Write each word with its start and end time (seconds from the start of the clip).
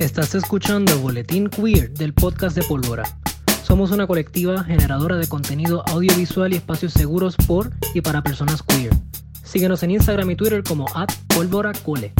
Estás 0.00 0.34
escuchando 0.34 0.98
Boletín 0.98 1.48
Queer 1.48 1.88
del 1.92 2.12
podcast 2.14 2.56
de 2.56 2.64
Pólvora. 2.64 3.04
Somos 3.62 3.92
una 3.92 4.08
colectiva 4.08 4.64
generadora 4.64 5.16
de 5.16 5.28
contenido 5.28 5.84
audiovisual 5.86 6.52
y 6.52 6.56
espacios 6.56 6.92
seguros 6.92 7.36
por 7.46 7.70
y 7.94 8.00
para 8.00 8.20
personas 8.20 8.64
queer. 8.64 8.90
Síguenos 9.44 9.84
en 9.84 9.92
Instagram 9.92 10.28
y 10.32 10.34
Twitter 10.34 10.64
como 10.64 10.86
@pólvoracole. 11.28 12.12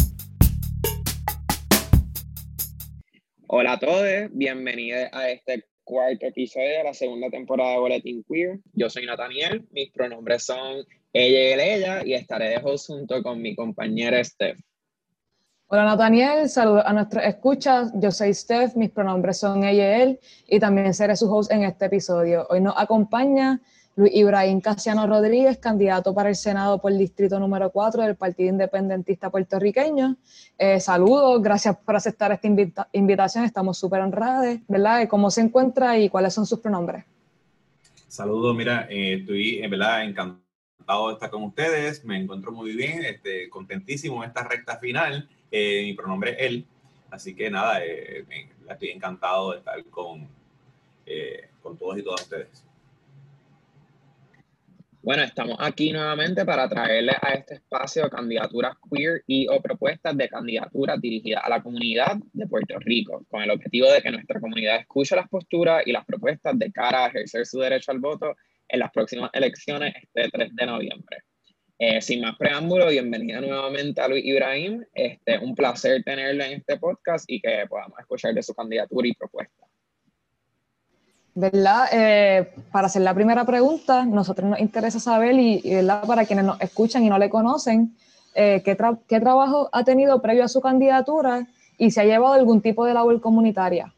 Hola 3.48 3.72
a 3.72 3.78
todos, 3.80 4.30
bienvenidos 4.30 5.08
a 5.12 5.30
este 5.30 5.64
cuarto 5.82 6.26
episodio 6.26 6.78
de 6.78 6.84
la 6.84 6.94
segunda 6.94 7.28
temporada 7.28 7.72
de 7.72 7.78
Boletín 7.78 8.24
Queer. 8.28 8.60
Yo 8.74 8.88
soy 8.88 9.04
Nathaniel, 9.04 9.66
mis 9.72 9.90
pronombres 9.90 10.44
son 10.44 10.84
ella 11.12 11.66
y 11.66 11.70
ella 11.70 12.06
y 12.06 12.14
estaré 12.14 12.50
de 12.50 12.60
junto 12.60 13.20
con 13.24 13.42
mi 13.42 13.56
compañera 13.56 14.22
Steph. 14.22 14.60
Hola 15.74 15.86
Nathaniel, 15.86 16.48
saludos 16.48 16.84
a 16.86 16.92
nuestros 16.92 17.24
escuchas. 17.24 17.90
Yo 17.96 18.12
soy 18.12 18.32
Steph, 18.32 18.76
mis 18.76 18.90
pronombres 18.90 19.40
son 19.40 19.64
ella 19.64 19.98
y 19.98 20.02
él, 20.02 20.20
y 20.46 20.60
también 20.60 20.94
seré 20.94 21.16
su 21.16 21.28
host 21.28 21.50
en 21.50 21.64
este 21.64 21.86
episodio. 21.86 22.46
Hoy 22.48 22.60
nos 22.60 22.74
acompaña 22.76 23.60
Luis 23.96 24.14
Ibrahim 24.14 24.60
Casiano 24.60 25.04
Rodríguez, 25.08 25.58
candidato 25.58 26.14
para 26.14 26.28
el 26.28 26.36
Senado 26.36 26.80
por 26.80 26.92
el 26.92 26.98
Distrito 26.98 27.40
número 27.40 27.70
4 27.70 28.02
del 28.02 28.14
Partido 28.14 28.50
Independentista 28.50 29.30
Puertorriqueño. 29.30 30.16
Eh, 30.56 30.78
saludos, 30.78 31.42
gracias 31.42 31.76
por 31.78 31.96
aceptar 31.96 32.30
esta 32.30 32.46
invitación, 32.92 33.42
estamos 33.44 33.76
súper 33.76 34.00
honrados, 34.00 34.58
¿verdad? 34.68 35.08
¿Cómo 35.08 35.28
se 35.32 35.40
encuentra 35.40 35.98
y 35.98 36.08
cuáles 36.08 36.34
son 36.34 36.46
sus 36.46 36.60
pronombres? 36.60 37.04
Saludos, 38.06 38.54
mira, 38.54 38.86
eh, 38.88 39.14
estoy 39.14 39.58
en 39.58 39.70
verdad 39.72 40.04
encantado 40.04 41.08
de 41.08 41.14
estar 41.14 41.30
con 41.30 41.42
ustedes, 41.42 42.04
me 42.04 42.16
encuentro 42.16 42.52
muy 42.52 42.76
bien, 42.76 43.04
este, 43.04 43.48
contentísimo 43.48 44.22
en 44.22 44.28
esta 44.28 44.44
recta 44.44 44.78
final 44.78 45.28
mi 45.54 45.94
pronombre 45.94 46.32
es 46.32 46.36
él, 46.40 46.66
así 47.10 47.34
que 47.34 47.50
nada, 47.50 47.84
eh, 47.84 48.24
estoy 48.68 48.90
encantado 48.90 49.52
de 49.52 49.58
estar 49.58 49.84
con, 49.86 50.28
eh, 51.06 51.48
con 51.62 51.76
todos 51.78 51.98
y 51.98 52.02
todas 52.02 52.22
ustedes. 52.22 52.64
Bueno, 55.04 55.22
estamos 55.22 55.58
aquí 55.60 55.92
nuevamente 55.92 56.46
para 56.46 56.66
traerles 56.66 57.16
a 57.20 57.34
este 57.34 57.56
espacio 57.56 58.08
candidaturas 58.08 58.74
queer 58.90 59.22
y 59.26 59.46
o 59.48 59.60
propuestas 59.60 60.16
de 60.16 60.30
candidaturas 60.30 60.98
dirigidas 60.98 61.44
a 61.44 61.50
la 61.50 61.62
comunidad 61.62 62.16
de 62.32 62.46
Puerto 62.46 62.78
Rico, 62.78 63.22
con 63.28 63.42
el 63.42 63.50
objetivo 63.50 63.92
de 63.92 64.00
que 64.00 64.10
nuestra 64.10 64.40
comunidad 64.40 64.76
escuche 64.76 65.14
las 65.14 65.28
posturas 65.28 65.86
y 65.86 65.92
las 65.92 66.06
propuestas 66.06 66.58
de 66.58 66.72
cara 66.72 67.04
a 67.04 67.08
ejercer 67.08 67.44
su 67.44 67.58
derecho 67.58 67.92
al 67.92 67.98
voto 67.98 68.34
en 68.66 68.78
las 68.80 68.90
próximas 68.92 69.28
elecciones 69.34 69.94
este 69.94 70.30
3 70.30 70.56
de 70.56 70.66
noviembre. 70.66 71.18
Eh, 71.76 72.00
sin 72.00 72.20
más 72.20 72.36
preámbulo, 72.36 72.88
bienvenida 72.88 73.40
nuevamente 73.40 74.00
a 74.00 74.06
Luis 74.06 74.24
Ibrahim. 74.24 74.84
Este, 74.94 75.38
un 75.38 75.56
placer 75.56 76.04
tenerlo 76.04 76.44
en 76.44 76.52
este 76.52 76.76
podcast 76.78 77.24
y 77.26 77.40
que 77.40 77.64
podamos 77.68 77.98
escuchar 77.98 78.32
de 78.32 78.44
su 78.44 78.54
candidatura 78.54 79.08
y 79.08 79.14
propuesta. 79.14 79.66
¿Verdad? 81.34 81.88
Eh, 81.92 82.48
para 82.70 82.86
hacer 82.86 83.02
la 83.02 83.12
primera 83.12 83.44
pregunta, 83.44 84.04
nosotros 84.04 84.48
nos 84.48 84.60
interesa 84.60 85.00
saber, 85.00 85.34
y, 85.34 85.62
¿verdad? 85.64 86.06
para 86.06 86.24
quienes 86.24 86.44
nos 86.44 86.60
escuchan 86.60 87.02
y 87.02 87.08
no 87.08 87.18
le 87.18 87.28
conocen, 87.28 87.96
eh, 88.36 88.62
¿qué, 88.64 88.76
¿qué 89.08 89.18
trabajo 89.18 89.68
ha 89.72 89.82
tenido 89.82 90.22
previo 90.22 90.44
a 90.44 90.48
su 90.48 90.60
candidatura 90.60 91.48
y 91.76 91.90
si 91.90 91.98
ha 91.98 92.04
llevado 92.04 92.34
algún 92.34 92.62
tipo 92.62 92.86
de 92.86 92.94
labor 92.94 93.20
comunitaria? 93.20 93.92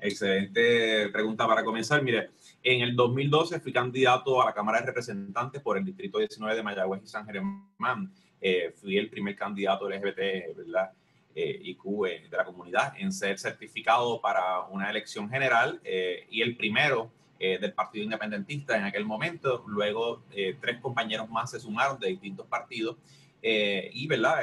Excelente 0.00 1.08
pregunta 1.08 1.48
para 1.48 1.64
comenzar. 1.64 2.00
Mire, 2.00 2.30
en 2.74 2.82
el 2.82 2.94
2012 2.94 3.60
fui 3.60 3.72
candidato 3.72 4.42
a 4.42 4.46
la 4.46 4.54
Cámara 4.54 4.80
de 4.80 4.86
Representantes 4.86 5.60
por 5.62 5.78
el 5.78 5.84
Distrito 5.84 6.18
19 6.18 6.56
de 6.56 6.62
Mayagüez 6.62 7.02
y 7.02 7.06
San 7.06 7.26
Germán. 7.26 8.12
Eh, 8.40 8.72
fui 8.76 8.96
el 8.96 9.08
primer 9.08 9.36
candidato 9.36 9.88
LGBT, 9.88 10.56
¿verdad? 10.56 10.92
Eh, 11.40 11.62
eh, 11.62 12.28
de 12.28 12.36
la 12.36 12.44
comunidad 12.44 12.94
en 12.98 13.12
ser 13.12 13.38
certificado 13.38 14.20
para 14.20 14.62
una 14.62 14.90
elección 14.90 15.30
general 15.30 15.80
eh, 15.84 16.26
y 16.30 16.42
el 16.42 16.56
primero 16.56 17.12
del 17.38 17.72
Partido 17.72 18.02
Independentista 18.02 18.76
en 18.76 18.82
aquel 18.82 19.04
momento. 19.04 19.62
Luego 19.68 20.24
tres 20.60 20.80
compañeros 20.80 21.30
más 21.30 21.52
se 21.52 21.60
sumaron 21.60 21.96
de 22.00 22.08
distintos 22.08 22.44
partidos 22.48 22.96
y, 23.40 24.08
¿verdad? 24.08 24.40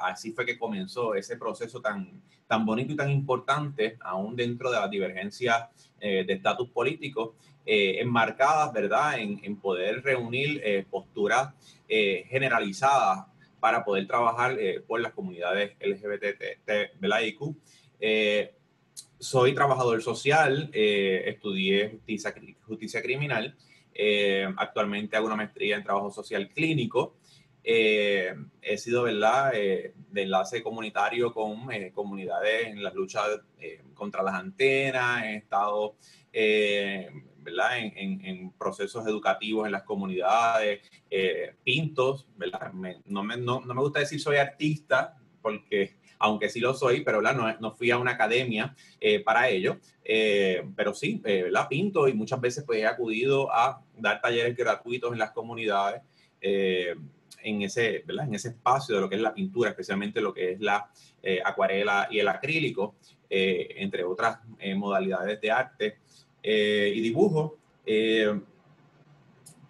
así 0.00 0.32
fue 0.32 0.44
que 0.44 0.58
comenzó 0.58 1.14
ese 1.14 1.38
proceso 1.38 1.80
tan, 1.80 2.20
tan 2.46 2.66
bonito 2.66 2.92
y 2.92 2.96
tan 2.96 3.10
importante, 3.10 3.96
aún 4.00 4.36
dentro 4.36 4.70
de 4.70 4.78
las 4.78 4.90
divergencias 4.90 5.64
de 5.98 6.26
estatus 6.28 6.68
político, 6.68 7.36
eh, 7.68 8.00
enmarcadas, 8.00 8.72
¿verdad?, 8.72 9.18
en, 9.18 9.56
poder 9.56 10.00
reunir 10.04 10.60
eh, 10.64 10.86
posturas 10.88 11.52
eh, 11.88 12.24
generalizadas 12.28 13.26
para 13.58 13.84
poder 13.84 14.06
trabajar 14.06 14.56
por 14.86 15.00
las 15.00 15.12
comunidades 15.12 15.72
LGBT, 15.80 16.64
¿verdad? 17.00 17.22
IQ. 17.22 17.56
soy 19.18 19.52
trabajador 19.52 20.00
social, 20.00 20.70
estudié 20.72 21.88
justicia, 21.88 22.32
justicia 22.62 23.02
criminal, 23.02 23.56
actualmente 24.56 25.16
hago 25.16 25.26
una 25.26 25.34
maestría 25.34 25.76
en 25.76 25.82
trabajo 25.82 26.12
social 26.12 26.48
clínico. 26.50 27.16
he 27.64 28.78
sido, 28.78 29.04
¿verdad?, 29.04 29.50
de 29.52 30.22
enlace 30.22 30.62
comunitario 30.62 31.32
con 31.32 31.66
comunidades 31.92 32.68
en 32.68 32.84
las 32.84 32.94
luchas 32.94 33.40
contra 33.94 34.22
las 34.22 34.34
antenas, 34.34 35.24
he 35.24 35.36
estado 35.36 35.96
¿verdad? 37.46 37.78
En, 37.78 38.50
procesos 38.58 39.06
educativos 39.06 39.66
en 39.66 39.72
las 39.72 39.84
comunidades, 39.84 40.80
eh, 41.08 41.54
pintos, 41.62 42.26
¿verdad? 42.36 42.72
no, 43.04 43.22
me, 43.22 43.36
no, 43.36 43.60
me 43.60 43.80
gusta 43.80 44.00
decir 44.00 44.20
soy 44.20 44.36
artista, 44.36 45.16
porque 45.40 45.94
aunque 46.18 46.48
sí 46.48 46.58
lo 46.58 46.74
soy, 46.74 47.02
pero 47.02 47.18
¿verdad? 47.18 47.58
No, 47.60 47.70
fui 47.76 47.90
a 47.90 47.98
una 47.98 48.12
academia 48.12 48.74
eh, 49.00 49.20
para 49.20 49.48
ello, 49.48 49.78
eh, 50.02 50.64
pero 50.74 50.92
sí, 50.92 51.20
¿verdad? 51.22 51.68
Pinto 51.68 52.08
y 52.08 52.14
muchas 52.14 52.40
veces 52.40 52.64
pues, 52.66 52.80
he 52.80 52.86
acudido 52.86 53.52
a 53.52 53.80
dar 53.96 54.20
talleres 54.20 54.56
gratuitos 54.56 55.12
en 55.12 55.18
las 55.18 55.30
comunidades. 55.30 56.02
en 56.40 57.62
ese, 57.62 58.02
¿verdad? 58.04 58.26
en 58.26 58.34
ese 58.34 58.48
espacio 58.48 58.96
de 58.96 59.00
lo 59.02 59.08
que 59.08 59.14
es 59.14 59.20
la 59.20 59.32
pintura, 59.32 59.70
especialmente 59.70 60.20
lo 60.20 60.34
que 60.34 60.52
es 60.52 60.60
la 60.60 60.90
acuarela 61.44 62.08
y 62.10 62.18
el 62.18 62.26
acrílico, 62.26 62.96
entre 63.28 64.02
otras 64.02 64.38
modalidades 64.74 65.40
de 65.40 65.50
arte. 65.50 65.98
Eh, 66.48 66.92
y 66.94 67.00
dibujo. 67.00 67.58
Eh, 67.84 68.32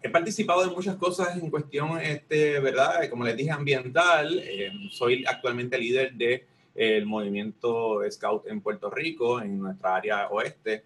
he 0.03 0.10
participado 0.10 0.62
en 0.62 0.75
muchas 0.75 0.97
cosas 0.97 1.34
en 1.34 1.48
cuestión, 1.48 1.98
este, 1.98 2.60
¿verdad? 2.60 3.09
Como 3.09 3.25
les 3.25 3.34
dije, 3.34 3.50
ambiental. 3.50 4.38
Eh, 4.44 4.70
soy 4.91 5.25
actualmente 5.26 5.78
líder 5.78 6.12
del 6.12 6.42
el 6.75 7.06
movimiento 7.06 8.03
Scout 8.10 8.47
en 8.48 8.60
Puerto 8.60 8.91
Rico, 8.91 9.41
en 9.41 9.59
nuestra 9.59 9.97
área 9.97 10.28
oeste. 10.28 10.84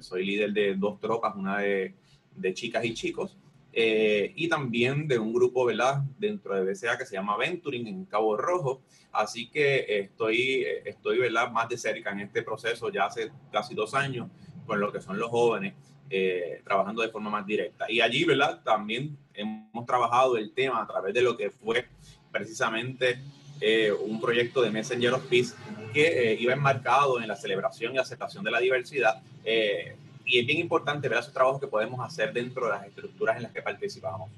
soy 0.00 0.24
líder 0.24 0.52
de 0.54 0.74
dos 0.74 0.98
tropas, 0.98 1.36
una 1.36 1.58
de, 1.58 1.92
de 2.34 2.54
chicas 2.54 2.82
y 2.86 2.94
chicos. 2.94 3.36
y 3.74 4.48
también 4.48 5.06
de 5.06 5.18
un 5.18 5.34
grupo, 5.34 5.66
¿verdad? 5.66 6.02
Dentro 6.18 6.54
de 6.54 6.62
BCA 6.62 6.96
que 6.96 7.04
se 7.04 7.16
llama 7.16 7.36
Venturing 7.36 7.86
en 7.86 8.06
Cabo 8.06 8.38
Rojo. 8.38 8.80
Así 9.12 9.50
que 9.50 9.84
estoy, 10.00 10.64
estoy, 10.86 11.18
¿verdad? 11.18 11.50
Más 11.50 11.68
de 11.68 11.76
cerca 11.76 12.10
en 12.12 12.20
este 12.20 12.42
proceso 12.42 12.88
ya 12.88 13.04
hace 13.04 13.30
casi 13.52 13.74
dos 13.74 13.92
años 13.92 14.28
con 14.70 14.78
lo 14.78 14.92
que 14.92 15.00
son 15.00 15.18
los 15.18 15.28
jóvenes, 15.30 15.74
eh, 16.08 16.60
trabajando 16.62 17.02
de 17.02 17.08
forma 17.08 17.28
más 17.28 17.44
directa. 17.44 17.90
Y 17.90 18.00
allí, 18.00 18.24
¿verdad? 18.24 18.60
También 18.62 19.18
hemos 19.34 19.84
trabajado 19.84 20.36
el 20.36 20.52
tema 20.52 20.80
a 20.80 20.86
través 20.86 21.12
de 21.12 21.22
lo 21.22 21.36
que 21.36 21.50
fue 21.50 21.88
precisamente 22.30 23.18
eh, 23.60 23.90
un 23.90 24.20
proyecto 24.20 24.62
de 24.62 24.70
Messenger 24.70 25.14
of 25.14 25.26
Peace 25.26 25.56
que 25.92 26.06
eh, 26.06 26.36
iba 26.38 26.52
enmarcado 26.52 27.20
en 27.20 27.26
la 27.26 27.34
celebración 27.34 27.96
y 27.96 27.98
aceptación 27.98 28.44
de 28.44 28.52
la 28.52 28.60
diversidad. 28.60 29.20
y 29.44 30.38
es 30.38 30.46
bien 30.46 30.60
importante 30.60 31.08
ver 31.08 31.18
esos 31.18 31.32
trabajos 31.32 31.60
que 31.60 31.66
podemos 31.66 31.98
hacer 32.06 32.32
dentro 32.32 32.66
de 32.66 32.70
las 32.70 32.86
estructuras 32.86 33.38
en 33.38 33.42
las 33.42 33.52
que 33.52 33.62
participamos. 33.62 34.30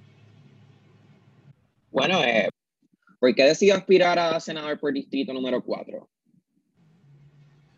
Bueno, 1.90 2.22
¿por 3.20 3.34
qué 3.34 3.44
decidió 3.44 3.74
aspirar 3.74 4.18
a 4.18 4.40
senador 4.40 4.80
por 4.80 4.94
distrito 4.94 5.34
número 5.34 5.62
4? 5.62 6.08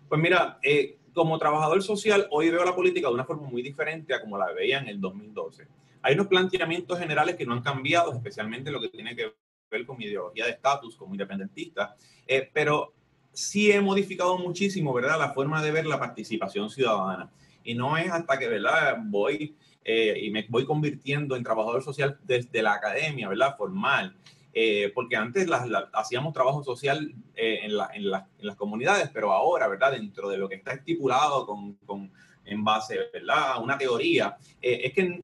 Pues 0.08 0.22
mira, 0.22 0.60
eh, 0.62 0.96
como 1.14 1.38
trabajador 1.38 1.82
social, 1.82 2.26
hoy 2.30 2.50
veo 2.50 2.64
la 2.64 2.74
política 2.74 3.08
de 3.08 3.14
una 3.14 3.24
forma 3.24 3.48
muy 3.48 3.62
diferente 3.62 4.12
a 4.12 4.20
como 4.20 4.36
la 4.36 4.52
veía 4.52 4.80
en 4.80 4.88
el 4.88 5.00
2012. 5.00 5.66
Hay 6.02 6.14
unos 6.14 6.26
planteamientos 6.26 6.98
generales 6.98 7.36
que 7.36 7.46
no 7.46 7.54
han 7.54 7.62
cambiado, 7.62 8.12
especialmente 8.12 8.70
lo 8.70 8.80
que 8.80 8.88
tiene 8.88 9.16
que 9.16 9.32
ver 9.70 9.86
con 9.86 9.96
mi 9.96 10.04
ideología 10.04 10.44
de 10.44 10.50
estatus 10.50 10.96
como 10.96 11.14
independentista, 11.14 11.94
eh, 12.26 12.50
pero 12.52 12.92
sí 13.32 13.70
he 13.70 13.80
modificado 13.80 14.36
muchísimo, 14.38 14.92
¿verdad?, 14.92 15.18
la 15.18 15.32
forma 15.32 15.62
de 15.62 15.70
ver 15.70 15.86
la 15.86 15.98
participación 15.98 16.68
ciudadana. 16.68 17.30
Y 17.62 17.74
no 17.74 17.96
es 17.96 18.10
hasta 18.10 18.38
que, 18.38 18.48
¿verdad?, 18.48 18.98
voy 19.04 19.56
eh, 19.84 20.18
y 20.20 20.30
me 20.30 20.46
voy 20.48 20.64
convirtiendo 20.64 21.36
en 21.36 21.42
trabajador 21.42 21.82
social 21.82 22.18
desde 22.22 22.62
la 22.62 22.74
academia, 22.74 23.28
¿verdad?, 23.28 23.56
formal, 23.56 24.16
eh, 24.54 24.92
porque 24.94 25.16
antes 25.16 25.48
hacíamos 25.92 26.32
trabajo 26.32 26.62
social 26.62 27.12
eh, 27.34 27.60
en, 27.64 27.76
las 27.76 28.56
comunidades, 28.56 29.10
pero 29.12 29.32
ahora, 29.32 29.68
¿verdad? 29.68 29.92
Dentro 29.92 30.28
de 30.28 30.38
lo 30.38 30.48
que 30.48 30.54
está 30.54 30.72
estipulado 30.72 31.46
con, 31.46 32.12
en 32.44 32.64
base, 32.64 32.98
¿verdad? 33.12 33.62
Una 33.62 33.76
teoría, 33.76 34.36
eh, 34.62 34.82
es 34.84 34.92
que 34.92 35.22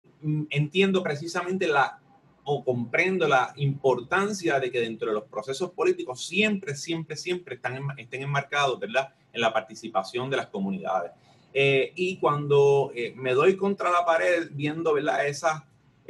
entiendo 0.50 1.02
precisamente 1.02 1.66
la 1.68 2.00
o 2.44 2.64
comprendo 2.64 3.28
la 3.28 3.52
importancia 3.56 4.58
de 4.58 4.70
que 4.70 4.80
dentro 4.80 5.08
de 5.08 5.14
los 5.14 5.24
procesos 5.24 5.70
políticos 5.70 6.26
siempre, 6.26 6.74
siempre, 6.74 7.16
siempre 7.16 7.56
están 7.56 7.78
estén 7.96 8.22
enmarcados, 8.22 8.80
¿verdad?, 8.80 9.14
en 9.32 9.40
la 9.40 9.52
participación 9.52 10.30
de 10.30 10.36
las 10.36 10.46
comunidades. 10.46 11.12
Eh, 11.52 11.92
y 11.94 12.16
cuando 12.16 12.92
eh, 12.94 13.12
me 13.16 13.34
doy 13.34 13.56
contra 13.56 13.90
la 13.90 14.04
pared 14.04 14.48
viendo, 14.52 14.94
¿verdad?, 14.94 15.26
esas, 15.26 15.62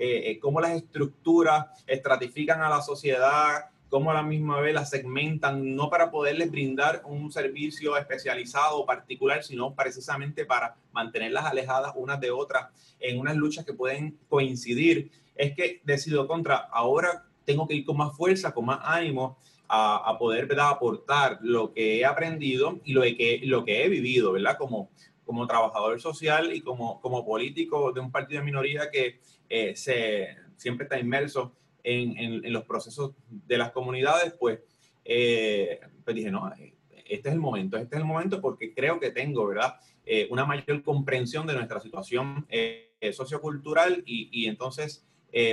eh, 0.02 0.38
cómo 0.40 0.60
las 0.60 0.72
estructuras 0.72 1.66
estratifican 1.86 2.62
a 2.62 2.70
la 2.70 2.80
sociedad, 2.80 3.66
cómo 3.90 4.12
a 4.12 4.14
la 4.14 4.22
misma 4.22 4.60
vez 4.60 4.72
las 4.72 4.88
segmentan, 4.88 5.74
no 5.74 5.90
para 5.90 6.10
poderles 6.10 6.50
brindar 6.50 7.02
un 7.04 7.30
servicio 7.30 7.96
especializado 7.96 8.78
o 8.78 8.86
particular, 8.86 9.42
sino 9.42 9.74
precisamente 9.74 10.46
para 10.46 10.76
mantenerlas 10.92 11.44
alejadas 11.44 11.92
unas 11.96 12.20
de 12.20 12.30
otras 12.30 12.68
en 13.00 13.18
unas 13.18 13.36
luchas 13.36 13.66
que 13.66 13.74
pueden 13.74 14.16
coincidir, 14.28 15.10
es 15.34 15.54
que 15.54 15.80
decido 15.84 16.26
contra, 16.28 16.56
ahora 16.56 17.26
tengo 17.44 17.66
que 17.66 17.74
ir 17.74 17.84
con 17.84 17.96
más 17.96 18.16
fuerza, 18.16 18.54
con 18.54 18.66
más 18.66 18.78
ánimo 18.84 19.38
a, 19.66 19.96
a 20.08 20.18
poder 20.18 20.46
¿verdad? 20.46 20.70
aportar 20.70 21.38
lo 21.42 21.72
que 21.72 21.98
he 21.98 22.04
aprendido 22.04 22.78
y 22.84 22.92
lo 22.92 23.02
que, 23.02 23.40
lo 23.44 23.64
que 23.64 23.84
he 23.84 23.88
vivido, 23.88 24.32
¿verdad? 24.32 24.56
Como, 24.56 24.90
como 25.30 25.46
trabajador 25.46 26.00
social 26.00 26.52
y 26.52 26.60
como, 26.60 27.00
como 27.00 27.24
político 27.24 27.92
de 27.92 28.00
un 28.00 28.10
partido 28.10 28.40
de 28.40 28.46
minoría 28.46 28.90
que 28.90 29.20
eh, 29.48 29.76
se, 29.76 30.36
siempre 30.56 30.86
está 30.86 30.98
inmerso 30.98 31.52
en, 31.84 32.52
los 32.52 32.64
procesos 32.64 33.12
de 33.28 33.56
las 33.56 33.70
comunidades, 33.70 34.34
pues, 34.40 34.58
eh, 35.04 35.78
pues 36.04 36.16
dije, 36.16 36.32
no, 36.32 36.52
eh, 36.54 36.74
este 37.06 37.28
es 37.28 37.34
el 37.36 37.40
momento, 37.40 37.76
este 37.76 37.94
es 37.94 38.00
el 38.00 38.08
momento 38.08 38.40
porque 38.40 38.74
creo 38.74 38.98
que 38.98 39.12
tengo, 39.12 39.46
¿verdad? 39.46 39.76
Eh, 40.04 40.26
una 40.32 40.44
mayor 40.44 40.82
comprensión 40.82 41.46
de 41.46 41.54
nuestra 41.54 41.78
situación 41.78 42.48
sociocultural 43.12 44.02
y, 44.04 44.30
y 44.32 44.48
entonces, 44.48 45.06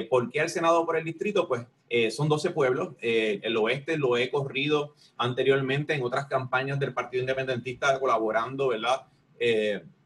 ¿por 0.09 0.31
qué 0.31 0.41
al 0.41 0.50
Senado 0.50 0.88
por 0.88 0.97
el 0.97 1.06
distrito? 1.06 1.47
Pues 1.47 1.68
son 2.12 2.29
12 2.29 2.50
pueblos, 2.50 2.95
el 3.00 3.56
oeste 3.57 3.95
lo 3.95 4.18
he 4.18 4.31
corrido 4.31 4.95
anteriormente 5.18 5.94
en 5.94 6.01
otras 6.01 6.25
campañas 6.25 6.79
del 6.79 6.95
Partido 6.95 7.21
Independentista 7.21 8.00
colaborando, 8.00 8.69
¿verdad? 8.69 9.06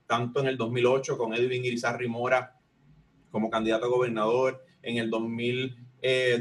Tanto 0.07 0.39
en 0.41 0.47
el 0.47 0.57
2008 0.57 1.17
con 1.17 1.33
Edwin 1.33 1.65
Irizarry 1.65 2.07
Mora 2.07 2.59
como 3.29 3.49
candidato 3.49 3.85
a 3.85 3.89
gobernador, 3.89 4.63
en 4.81 4.97
el 4.97 5.09
2000 5.09 5.77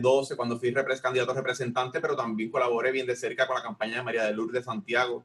12 0.01 0.37
cuando 0.37 0.59
fui 0.59 0.73
candidato 0.73 1.33
a 1.33 1.35
representante, 1.35 2.01
pero 2.01 2.17
también 2.17 2.51
colaboré 2.51 2.93
bien 2.93 3.07
de 3.07 3.15
cerca 3.15 3.47
con 3.47 3.57
la 3.57 3.63
campaña 3.63 3.97
de 3.97 4.03
María 4.03 4.25
de 4.25 4.33
Lourdes 4.33 4.65
Santiago 4.65 5.25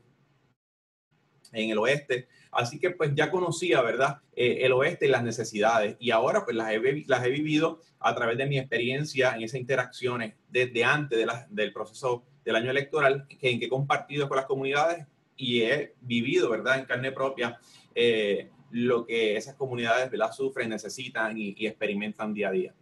en 1.54 1.70
el 1.70 1.78
oeste. 1.78 2.28
Así 2.52 2.80
que 2.80 2.92
pues 2.92 3.12
ya 3.16 3.32
conocía, 3.32 3.82
¿verdad? 3.82 4.20
Eh, 4.36 4.60
el 4.62 4.74
oeste 4.74 5.06
y 5.06 5.10
las 5.10 5.24
necesidades. 5.24 5.96
Y 6.00 6.12
ahora 6.12 6.44
pues 6.44 6.56
las 6.56 6.72
he, 6.72 7.04
las 7.08 7.26
he 7.26 7.30
vivido 7.30 7.82
a 8.00 8.14
través 8.14 8.38
de 8.38 8.46
mi 8.46 8.60
experiencia 8.60 9.36
en 9.36 9.44
esas 9.44 9.60
interacciones 9.60 10.36
desde 10.50 10.84
antes 10.84 11.18
de 11.18 11.28
del 11.50 11.74
proceso 11.74 12.24
del 12.44 12.56
año 12.56 12.72
electoral, 12.72 13.28
que, 13.28 13.50
en 13.50 13.60
que 13.60 13.66
he 13.66 13.70
compartido 13.70 14.28
con 14.28 14.38
las 14.38 14.46
comunidades 14.46 15.06
y 15.38 15.62
he 15.62 15.94
vivido, 16.02 16.50
¿verdad? 16.50 16.80
En 16.80 16.86
carne 16.86 17.12
propia 17.12 17.60
eh, 17.94 18.50
lo 18.72 19.06
que 19.06 19.38
esas 19.38 19.56
comunidades, 19.56 20.10
¿verdad? 20.10 20.32
Sufren, 20.32 20.70
necesitan 20.70 21.38
y 21.38 21.66
experimentan 21.66 22.34
día 22.34 22.50
a 22.50 22.52
día. 22.52 22.74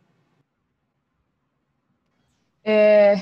Eh, 2.64 3.16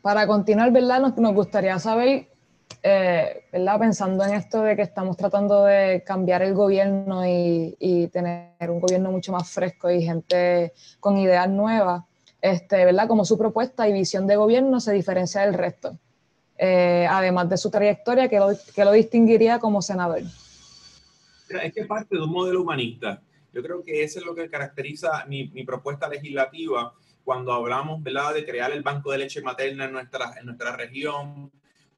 para 0.00 0.26
continuar, 0.26 0.70
¿verdad? 0.70 1.00
Nos, 1.00 1.34
gustaría 1.34 1.78
saber, 1.78 2.28
eh, 2.82 3.44
¿verdad? 3.52 3.78
Pensando 3.80 4.24
en 4.24 4.34
esto 4.34 4.62
de 4.62 4.76
que 4.76 4.82
estamos 4.82 5.16
tratando 5.16 5.64
de 5.64 6.04
cambiar 6.04 6.42
el 6.42 6.54
gobierno 6.54 7.26
y, 7.26 7.76
y, 7.80 8.06
tener 8.08 8.70
un 8.70 8.78
gobierno 8.78 9.10
mucho 9.10 9.32
más 9.32 9.50
fresco 9.50 9.90
y 9.90 10.02
gente 10.02 10.72
con 11.00 11.18
ideas 11.18 11.48
nuevas, 11.48 12.04
este, 12.40 12.84
¿verdad? 12.84 13.08
Como 13.08 13.24
su 13.24 13.36
propuesta 13.36 13.88
y 13.88 13.92
visión 13.92 14.26
de 14.26 14.36
gobierno 14.36 14.78
se 14.78 14.92
diferencia 14.92 15.40
del 15.40 15.54
resto, 15.54 15.98
eh, 16.58 17.06
además 17.08 17.48
de 17.48 17.56
su 17.56 17.70
trayectoria 17.70 18.28
que 18.28 18.38
lo, 18.38 18.48
que 18.74 18.84
lo 18.84 18.92
distinguiría 18.92 19.58
como 19.58 19.82
senador. 19.82 20.22
Es 21.48 21.72
que 21.72 21.84
parte 21.84 22.16
de 22.16 22.22
un 22.22 22.30
modelo 22.30 22.62
humanista. 22.62 23.22
Yo 23.52 23.62
creo 23.62 23.82
que 23.82 24.02
eso 24.02 24.18
es 24.18 24.26
lo 24.26 24.34
que 24.34 24.50
caracteriza 24.50 25.24
mi, 25.26 25.48
mi 25.48 25.64
propuesta 25.64 26.08
legislativa 26.08 26.92
cuando 27.24 27.52
hablamos 27.52 28.02
¿verdad? 28.02 28.34
de 28.34 28.44
crear 28.44 28.70
el 28.70 28.82
banco 28.82 29.10
de 29.10 29.18
leche 29.18 29.42
materna 29.42 29.86
en 29.86 29.92
nuestra, 29.92 30.34
en 30.38 30.46
nuestra 30.46 30.76
región, 30.76 31.50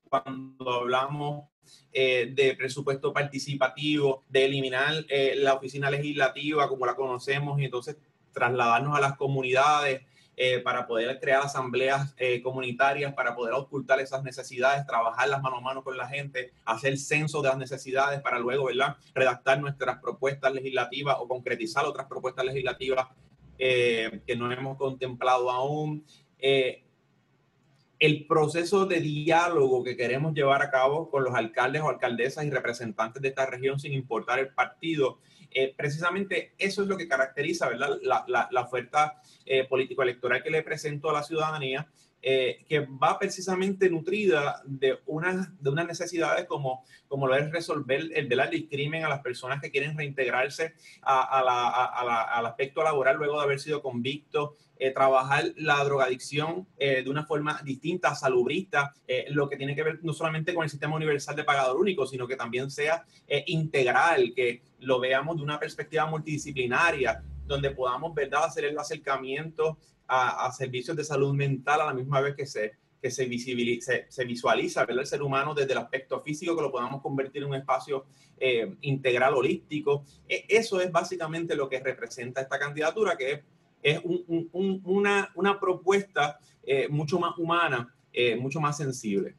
cuando 0.09 0.73
hablamos 0.73 1.45
eh, 1.93 2.33
de 2.35 2.55
presupuesto 2.55 3.13
participativo, 3.13 4.25
de 4.29 4.47
eliminar 4.47 5.05
eh, 5.09 5.35
la 5.37 5.55
oficina 5.55 5.91
legislativa 5.91 6.69
como 6.69 6.87
la 6.87 6.95
conocemos 6.95 7.61
y 7.61 7.67
entonces 7.67 7.99
trasladarnos 8.33 8.97
a 8.97 9.01
las 9.01 9.17
comunidades 9.17 10.03
eh, 10.41 10.61
para 10.61 10.87
poder 10.87 11.19
crear 11.19 11.43
asambleas 11.43 12.15
comunitarias, 12.43 13.13
para 13.15 13.35
poder 13.35 13.55
ocultar 13.55 13.99
esas 14.01 14.23
necesidades, 14.23 14.87
trabajarlas 14.87 15.43
mano 15.43 15.57
a 15.57 15.61
mano 15.61 15.83
con 15.83 15.97
la 15.97 16.07
gente, 16.07 16.53
hacer 16.65 16.97
censo 16.97 17.43
de 17.43 17.49
las 17.49 17.59
necesidades 17.59 18.21
para 18.21 18.39
luego, 18.39 18.67
¿verdad?, 18.67 18.97
redactar 19.15 19.61
nuestras 19.61 19.99
propuestas 20.01 20.53
legislativas 20.53 21.17
o 21.19 21.27
concretizar 21.27 21.85
otras 21.85 22.07
propuestas 22.07 22.45
legislativas 22.45 23.09
eh, 23.59 24.21
que 24.25 24.37
no 24.37 24.53
hemos 24.53 24.77
contemplado 24.77 25.51
aún. 25.51 26.05
Eh, 26.39 26.85
el 27.99 28.27
proceso 28.27 28.87
de 28.87 29.01
diálogo 29.01 29.83
que 29.83 29.97
queremos 29.97 30.35
llevar 30.35 30.63
a 30.63 30.71
cabo 30.71 31.11
con 31.11 31.25
los 31.25 31.35
alcaldes 31.35 31.83
o 31.83 31.89
alcaldesas 31.89 32.45
y 32.45 32.51
representantes 32.51 33.21
de 33.21 33.29
esta 33.29 33.47
región 33.47 33.81
sin 33.81 33.93
importar 33.93 34.39
el 34.39 34.49
partido. 34.49 35.19
Eh, 35.51 35.75
precisamente 35.77 36.55
eso 36.59 36.83
es 36.83 36.89
lo 36.89 36.97
que 36.97 37.09
caracteriza 37.09 37.69
¿verdad? 37.69 37.99
La, 38.03 38.61
oferta 38.63 39.21
político-electoral 39.69 40.43
que 40.43 40.51
le 40.51 40.63
presento 40.63 41.09
a 41.09 41.15
la 41.15 41.23
ciudadanía 41.23 41.89
eh, 42.21 42.65
que 42.69 42.81
va 42.81 43.17
precisamente 43.17 43.89
nutrida 43.89 44.61
de 44.65 44.99
unas, 45.07 45.63
de 45.63 45.71
unas 45.71 45.87
necesidades 45.87 46.47
como, 46.47 46.85
como 47.07 47.29
lo 47.29 47.37
es 47.37 47.51
resolver 47.53 48.11
el 48.13 48.29
del 48.29 48.69
crimen 48.69 49.05
a 49.05 49.09
las 49.09 49.21
personas 49.21 49.61
que 49.61 49.71
quieren 49.71 49.97
reintegrarse 49.97 50.75
al 51.03 52.47
aspecto 52.47 52.83
laboral 52.83 53.17
luego 53.17 53.39
de 53.39 53.45
haber 53.45 53.61
sido 53.61 53.83
convictos, 53.83 54.51
eh, 54.81 54.91
trabajar 54.91 55.45
la 55.57 55.83
drogadicción 55.85 56.67
eh, 56.77 57.03
de 57.05 57.11
una 57.11 57.25
forma 57.25 57.61
distinta, 57.65 58.15
salubrista, 58.17 58.93
lo 59.31 59.49
que 59.49 59.57
tiene 59.57 59.77
que 59.77 59.85
ver 59.85 60.01
no 60.03 60.13
solamente 60.13 60.53
con 60.53 60.65
el 60.65 60.71
sistema 60.71 60.97
universal 60.97 61.37
de 61.37 61.45
pagador 61.45 61.77
único, 61.77 62.05
sino 62.05 62.27
que 62.27 62.35
también 62.35 62.69
sea 62.69 63.05
integral, 63.47 64.33
que 64.35 64.63
lo 64.81 64.99
veamos 64.99 65.37
de 65.37 65.43
una 65.45 65.61
perspectiva 65.61 66.07
multidisciplinaria, 66.07 67.23
donde 67.47 67.71
podamos 67.71 68.15
¿verdad? 68.15 68.45
hacer 68.45 68.65
el 68.65 68.79
acercamiento 68.79 69.79
a, 70.09 70.51
servicios 70.53 70.97
de 70.97 71.05
salud 71.05 71.35
mental 71.35 71.83
a 71.83 71.87
la 71.87 71.95
misma 71.95 72.21
vez 72.21 72.35
que 72.35 72.47
se, 72.47 72.73
que 73.01 73.11
se, 73.11 73.29
se, 74.09 74.25
visualiza 74.25 74.87
¿verdad? 74.87 75.03
el 75.03 75.07
ser 75.07 75.23
humano 75.23 75.55
desde 75.55 75.73
el 75.73 75.79
aspecto 75.79 76.21
físico, 76.23 76.57
que 76.57 76.63
lo 76.63 76.73
podamos 76.73 77.03
convertir 77.03 77.43
en 77.43 77.51
un 77.51 77.55
espacio 77.55 78.07
eh, 78.39 78.75
integral, 78.81 79.35
holístico. 79.35 80.05
E, 80.29 80.47
eso 80.49 80.81
es 80.81 80.91
básicamente 80.91 81.55
lo 81.55 81.69
que 81.69 81.81
representa 81.81 82.41
esta 82.41 82.59
candidatura, 82.59 83.17
que 83.17 83.33
es, 83.33 83.41
es 83.83 84.01
un, 84.03 84.49
un, 84.53 84.81
una, 84.85 85.31
una, 85.35 85.61
propuesta 85.61 86.39
eh, 86.63 86.89
mucho 86.89 87.21
más 87.21 87.37
humana, 87.39 87.95
eh, 88.13 88.35
mucho 88.37 88.61
más 88.61 88.77
sensible. 88.77 89.37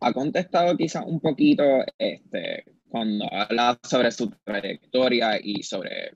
Ha 0.00 0.12
contestado 0.12 0.76
quizás 0.76 1.04
un 1.06 1.20
poquito 1.20 1.62
este, 1.98 2.64
cuando 2.88 3.26
habla 3.32 3.78
sobre 3.82 4.10
su 4.10 4.30
trayectoria 4.44 5.38
y 5.42 5.62
sobre 5.62 6.12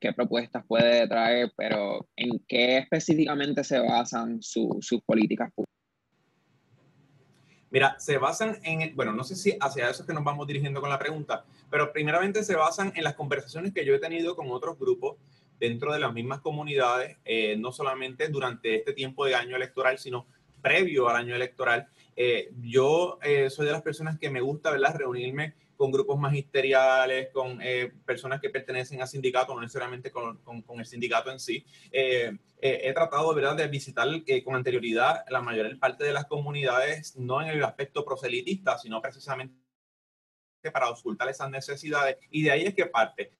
qué, 0.00 0.12
propuestas 0.12 0.64
puede 0.66 1.08
traer, 1.08 1.50
pero 1.56 2.06
¿en 2.14 2.38
qué 2.46 2.78
específicamente 2.78 3.64
se 3.64 3.78
basan 3.78 4.42
sus 4.42 5.00
políticas 5.06 5.50
públicas? 5.54 5.74
Mira, 7.70 7.98
se 7.98 8.18
basan 8.18 8.58
en, 8.62 8.94
bueno, 8.94 9.12
no 9.12 9.24
sé 9.24 9.34
si 9.34 9.56
hacia 9.60 9.88
eso 9.90 10.02
es 10.02 10.06
que 10.06 10.14
nos 10.14 10.22
vamos 10.22 10.46
dirigiendo 10.46 10.80
con 10.80 10.90
la 10.90 10.98
pregunta, 10.98 11.44
pero 11.70 11.92
primeramente 11.92 12.44
se 12.44 12.54
basan 12.54 12.92
en 12.94 13.02
las 13.02 13.14
conversaciones 13.14 13.72
que 13.72 13.84
yo 13.84 13.94
he 13.94 13.98
tenido 13.98 14.36
con 14.36 14.50
otros 14.50 14.78
grupos 14.78 15.16
dentro 15.58 15.92
de 15.92 15.98
las 15.98 16.12
mismas 16.12 16.40
comunidades, 16.40 17.16
eh, 17.24 17.56
no 17.56 17.72
solamente 17.72 18.28
durante 18.28 18.76
este 18.76 18.92
tiempo 18.92 19.24
de 19.24 19.34
año 19.34 19.56
electoral, 19.56 19.98
sino 19.98 20.26
previo 20.62 21.08
al 21.08 21.16
año 21.16 21.34
electoral. 21.34 21.88
Eh, 22.14 22.50
yo 22.60 23.18
eh, 23.22 23.50
soy 23.50 23.66
de 23.66 23.72
las 23.72 23.82
personas 23.82 24.18
que 24.18 24.30
me 24.30 24.40
gusta, 24.40 24.70
¿verdad?, 24.70 24.94
reunirme 24.96 25.54
con 25.76 25.90
grupos 25.90 26.18
magisteriales, 26.18 27.28
con 27.32 27.60
eh, 27.62 27.92
personas 28.04 28.40
que 28.40 28.50
pertenecen 28.50 29.02
a 29.02 29.06
sindicatos, 29.06 29.54
no 29.54 29.62
necesariamente 29.62 30.10
con, 30.10 30.38
con, 30.38 30.80
el 30.80 30.86
sindicato 30.86 31.30
en 31.30 31.40
sí. 31.40 31.64
Eh, 31.90 32.36
eh, 32.60 32.80
he 32.84 32.92
tratado 32.92 33.34
¿verdad? 33.34 33.56
de 33.56 33.68
visitar 33.68 34.08
con 34.44 34.54
anterioridad 34.54 35.24
la 35.28 35.40
mayor 35.40 35.78
parte 35.78 36.04
de 36.04 36.12
las 36.12 36.26
comunidades, 36.26 37.16
no 37.16 37.42
en 37.42 37.48
el 37.48 37.64
aspecto 37.64 38.04
proselitista, 38.04 38.78
sino 38.78 39.00
precisamente 39.00 39.54
para 40.72 40.90
ocultar 40.90 41.28
esas 41.28 41.50
necesidades. 41.50 42.16
Y 42.30 42.42
de 42.42 42.50
ahí 42.50 42.64
es 42.64 42.74
que 42.74 42.86
parte. 42.86 43.32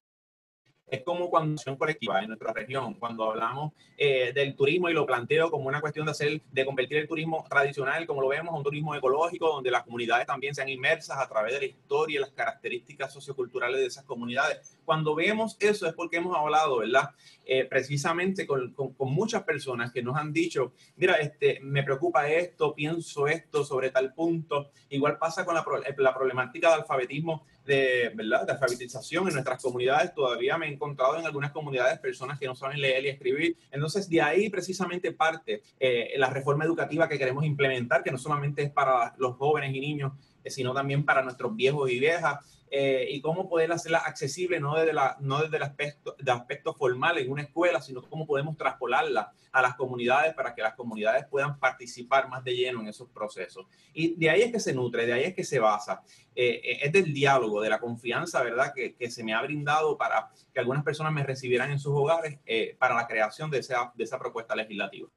Es 0.87 1.03
como 1.03 1.31
cuando 1.31 1.55
acción 1.55 1.77
colectiva 1.77 2.21
en 2.21 2.29
nuestra 2.29 2.53
región, 2.53 2.95
cuando 2.95 3.31
hablamos 3.31 3.73
eh, 3.97 4.33
del 4.35 4.55
turismo 4.55 4.89
y 4.89 4.93
lo 4.93 5.07
planteo 5.07 5.51
como 5.51 5.69
una 5.69 5.81
cuestión 5.81 6.05
de 6.05 6.13
hacer, 6.13 6.43
de 6.51 6.65
convertir 6.65 6.99
el 6.99 7.09
turismo 7.09 7.45
tradicional, 7.49 8.07
como 8.07 8.21
lo 8.21 8.29
vemos, 8.29 8.53
a 8.53 8.57
un 8.57 8.63
turismo 8.63 8.95
ecológico, 8.95 9.49
donde 9.49 9.71
las 9.71 9.83
comunidades 9.83 10.27
también 10.27 10.55
sean 10.55 10.69
inmersas 10.69 11.19
a 11.19 11.29
través 11.29 11.55
de 11.55 11.61
la 11.61 11.67
historia 11.67 12.17
y 12.17 12.21
las 12.21 12.33
características 12.33 13.13
socioculturales 13.13 13.81
de 13.81 13.87
esas 13.87 14.05
comunidades. 14.05 14.77
Cuando 14.85 15.15
vemos 15.15 15.57
eso 15.61 15.87
es 15.87 15.95
porque 15.95 16.19
hemos 16.19 16.37
hablado, 16.37 16.79
¿verdad? 16.79 17.11
Eh, 17.47 17.65
precisamente 17.65 18.47
con, 18.47 18.73
con, 18.73 18.93
con, 18.95 19.13
muchas 19.13 19.43
personas 19.43 19.93
que 19.93 20.03
nos 20.03 20.17
han 20.17 20.33
dicho, 20.33 20.73
mira, 20.97 21.15
este, 21.15 21.61
me 21.61 21.83
preocupa 21.83 22.29
esto, 22.29 22.75
pienso 22.75 23.27
esto 23.27 23.65
sobre 23.65 23.91
tal 23.91 24.13
punto. 24.13 24.71
Igual 24.91 25.19
pasa 25.19 25.45
con 25.45 25.55
la, 25.55 25.65
la 25.97 26.15
problemática 26.15 26.69
de 26.69 26.75
alfabetismo 26.75 27.47
de, 27.65 28.13
¿verdad? 28.15 28.47
de 28.47 28.53
alfabetización 28.53 29.29
en 29.29 29.35
nuestras 29.35 29.63
comunidades. 29.63 30.15
Todavía 30.15 30.57
me 30.59 30.67
he 30.67 30.73
encontrado 30.73 31.19
en 31.19 31.27
algunas 31.27 31.53
comunidades 31.53 31.99
personas 31.99 32.39
que 32.39 32.47
no 32.47 32.55
saben 32.55 32.81
leer 32.81 33.05
y 33.05 33.09
escribir. 33.09 33.57
Entonces, 33.71 34.09
de 34.09 34.21
ahí 34.21 34.49
precisamente 34.51 35.13
parte 35.13 35.63
eh, 35.79 36.15
la 36.17 36.31
reforma 36.31 36.65
educativa 36.65 37.09
que 37.09 37.19
queremos 37.19 37.45
implementar, 37.45 38.03
que 38.03 38.11
no 38.11 38.19
solamente 38.19 38.63
es 38.63 38.71
para 38.71 39.15
los 39.19 39.37
jóvenes 39.37 39.75
y 39.75 39.81
niños, 39.81 40.13
sino 40.51 40.73
también 40.75 41.05
para 41.05 41.23
nuestros 41.23 41.55
viejos 41.55 41.91
y 41.91 41.99
viejas. 41.99 42.39
Eh, 42.77 43.07
y 43.09 43.21
cómo 43.21 43.49
poder 43.49 43.71
hacerla 43.71 43.99
accesible 43.99 44.59
no 44.59 44.75
desde, 44.75 44.93
la, 44.93 45.17
no 45.21 45.41
desde 45.41 45.59
el 45.59 45.63
aspecto, 45.63 46.17
de 46.19 46.33
aspecto 46.33 46.75
formal 46.75 47.19
en 47.19 47.31
una 47.31 47.43
escuela, 47.43 47.81
sino 47.81 48.03
cómo 48.03 48.27
podemos 48.27 48.57
traspolarla 48.57 49.33
a 49.53 49.63
las 49.63 49.77
comunidades 49.77 50.35
para 50.35 50.57
que 50.57 50.63
las 50.63 50.75
comunidades 50.75 51.25
puedan 51.27 51.61
participar 51.61 52.29
más 52.29 52.43
de 52.43 52.57
lleno 52.57 52.81
en 52.81 52.89
esos 52.89 53.09
procesos. 53.11 53.67
Y 53.93 54.17
de 54.17 54.29
ahí 54.29 54.43
es 54.43 54.51
que 54.51 54.59
se 54.59 54.75
nutre, 54.75 55.07
de 55.07 55.13
ahí 55.13 55.23
es 55.23 55.35
que 55.35 55.45
se 55.45 55.61
basa. 55.61 56.03
Eh, 56.35 56.61
eh, 56.65 56.79
es 56.83 56.91
del 56.91 57.15
diálogo, 57.15 57.61
de 57.61 57.71
la 57.71 57.79
confianza, 57.79 58.43
¿verdad?, 58.43 58.73
que, 58.75 58.97
que, 58.97 59.09
se 59.09 59.23
me 59.23 59.35
ha 59.35 59.43
brindado 59.43 59.97
para 59.97 60.31
que 60.53 60.59
algunas 60.59 60.83
personas 60.83 61.13
me 61.13 61.23
recibieran 61.23 61.71
en 61.71 61.79
sus 61.79 61.93
hogares 61.95 62.41
para 62.77 62.97
la 62.97 63.07
creación 63.07 63.53
de 63.53 63.59
esa, 63.59 63.93
de 63.95 64.03
esa 64.03 64.19
propuesta 64.19 64.57
legislativa. 64.57 65.09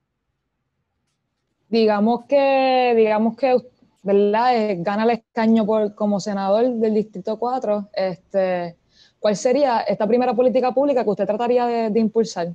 Digamos 1.69 2.25
que, 2.25 2.93
digamos 2.95 3.35
que 3.35 3.57
¿verdad? 4.01 4.55
Eh, 4.55 4.77
gana 4.79 5.03
el 5.03 5.11
escaño 5.11 5.65
por, 5.65 5.95
como 5.95 6.19
senador 6.19 6.67
del 6.67 6.93
Distrito 6.93 7.37
4, 7.37 7.89
este, 7.93 8.75
¿cuál 9.19 9.35
sería 9.35 9.81
esta 9.81 10.07
primera 10.07 10.33
política 10.33 10.73
pública 10.73 11.03
que 11.03 11.09
usted 11.09 11.25
trataría 11.25 11.65
de, 11.65 11.89
de 11.89 11.99
impulsar 11.99 12.49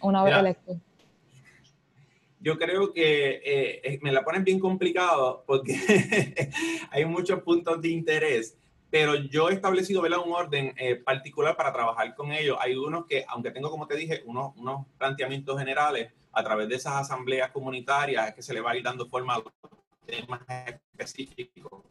una 0.00 0.24
vez 0.24 0.36
electo? 0.36 0.76
Yo 2.44 2.58
creo 2.58 2.92
que 2.92 3.40
eh, 3.42 3.98
me 4.02 4.12
la 4.12 4.22
ponen 4.22 4.44
bien 4.44 4.60
complicado 4.60 5.44
porque 5.46 5.80
hay 6.90 7.06
muchos 7.06 7.40
puntos 7.40 7.80
de 7.80 7.88
interés, 7.88 8.58
pero 8.90 9.14
yo 9.14 9.48
he 9.48 9.54
establecido 9.54 10.02
¿verdad? 10.02 10.18
un 10.22 10.32
orden 10.32 10.74
eh, 10.76 10.96
particular 10.96 11.56
para 11.56 11.72
trabajar 11.72 12.14
con 12.14 12.32
ellos. 12.32 12.58
Hay 12.60 12.76
unos 12.76 13.06
que, 13.06 13.24
aunque 13.28 13.50
tengo, 13.50 13.70
como 13.70 13.86
te 13.86 13.96
dije, 13.96 14.22
unos, 14.26 14.54
unos 14.56 14.86
planteamientos 14.98 15.58
generales 15.58 16.12
a 16.32 16.44
través 16.44 16.68
de 16.68 16.74
esas 16.74 16.96
asambleas 16.96 17.50
comunitarias, 17.50 18.28
es 18.28 18.34
que 18.34 18.42
se 18.42 18.52
le 18.52 18.60
va 18.60 18.72
a 18.72 18.76
ir 18.76 18.82
dando 18.82 19.08
forma 19.08 19.36
a 19.36 19.42
temas 20.06 20.42
específicos. 20.92 21.82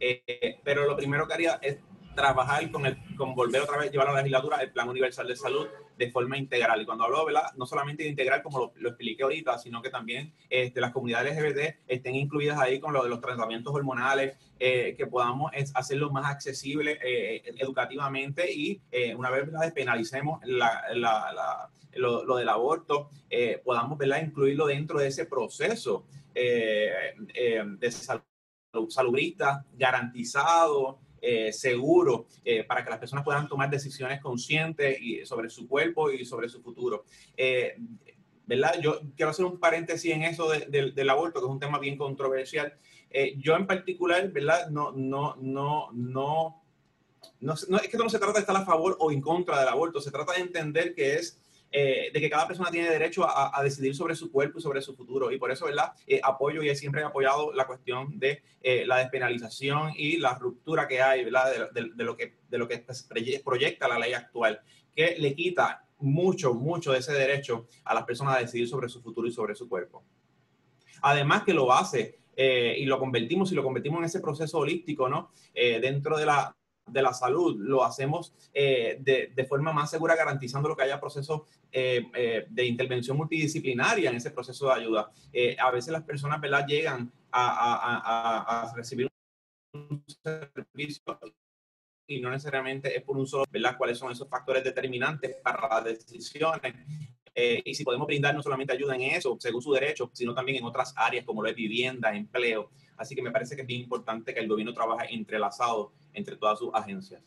Eh, 0.00 0.60
pero 0.62 0.86
lo 0.86 0.96
primero 0.96 1.26
que 1.26 1.34
haría 1.34 1.58
es 1.62 1.78
trabajar 2.14 2.70
con, 2.70 2.86
el, 2.86 2.96
con 3.16 3.34
volver 3.34 3.62
otra 3.62 3.78
vez, 3.78 3.90
llevar 3.90 4.08
a 4.08 4.12
la 4.12 4.18
legislatura 4.18 4.58
el 4.58 4.72
Plan 4.72 4.88
Universal 4.88 5.26
de 5.26 5.36
Salud 5.36 5.66
de 5.96 6.10
forma 6.10 6.36
integral. 6.36 6.80
Y 6.82 6.86
cuando 6.86 7.04
hablo, 7.04 7.24
¿verdad? 7.24 7.52
no 7.56 7.66
solamente 7.66 8.02
de 8.02 8.08
integral 8.08 8.42
como 8.42 8.58
lo, 8.58 8.72
lo 8.76 8.88
expliqué 8.90 9.22
ahorita, 9.22 9.58
sino 9.58 9.80
que 9.82 9.90
también 9.90 10.32
este, 10.50 10.80
las 10.80 10.92
comunidades 10.92 11.36
LGBT 11.36 11.76
estén 11.86 12.14
incluidas 12.16 12.58
ahí 12.58 12.80
con 12.80 12.92
lo 12.92 13.02
de 13.02 13.10
los 13.10 13.20
tratamientos 13.20 13.74
hormonales, 13.74 14.36
eh, 14.58 14.94
que 14.96 15.06
podamos 15.06 15.52
es, 15.54 15.72
hacerlo 15.74 16.10
más 16.10 16.26
accesible 16.30 16.98
eh, 17.04 17.42
educativamente 17.58 18.52
y 18.52 18.80
eh, 18.90 19.14
una 19.14 19.30
vez 19.30 19.50
despenalicemos 19.60 20.40
la, 20.44 20.82
la, 20.94 21.32
la, 21.32 21.70
lo, 21.96 22.24
lo, 22.24 22.36
del 22.36 22.48
aborto, 22.48 23.10
eh, 23.30 23.60
podamos 23.64 23.98
¿verdad? 23.98 24.22
incluirlo 24.22 24.66
dentro 24.66 24.98
de 24.98 25.08
ese 25.08 25.26
proceso 25.26 26.06
eh, 26.34 27.14
eh, 27.34 27.62
de 27.64 27.90
salud, 27.90 28.22
salubrista, 28.88 29.64
garantizado, 29.72 30.98
eh, 31.26 31.52
seguro, 31.52 32.26
eh, 32.44 32.64
para 32.64 32.84
que 32.84 32.90
las 32.90 32.98
personas 32.98 33.24
puedan 33.24 33.48
tomar 33.48 33.70
decisiones 33.70 34.20
conscientes 34.20 35.00
y 35.00 35.24
sobre 35.24 35.48
su 35.48 35.66
cuerpo 35.66 36.10
y 36.10 36.24
sobre 36.24 36.48
su 36.48 36.60
futuro. 36.60 37.04
Eh, 37.36 37.76
¿Verdad? 38.46 38.78
Yo 38.82 39.00
quiero 39.16 39.30
hacer 39.30 39.46
un 39.46 39.58
paréntesis 39.58 40.12
en 40.12 40.22
eso 40.22 40.50
de, 40.50 40.66
de, 40.66 40.90
del 40.90 41.08
aborto, 41.08 41.40
que 41.40 41.46
es 41.46 41.50
un 41.50 41.60
tema 41.60 41.78
bien 41.78 41.96
controversial. 41.96 42.74
yo 43.38 43.56
en 43.56 43.66
particular, 43.66 44.30
¿verdad? 44.32 44.68
No, 44.68 44.92
no, 44.92 45.36
no, 45.40 45.90
no, 45.92 46.62
no, 47.40 47.56
no, 47.68 47.78
es 47.78 47.88
que 47.88 47.96
no 47.96 48.10
se 48.10 48.18
trata 48.18 48.34
de 48.34 48.40
estar 48.40 48.56
a 48.56 48.66
favor 48.66 48.96
o 49.00 49.10
en 49.10 49.20
contra 49.20 49.58
del 49.60 49.68
aborto, 49.68 50.00
se 50.00 50.10
trata 50.10 50.34
de 50.34 50.40
entender 50.40 50.94
que 50.94 51.14
es 51.14 51.40
eh, 51.76 52.12
de 52.14 52.20
que 52.20 52.30
cada 52.30 52.46
persona 52.46 52.70
tiene 52.70 52.88
derecho 52.88 53.26
a, 53.28 53.60
decidir 53.64 53.96
sobre 53.96 54.14
su 54.14 54.30
cuerpo 54.30 54.60
y 54.60 54.62
sobre 54.62 54.80
su 54.80 54.94
futuro. 54.94 55.32
Y 55.32 55.40
por 55.40 55.50
eso, 55.50 55.64
¿verdad? 55.64 55.92
Eh, 56.06 56.20
apoyo 56.22 56.62
y 56.62 56.72
siempre 56.76 57.00
he 57.00 57.04
apoyado 57.04 57.52
la 57.52 57.66
cuestión 57.66 58.16
de 58.16 58.44
eh, 58.62 58.84
la 58.86 58.98
despenalización 58.98 59.90
y 59.96 60.18
la 60.18 60.38
ruptura 60.38 60.86
que 60.86 61.02
hay, 61.02 61.24
¿verdad? 61.24 61.72
De, 61.72 62.04
lo 62.04 62.16
que, 62.16 62.36
de 62.48 62.58
lo 62.58 62.68
que 62.68 62.86
proyecta 63.44 63.88
la 63.88 63.98
ley 63.98 64.12
actual, 64.12 64.60
que 64.94 65.16
le 65.18 65.34
quita 65.34 65.84
mucho, 65.98 66.54
mucho 66.54 66.92
de 66.92 67.00
ese 67.00 67.12
derecho 67.12 67.66
a 67.82 67.92
las 67.92 68.04
personas 68.04 68.36
a 68.36 68.40
decidir 68.40 68.68
sobre 68.68 68.88
su 68.88 69.02
futuro 69.02 69.26
y 69.26 69.32
sobre 69.32 69.56
su 69.56 69.68
cuerpo. 69.68 70.04
Además 71.02 71.42
que 71.42 71.54
lo 71.54 71.72
hace 71.72 72.20
y 72.36 72.84
lo 72.84 73.00
convertimos 73.00 73.50
y 73.50 73.56
lo 73.56 73.64
convertimos 73.64 73.98
en 73.98 74.04
ese 74.04 74.20
proceso 74.20 74.58
holístico, 74.58 75.08
¿no? 75.08 75.32
Dentro 75.52 76.16
de 76.16 76.26
la, 76.26 76.54
de 76.86 77.02
la 77.02 77.12
salud, 77.12 77.56
lo 77.58 77.84
hacemos 77.84 78.34
eh, 78.52 78.98
de, 79.00 79.32
de, 79.34 79.44
forma 79.46 79.72
más 79.72 79.90
segura, 79.90 80.16
garantizando 80.16 80.68
lo 80.68 80.76
que 80.76 80.84
haya 80.84 81.00
procesos 81.00 81.42
eh, 81.72 82.06
eh, 82.14 82.46
de 82.48 82.66
intervención 82.66 83.16
multidisciplinaria 83.16 84.10
en 84.10 84.16
ese 84.16 84.30
proceso 84.30 84.66
de 84.66 84.74
ayuda. 84.74 85.10
Eh, 85.32 85.56
a 85.58 85.70
veces 85.70 85.92
las 85.92 86.04
personas 86.04 86.40
¿verdad? 86.40 86.66
llegan 86.66 87.10
a, 87.30 87.46
a, 87.46 88.62
a, 88.70 88.74
recibir 88.74 89.10
un 89.72 90.04
servicio 90.22 91.02
y 92.06 92.20
no 92.20 92.30
necesariamente 92.30 92.96
es 92.96 93.02
por 93.02 93.16
un 93.16 93.26
solo, 93.26 93.44
¿verdad? 93.50 93.76
¿Cuáles 93.76 93.98
son 93.98 94.12
esos 94.12 94.28
factores 94.28 94.62
determinantes 94.62 95.36
para 95.42 95.68
las 95.68 95.84
decisiones? 95.84 96.74
Eh, 97.34 97.62
y 97.64 97.74
si 97.74 97.82
podemos 97.82 98.06
brindar 98.06 98.34
no 98.34 98.42
solamente 98.42 98.72
ayuda 98.72 98.94
en 98.94 99.02
eso, 99.02 99.36
según 99.40 99.60
su 99.60 99.72
derecho, 99.72 100.10
sino 100.12 100.34
también 100.34 100.58
en 100.58 100.64
otras 100.64 100.94
áreas 100.96 101.24
como 101.24 101.42
lo 101.42 101.48
es 101.48 101.56
vivienda, 101.56 102.14
empleo. 102.14 102.70
Así 102.96 103.14
que 103.14 103.22
me 103.22 103.30
parece 103.30 103.56
que 103.56 103.62
es 103.62 103.66
bien 103.66 103.82
importante 103.82 104.32
que 104.32 104.40
el 104.40 104.48
gobierno 104.48 104.72
trabaje 104.72 105.14
entrelazado 105.14 105.92
entre 106.12 106.36
todas 106.36 106.58
sus 106.58 106.70
agencias. 106.74 107.22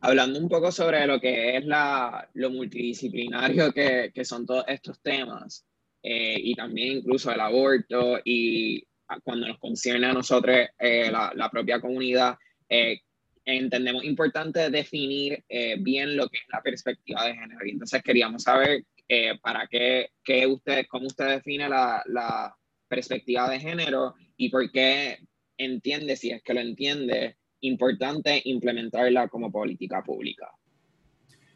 Hablando 0.00 0.38
un 0.38 0.48
poco 0.48 0.72
sobre 0.72 1.06
lo 1.06 1.20
que 1.20 1.56
es 1.56 1.64
la, 1.64 2.28
lo 2.34 2.50
multidisciplinario 2.50 3.72
que, 3.72 4.10
que 4.12 4.24
son 4.24 4.44
todos 4.44 4.64
estos 4.66 5.00
temas, 5.00 5.64
eh, 6.02 6.36
y 6.42 6.54
también 6.54 6.98
incluso 6.98 7.30
el 7.30 7.40
aborto, 7.40 8.18
y 8.24 8.84
cuando 9.22 9.46
nos 9.46 9.58
concierne 9.58 10.06
a 10.08 10.12
nosotros, 10.12 10.56
eh, 10.78 11.10
la, 11.10 11.32
la, 11.34 11.50
propia 11.50 11.80
comunidad, 11.80 12.36
eh, 12.68 13.00
entendemos 13.44 14.04
importante 14.04 14.70
definir 14.70 15.44
eh, 15.48 15.76
bien 15.78 16.16
lo 16.16 16.28
que 16.28 16.38
es 16.38 16.44
la 16.52 16.62
perspectiva 16.62 17.24
de 17.26 17.34
género. 17.34 17.66
Y 17.66 17.70
entonces 17.70 18.02
queríamos 18.02 18.42
saber 18.42 18.84
eh, 19.08 19.38
para 19.40 19.66
qué, 19.66 20.10
qué, 20.24 20.46
usted, 20.46 20.86
cómo 20.88 21.06
usted 21.06 21.28
define 21.28 21.68
la, 21.68 22.02
la 22.06 22.56
perspectiva 22.92 23.48
de 23.48 23.58
género 23.58 24.14
y 24.36 24.50
por 24.50 24.70
qué 24.70 25.18
entiende, 25.56 26.14
si 26.14 26.30
es 26.30 26.42
que 26.42 26.52
lo 26.52 26.60
entiende, 26.60 27.38
importante 27.60 28.42
implementarla 28.44 29.28
como 29.28 29.50
política 29.50 30.02
pública. 30.02 30.50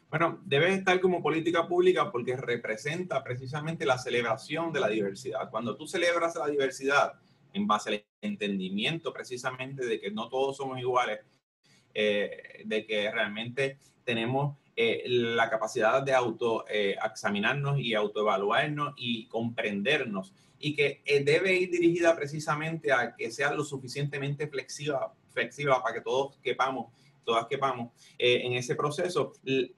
Bueno, 0.09 0.41
debe 0.45 0.73
estar 0.73 0.99
como 0.99 1.21
política 1.21 1.67
pública 1.67 2.11
porque 2.11 2.35
representa 2.35 3.23
precisamente 3.23 3.85
la 3.85 3.99
celebración 3.99 4.73
de 4.73 4.79
la 4.79 4.87
diversidad. 4.87 5.51
Cuando 5.51 5.75
tú 5.75 5.85
celebras 5.85 6.35
la 6.35 6.47
diversidad 6.47 7.13
en 7.53 7.67
base 7.67 7.89
al 7.89 8.03
entendimiento 8.21 9.13
precisamente 9.13 9.85
de 9.85 9.99
que 9.99 10.09
no 10.09 10.29
todos 10.29 10.57
somos 10.57 10.79
iguales, 10.79 11.19
eh, 11.93 12.63
de 12.65 12.83
que 12.87 13.11
realmente 13.11 13.77
tenemos 14.03 14.57
eh, 14.75 15.03
la 15.07 15.51
capacidad 15.51 16.01
de 16.01 16.13
autoexaminarnos 16.13 17.77
eh, 17.77 17.81
y 17.81 17.93
autoevaluarnos 17.93 18.95
y 18.97 19.27
comprendernos 19.27 20.33
y 20.59 20.75
que 20.75 21.01
eh, 21.05 21.23
debe 21.23 21.53
ir 21.53 21.71
dirigida 21.71 22.15
precisamente 22.15 22.91
a 22.91 23.15
que 23.15 23.31
sea 23.31 23.53
lo 23.53 23.63
suficientemente 23.63 24.47
flexiva, 24.47 25.13
flexiva 25.29 25.81
para 25.81 25.95
que 25.95 26.01
todos 26.01 26.37
quepamos 26.43 26.87
todas 27.27 27.45
quepamos 27.47 27.91
eh, 28.17 28.41
en 28.45 28.53
ese 28.53 28.73
proceso. 28.73 29.33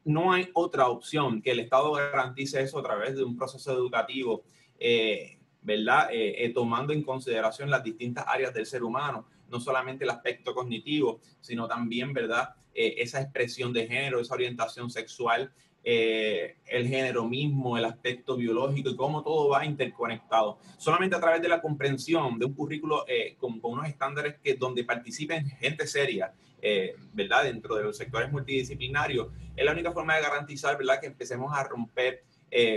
No 0.05 0.31
hay 0.31 0.49
otra 0.53 0.87
opción 0.87 1.41
que 1.41 1.51
el 1.51 1.59
Estado 1.59 1.91
garantice 1.91 2.61
eso 2.61 2.77
a 2.77 2.83
través 2.83 3.15
de 3.15 3.23
un 3.23 3.35
proceso 3.35 3.73
educativo, 3.73 4.43
eh, 4.79 5.39
¿verdad? 5.63 6.09
Eh, 6.11 6.51
tomando 6.53 6.93
en 6.93 7.01
consideración 7.01 7.71
las 7.71 7.83
distintas 7.83 8.25
áreas 8.27 8.53
del 8.53 8.67
ser 8.67 8.83
humano, 8.83 9.27
no 9.49 9.59
solamente 9.59 10.03
el 10.03 10.11
aspecto 10.11 10.53
cognitivo, 10.53 11.21
sino 11.41 11.67
también, 11.67 12.13
¿verdad? 12.13 12.53
Esa 12.71 13.19
expresión 13.19 13.73
de 13.73 13.87
género, 13.87 14.21
esa 14.21 14.35
orientación 14.35 14.91
sexual 14.91 15.51
eh, 15.81 16.57
el 16.67 16.87
género 16.87 17.25
mismo, 17.25 17.77
el 17.77 17.85
aspecto 17.85 18.35
biológico 18.35 18.89
y 18.89 18.95
cómo 18.95 19.23
todo 19.23 19.49
va 19.49 19.65
interconectado. 19.65 20.59
Solamente 20.77 21.15
a 21.15 21.19
través 21.21 21.41
de 21.41 21.47
la 21.47 21.61
comprensión 21.61 22.37
de 22.37 22.45
un 22.45 22.53
currículo 22.53 23.05
eh, 23.07 23.35
con, 23.37 23.59
unos 23.63 23.87
estándares 23.87 24.35
que 24.43 24.55
donde 24.55 24.83
participen 24.83 25.47
gente 25.47 25.87
seria, 25.87 26.33
eh, 26.61 26.95
¿verdad? 27.13 27.45
Dentro 27.45 27.75
de 27.75 27.83
los 27.85 27.97
sectores 27.97 28.29
multidisciplinarios, 28.31 29.29
es 29.55 29.65
la 29.65 29.71
única 29.71 29.91
forma 29.93 30.15
de 30.15 30.21
garantizar, 30.21 30.77
¿verdad? 30.77 30.99
Que 30.99 31.07
empecemos 31.07 31.51
a 31.57 31.63
romper 31.63 32.23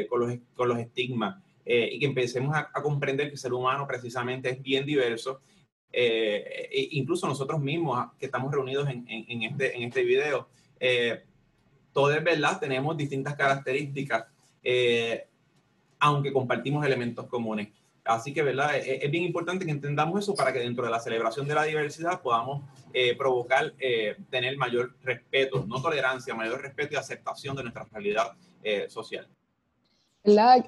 con, 0.08 0.20
los, 0.20 0.38
con 0.54 0.68
los 0.68 0.78
estigmas 0.78 1.42
y 1.64 1.98
que 1.98 2.06
empecemos 2.06 2.54
a, 2.54 2.70
comprender 2.82 3.28
que 3.28 3.32
el 3.32 3.38
ser 3.38 3.52
humano 3.52 3.86
precisamente 3.86 4.50
es 4.50 4.62
bien 4.62 4.86
diverso. 4.86 5.40
E 5.90 6.88
incluso 6.92 7.26
nosotros 7.26 7.60
mismos 7.60 7.98
ah, 7.98 8.12
que 8.18 8.26
estamos 8.26 8.52
reunidos 8.52 8.88
en, 8.88 9.42
este, 9.42 9.76
en 9.76 9.82
este 9.82 10.04
video, 10.04 10.48
todo 10.78 11.18
es 11.94 12.24
verdad, 12.24 12.58
tenemos 12.58 12.96
distintas 12.96 13.34
características, 13.34 14.26
eh, 14.62 15.26
aunque 15.98 16.32
compartimos 16.32 16.84
elementos 16.84 17.26
comunes. 17.26 17.68
Así 18.04 18.32
que, 18.32 18.42
¿verdad? 18.42 18.76
Es, 18.76 19.08
bien 19.10 19.24
importante 19.24 19.64
que 19.64 19.70
entendamos 19.70 20.20
eso 20.20 20.34
para 20.34 20.52
que 20.52 20.58
dentro 20.58 20.84
de 20.84 20.90
la 20.90 20.98
celebración 20.98 21.46
de 21.46 21.54
la 21.54 21.62
diversidad 21.64 22.20
podamos 22.20 22.64
eh, 22.92 23.16
provocar, 23.16 23.72
eh, 23.78 24.16
tener 24.28 24.56
mayor 24.56 24.96
respeto, 25.02 25.64
no 25.68 25.80
tolerancia, 25.80 26.34
mayor 26.34 26.60
respeto 26.60 26.94
y 26.94 26.96
aceptación 26.96 27.54
de 27.56 27.62
nuestra 27.62 27.86
realidad 27.92 28.32
social. 28.88 29.28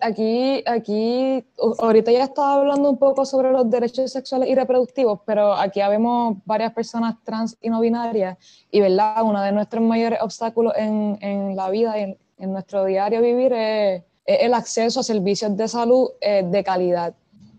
Aquí, 0.00 0.64
aquí, 0.66 1.46
ahorita 1.78 2.10
ya 2.10 2.24
estaba 2.24 2.54
hablando 2.54 2.90
un 2.90 2.98
poco 2.98 3.24
sobre 3.24 3.52
los 3.52 3.70
derechos 3.70 4.10
sexuales 4.10 4.48
y 4.48 4.54
reproductivos, 4.56 5.20
pero 5.24 5.54
aquí 5.54 5.80
habemos 5.80 6.38
varias 6.44 6.72
personas 6.72 7.14
trans 7.22 7.56
y 7.60 7.70
no 7.70 7.80
binarias 7.80 8.36
y, 8.72 8.80
¿verdad? 8.80 9.22
Uno 9.22 9.40
de 9.40 9.52
nuestros 9.52 9.84
mayores 9.84 10.18
obstáculos 10.20 10.72
en, 10.76 11.18
en 11.20 11.54
la 11.54 11.70
vida 11.70 11.96
y 12.00 12.02
en, 12.02 12.18
en, 12.38 12.52
nuestro 12.52 12.84
diario 12.84 13.22
vivir 13.22 13.52
es, 13.52 14.02
el 14.26 14.54
acceso 14.54 15.00
a 15.00 15.02
servicios 15.04 15.56
de 15.56 15.68
salud 15.68 16.10
eh, 16.20 16.42
de 16.44 16.64
calidad. 16.64 17.14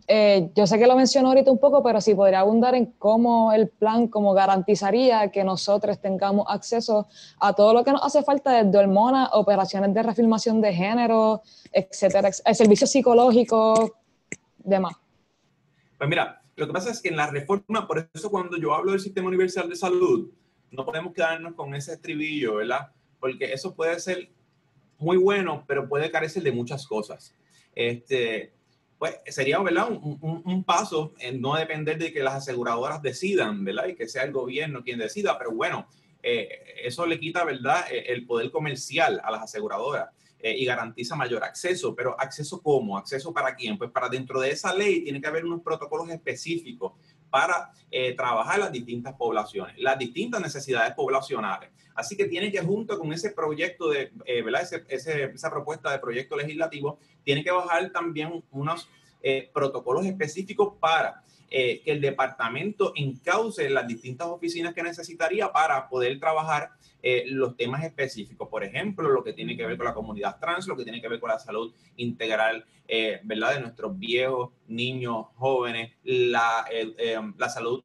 Eh, 0.08 0.52
yo 0.56 0.68
sé 0.68 0.78
que 0.78 0.86
lo 0.86 0.96
mencionó 0.96 1.30
ahorita 1.30 1.50
un 1.52 1.58
poco, 1.58 1.82
pero 1.82 2.00
si 2.00 2.14
podría 2.14 2.42
abundar 2.42 2.76
en 2.76 2.86
cómo 2.98 3.52
el 3.54 3.70
plan 3.70 4.08
como 4.08 4.34
garantizaría 4.34 5.32
que 5.32 5.44
nosotros 5.44 6.00
tengamos 6.00 6.46
acceso 6.48 7.08
a 7.40 7.54
todo 7.54 7.74
lo 7.74 7.84
que 7.84 7.92
nos 7.92 8.04
hace 8.04 8.22
falta 8.22 8.64
desde 8.64 8.78
hormonas, 8.78 9.30
operaciones 9.34 9.94
de 9.94 10.04
reafirmación 10.04 10.62
de 10.62 10.74
género, 10.74 11.42
etcétera, 11.72 12.32
servicios 12.32 12.92
psicológicos, 12.92 13.92
demás. 14.60 14.94
Pues 15.98 16.10
mira, 16.10 16.42
lo 16.56 16.68
que 16.68 16.74
pasa 16.74 16.92
es 16.92 17.02
que 17.02 17.10
en 17.10 17.18
la 17.18 17.28
reforma, 17.28 17.88
por 17.88 18.08
eso 18.14 18.30
cuando 18.30 18.58
yo 18.58 18.74
hablo 18.74 18.92
del 18.92 19.02
sistema 19.02 19.28
universal 19.28 19.68
de 19.68 19.76
salud, 19.76 20.30
no 20.72 20.86
podemos 20.86 21.14
quedarnos 21.14 21.56
con 21.56 21.74
ese 21.74 21.94
estribillo, 21.94 22.56
¿verdad? 22.56 22.92
Porque 23.20 23.54
eso 23.54 23.74
puede 23.74 24.00
ser 24.00 24.30
muy 25.00 25.18
bueno, 25.18 25.64
pero 25.68 25.90
puede 25.90 26.12
carecer 26.12 26.44
de 26.44 26.52
muchas 26.52 26.86
cosas. 26.86 27.34
Este, 27.74 28.54
pues 29.06 29.36
sería. 29.36 29.60
Un, 29.60 30.64
paso 30.66 31.14
en 31.20 31.42
no 31.42 31.56
depender 31.56 31.98
de 31.98 32.12
que 32.12 32.24
las 32.24 32.36
aseguradoras 32.36 33.02
decidan, 33.02 33.64
¿verdad? 33.64 33.88
Y 33.88 33.96
que 33.96 34.08
sea 34.08 34.24
el 34.24 34.32
gobierno 34.32 34.84
quien 34.84 34.98
decida, 34.98 35.38
pero 35.38 35.52
bueno, 35.52 35.88
eh, 36.24 36.50
eso 36.84 37.06
le 37.06 37.20
quita, 37.20 37.44
¿verdad?, 37.44 37.86
eh, 37.92 38.06
el 38.08 38.26
poder 38.26 38.50
comercial 38.50 39.22
a 39.24 39.32
las 39.32 39.44
aseguradoras 39.44 40.10
eh, 40.40 40.56
y 40.58 40.66
garantiza 40.66 41.16
mayor 41.16 41.44
acceso, 41.44 41.96
pero 41.96 42.20
acceso 42.20 42.62
cómo, 42.62 42.98
acceso 42.98 43.32
para 43.32 43.56
quién, 43.56 43.78
pues 43.78 43.92
para 43.92 44.10
dentro 44.10 44.40
de 44.40 44.52
esa 44.52 44.74
ley 44.74 45.02
tiene 45.02 45.22
que 45.22 45.28
haber 45.28 45.46
unos 45.46 45.62
protocolos 45.62 46.10
específicos 46.10 46.94
para 47.36 47.72
trabajar 48.16 48.60
las 48.60 48.72
distintas 48.72 49.14
poblaciones, 49.14 49.76
las 49.78 49.98
distintas 49.98 50.42
necesidades 50.42 50.94
poblacionales. 50.94 51.70
Así 51.94 52.16
que 52.18 52.26
tiene 52.26 52.52
que, 52.52 52.60
junto 52.60 53.00
con 53.00 53.12
ese 53.12 53.32
proyecto 53.32 53.90
de, 53.90 54.12
eh, 54.26 54.42
¿verdad? 54.42 54.64
Ese, 54.90 55.24
esa 55.24 55.50
propuesta 55.50 55.92
de 55.92 56.00
proyecto 56.00 56.38
legislativo, 56.38 57.00
tiene 57.24 57.44
que 57.44 57.52
bajar 57.52 57.90
también 57.92 58.44
unos 58.52 58.90
eh, 59.22 59.50
protocolos 59.54 60.06
específicos 60.06 60.76
para 60.80 61.24
eh, 61.50 61.82
que 61.84 61.92
el 61.92 62.02
departamento 62.02 62.94
encauce 62.96 63.70
las 63.70 63.88
distintas 63.88 64.28
oficinas 64.28 64.74
que 64.74 64.84
necesitaría 64.84 65.52
para 65.52 65.88
poder 65.90 66.20
trabajar 66.20 66.72
los 67.28 67.56
temas 67.56 67.84
específicos. 67.84 68.50
Por 68.50 68.64
ejemplo, 68.64 69.08
lo 69.10 69.24
que 69.24 69.34
tiene 69.34 69.56
que 69.56 69.64
ver 69.64 69.78
con 69.78 69.86
la 69.86 69.94
comunidad 69.94 70.40
trans, 70.40 70.66
lo 70.66 70.76
que 70.76 70.84
tiene 70.84 71.00
que 71.00 71.08
ver 71.08 71.20
con 71.20 71.30
la 71.30 71.38
salud 71.38 71.72
integral, 71.98 72.66
¿verdad? 73.22 73.54
De 73.54 73.60
nuestros 73.60 74.00
viejos, 74.00 74.54
niños, 74.66 75.28
jóvenes, 75.36 75.92
la, 76.04 76.66
la 77.38 77.50
salud 77.50 77.84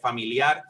familiar 0.00 0.64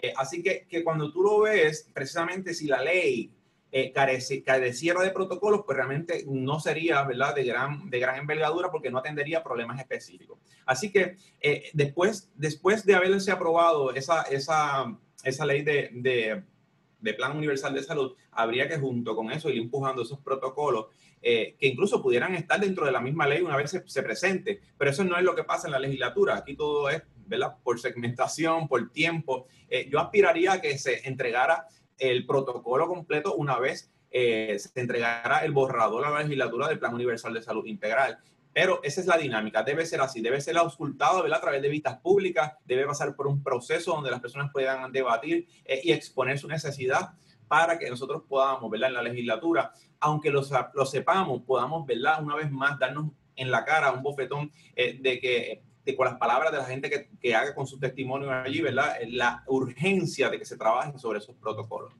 eh, 0.00 0.12
así 0.16 0.42
que, 0.42 0.66
que, 0.68 0.84
cuando 0.84 1.10
tú 1.10 1.22
lo 1.22 1.40
ves, 1.40 1.88
precisamente 1.92 2.54
si 2.54 2.68
la 2.68 2.80
ley 2.80 3.32
eh, 3.70 3.92
carece, 3.92 4.42
careciera 4.42 5.02
de 5.02 5.10
protocolos, 5.10 5.62
pues 5.66 5.76
realmente 5.76 6.24
no 6.26 6.58
sería 6.58 7.02
¿verdad? 7.02 7.34
De, 7.34 7.44
gran, 7.44 7.90
de 7.90 7.98
gran 7.98 8.16
envergadura 8.16 8.70
porque 8.70 8.90
no 8.90 8.98
atendería 8.98 9.42
problemas 9.42 9.78
específicos. 9.78 10.38
Así 10.64 10.90
que 10.90 11.16
eh, 11.40 11.64
después, 11.72 12.30
después 12.34 12.84
de 12.84 12.94
haberse 12.94 13.30
aprobado 13.30 13.94
esa, 13.94 14.22
esa, 14.22 14.96
esa 15.22 15.46
ley 15.46 15.62
de, 15.62 15.90
de, 15.92 17.14
Plan 17.14 17.36
Universal 17.36 17.74
de 17.74 17.82
Salud, 17.82 18.14
habría 18.32 18.68
que 18.68 18.78
junto 18.78 19.16
con 19.16 19.30
eso 19.30 19.48
ir 19.48 19.58
empujando 19.58 20.02
esos 20.02 20.20
protocolos 20.20 20.86
que 21.20 21.56
incluso 21.60 22.00
pudieran 22.00 22.34
estar 22.34 22.60
dentro 22.60 22.86
de 22.86 22.92
la 22.92 23.00
misma 23.00 23.26
ley 23.26 23.42
una 23.42 23.56
vez 23.56 23.70
se, 23.70 23.82
se 23.88 24.02
presente. 24.02 24.60
Pero 24.76 24.90
eso 24.90 25.02
no 25.04 25.16
es 25.16 25.24
lo 25.24 25.34
que 25.34 25.42
pasa 25.42 25.66
en 25.66 25.72
la 25.72 25.78
legislatura. 25.78 26.36
Aquí 26.36 26.54
todo 26.54 26.88
es 26.90 27.02
¿verdad? 27.28 27.56
Por 27.62 27.78
segmentación, 27.78 28.66
por 28.66 28.90
tiempo. 28.90 29.46
Eh, 29.68 29.88
yo 29.90 30.00
aspiraría 30.00 30.54
a 30.54 30.60
que 30.60 30.78
se 30.78 31.06
entregara 31.06 31.66
el 31.98 32.26
protocolo 32.26 32.86
completo 32.86 33.34
una 33.34 33.58
vez 33.58 33.90
eh, 34.10 34.58
se 34.58 34.80
entregara 34.80 35.44
el 35.44 35.52
borrador 35.52 36.06
a 36.06 36.10
la 36.10 36.22
legislatura 36.22 36.68
del 36.68 36.78
Plan 36.78 36.94
Universal 36.94 37.34
de 37.34 37.42
Salud 37.42 37.66
Integral. 37.66 38.18
Pero 38.52 38.80
esa 38.82 39.00
es 39.00 39.06
la 39.06 39.18
dinámica, 39.18 39.62
debe 39.62 39.84
ser 39.84 40.00
así, 40.00 40.20
debe 40.20 40.40
ser 40.40 40.56
auscultado 40.56 41.22
¿verdad? 41.22 41.38
a 41.38 41.42
través 41.42 41.62
de 41.62 41.68
vistas 41.68 41.98
públicas, 41.98 42.54
debe 42.64 42.86
pasar 42.86 43.14
por 43.14 43.26
un 43.26 43.42
proceso 43.42 43.92
donde 43.92 44.10
las 44.10 44.20
personas 44.20 44.50
puedan 44.52 44.90
debatir 44.90 45.46
eh, 45.64 45.80
y 45.84 45.92
exponer 45.92 46.38
su 46.38 46.48
necesidad 46.48 47.10
para 47.46 47.78
que 47.78 47.88
nosotros 47.88 48.22
podamos, 48.28 48.70
¿verdad? 48.70 48.88
En 48.88 48.94
la 48.94 49.02
legislatura, 49.02 49.72
aunque 50.00 50.30
lo, 50.30 50.42
lo 50.74 50.86
sepamos, 50.86 51.42
podamos, 51.42 51.86
¿verdad? 51.86 52.22
Una 52.22 52.36
vez 52.36 52.50
más, 52.50 52.78
darnos 52.78 53.12
en 53.36 53.50
la 53.50 53.64
cara 53.64 53.92
un 53.92 54.02
bofetón 54.02 54.52
de 54.74 55.20
que 55.20 55.62
con 55.96 56.06
las 56.06 56.16
palabras 56.16 56.52
de 56.52 56.58
la 56.58 56.64
gente 56.64 56.90
que, 56.90 57.08
que, 57.20 57.34
haga 57.34 57.54
con 57.54 57.66
su 57.66 57.78
testimonio 57.78 58.30
allí, 58.30 58.60
¿verdad? 58.60 58.96
La 59.08 59.42
urgencia 59.46 60.28
de 60.30 60.38
que 60.38 60.44
se 60.44 60.56
trabaje 60.56 60.98
sobre 60.98 61.18
esos 61.18 61.36
protocolos. 61.36 61.92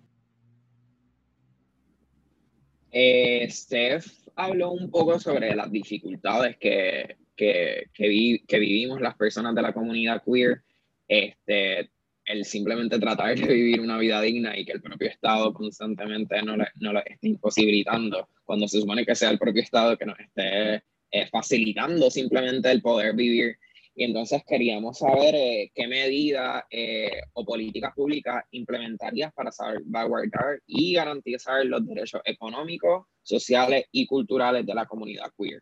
Eh, 2.90 3.46
Steph 3.50 4.06
habló 4.36 4.72
un 4.72 4.90
poco 4.90 5.18
sobre 5.18 5.54
las 5.54 5.70
dificultades 5.70 6.56
que, 6.58 7.16
que, 7.36 7.90
que, 7.92 8.58
vivimos 8.58 9.00
las 9.00 9.16
personas 9.16 9.54
de 9.54 9.62
la 9.62 9.72
comunidad 9.72 10.22
queer. 10.24 10.62
Este, 11.06 11.90
el 12.28 12.44
simplemente 12.44 12.98
tratar 12.98 13.34
de 13.38 13.54
vivir 13.54 13.80
una 13.80 13.96
vida 13.96 14.20
digna 14.20 14.56
y 14.56 14.64
que 14.64 14.72
el 14.72 14.82
propio 14.82 15.08
Estado 15.08 15.52
constantemente 15.54 16.42
no, 16.42 16.56
no 16.56 16.92
lo 16.92 17.04
esté 17.04 17.28
imposibilitando, 17.28 18.28
cuando 18.44 18.68
se 18.68 18.80
supone 18.80 19.06
que 19.06 19.14
sea 19.14 19.30
el 19.30 19.38
propio 19.38 19.62
Estado 19.62 19.96
que 19.96 20.04
nos 20.04 20.18
esté 20.20 20.82
eh, 21.10 21.26
facilitando 21.32 22.10
simplemente 22.10 22.70
el 22.70 22.82
poder 22.82 23.14
vivir 23.14 23.56
y 23.98 24.04
entonces 24.04 24.44
queríamos 24.46 24.98
saber 24.98 25.34
eh, 25.34 25.72
qué 25.74 25.88
medidas 25.88 26.62
eh, 26.70 27.20
o 27.32 27.44
políticas 27.44 27.92
públicas 27.96 28.44
implementarías 28.52 29.32
para 29.32 29.50
salvaguardar 29.50 30.60
y 30.68 30.94
garantizar 30.94 31.66
los 31.66 31.84
derechos 31.84 32.20
económicos, 32.24 33.06
sociales 33.24 33.86
y 33.90 34.06
culturales 34.06 34.64
de 34.64 34.72
la 34.72 34.86
comunidad 34.86 35.32
queer. 35.36 35.60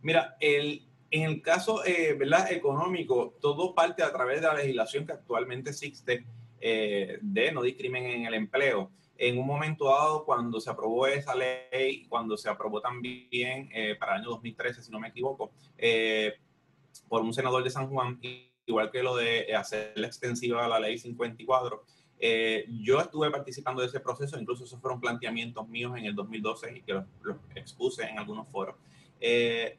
Mira, 0.00 0.38
el, 0.40 0.88
en 1.10 1.24
el 1.24 1.42
caso 1.42 1.84
eh, 1.84 2.14
¿verdad? 2.14 2.50
económico, 2.50 3.36
todo 3.42 3.74
parte 3.74 4.02
a 4.02 4.10
través 4.10 4.40
de 4.40 4.46
la 4.46 4.54
legislación 4.54 5.04
que 5.04 5.12
actualmente 5.12 5.68
existe 5.68 6.24
de 6.62 7.52
no 7.52 7.62
discrimen 7.62 8.06
en 8.06 8.24
el 8.24 8.34
empleo. 8.34 8.90
En 9.18 9.38
un 9.38 9.46
momento 9.46 9.86
dado, 9.86 10.24
cuando 10.24 10.60
se 10.60 10.70
aprobó 10.70 11.06
esa 11.06 11.34
ley, 11.34 12.06
cuando 12.06 12.38
se 12.38 12.48
aprobó 12.48 12.80
también 12.80 13.68
para 13.98 14.14
el 14.14 14.20
año 14.20 14.30
2013, 14.30 14.82
si 14.82 14.90
no 14.90 15.00
me 15.00 15.08
equivoco, 15.08 15.52
por 17.08 17.22
un 17.22 17.32
senador 17.32 17.64
de 17.64 17.70
San 17.70 17.88
Juan, 17.88 18.20
igual 18.66 18.90
que 18.90 19.02
lo 19.02 19.16
de 19.16 19.54
hacerla 19.54 20.06
extensiva 20.06 20.64
a 20.64 20.68
la 20.68 20.80
ley 20.80 20.98
54. 20.98 21.84
Eh, 22.22 22.66
yo 22.82 23.00
estuve 23.00 23.30
participando 23.30 23.80
de 23.80 23.88
ese 23.88 24.00
proceso, 24.00 24.38
incluso 24.38 24.64
esos 24.64 24.80
fueron 24.80 25.00
planteamientos 25.00 25.68
míos 25.68 25.94
en 25.96 26.04
el 26.04 26.14
2012 26.14 26.76
y 26.76 26.82
que 26.82 26.92
los, 26.92 27.04
expuse 27.54 28.04
en 28.04 28.18
algunos 28.18 28.48
foros. 28.48 28.76
Eh, 29.20 29.78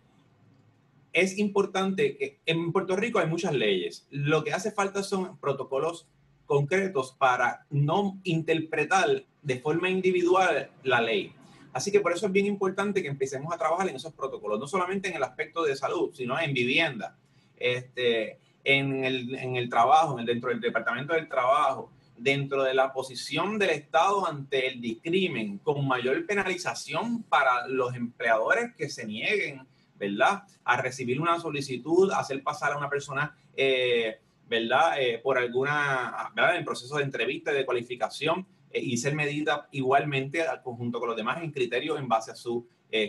es 1.14 1.38
importante 1.38 2.18
que 2.18 2.40
en 2.46 2.72
Puerto 2.72 2.96
Rico 2.96 3.20
hay 3.20 3.28
muchas 3.28 3.54
leyes. 3.54 4.08
Lo 4.10 4.44
que 4.44 4.54
hace 4.54 4.72
falta 4.72 5.04
son 5.04 5.38
protocolos 5.38 6.08
concretos 6.46 7.14
para 7.18 7.66
no 7.70 8.20
interpretar 8.24 9.24
de 9.42 9.60
forma 9.60 9.90
individual 9.90 10.72
la 10.84 11.02
ley. 11.02 11.34
Así 11.74 11.92
que 11.92 12.00
por 12.02 12.12
eso 12.12 12.26
es 12.26 12.32
bien 12.32 12.46
importante 12.46 13.02
que 13.02 13.08
empecemos 13.08 13.54
a 13.54 13.58
trabajar 13.58 13.88
en 13.90 13.96
esos 13.96 14.14
protocolos, 14.14 14.60
no 14.60 14.68
solamente 14.68 15.08
en 15.10 15.16
el 15.16 15.24
aspecto 15.24 15.64
de 15.64 15.76
salud, 15.76 16.12
sino 16.14 16.40
en 16.40 16.54
vivienda, 16.54 17.16
este, 17.58 18.40
en, 18.64 19.04
el, 19.04 19.36
en 19.36 19.56
el 19.56 19.70
trabajo, 19.70 20.16
dentro 20.24 20.50
del 20.50 20.60
departamento 20.60 21.14
del 21.14 21.28
trabajo. 21.28 21.92
dentro 22.22 22.64
de 22.64 22.76
la 22.76 22.94
posición 22.94 23.58
del 23.58 23.72
Estado 23.72 24.28
ante 24.28 24.68
el 24.68 24.80
discrimen, 24.80 25.58
con 25.58 25.88
mayor 25.88 26.24
penalización 26.28 27.24
para 27.24 27.68
los 27.68 27.96
empleadores 27.96 28.76
que 28.76 28.90
se 28.90 29.08
nieguen, 29.08 29.66
¿verdad?, 29.98 30.44
a 30.64 30.78
recibir 30.78 31.20
una 31.20 31.40
solicitud, 31.40 32.12
a 32.12 32.20
hacer 32.20 32.44
pasar 32.44 32.74
a 32.74 32.78
una 32.78 32.90
persona, 32.90 33.36
eh, 33.56 34.20
¿verdad?, 34.48 35.02
eh, 35.02 35.20
por 35.24 35.40
alguna, 35.40 36.32
¿verdad?, 36.36 36.58
en 36.58 36.66
proceso 36.66 36.98
de 36.98 37.04
entrevista, 37.04 37.52
de 37.52 37.66
cualificación, 37.66 38.46
y 38.74 38.98
ser 38.98 39.16
medida 39.16 39.68
igualmente 39.72 40.44
al 40.44 40.62
conjunto 40.62 41.00
con 41.00 41.10
los 41.10 41.18
demás 41.18 41.42
en 41.42 41.52
criterios 41.52 42.00
en 42.00 42.08
base 42.08 42.32
a 42.32 42.36
sus 42.36 42.64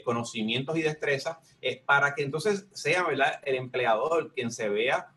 conocimientos 0.04 0.76
y 0.76 0.82
destrezas, 0.82 1.38
para 1.84 2.14
que 2.14 2.22
entonces 2.22 2.68
sea, 2.70 3.02
¿verdad?, 3.02 3.40
el 3.44 3.56
empleador 3.56 4.32
quien 4.32 4.52
se 4.52 4.68
vea 4.68 5.08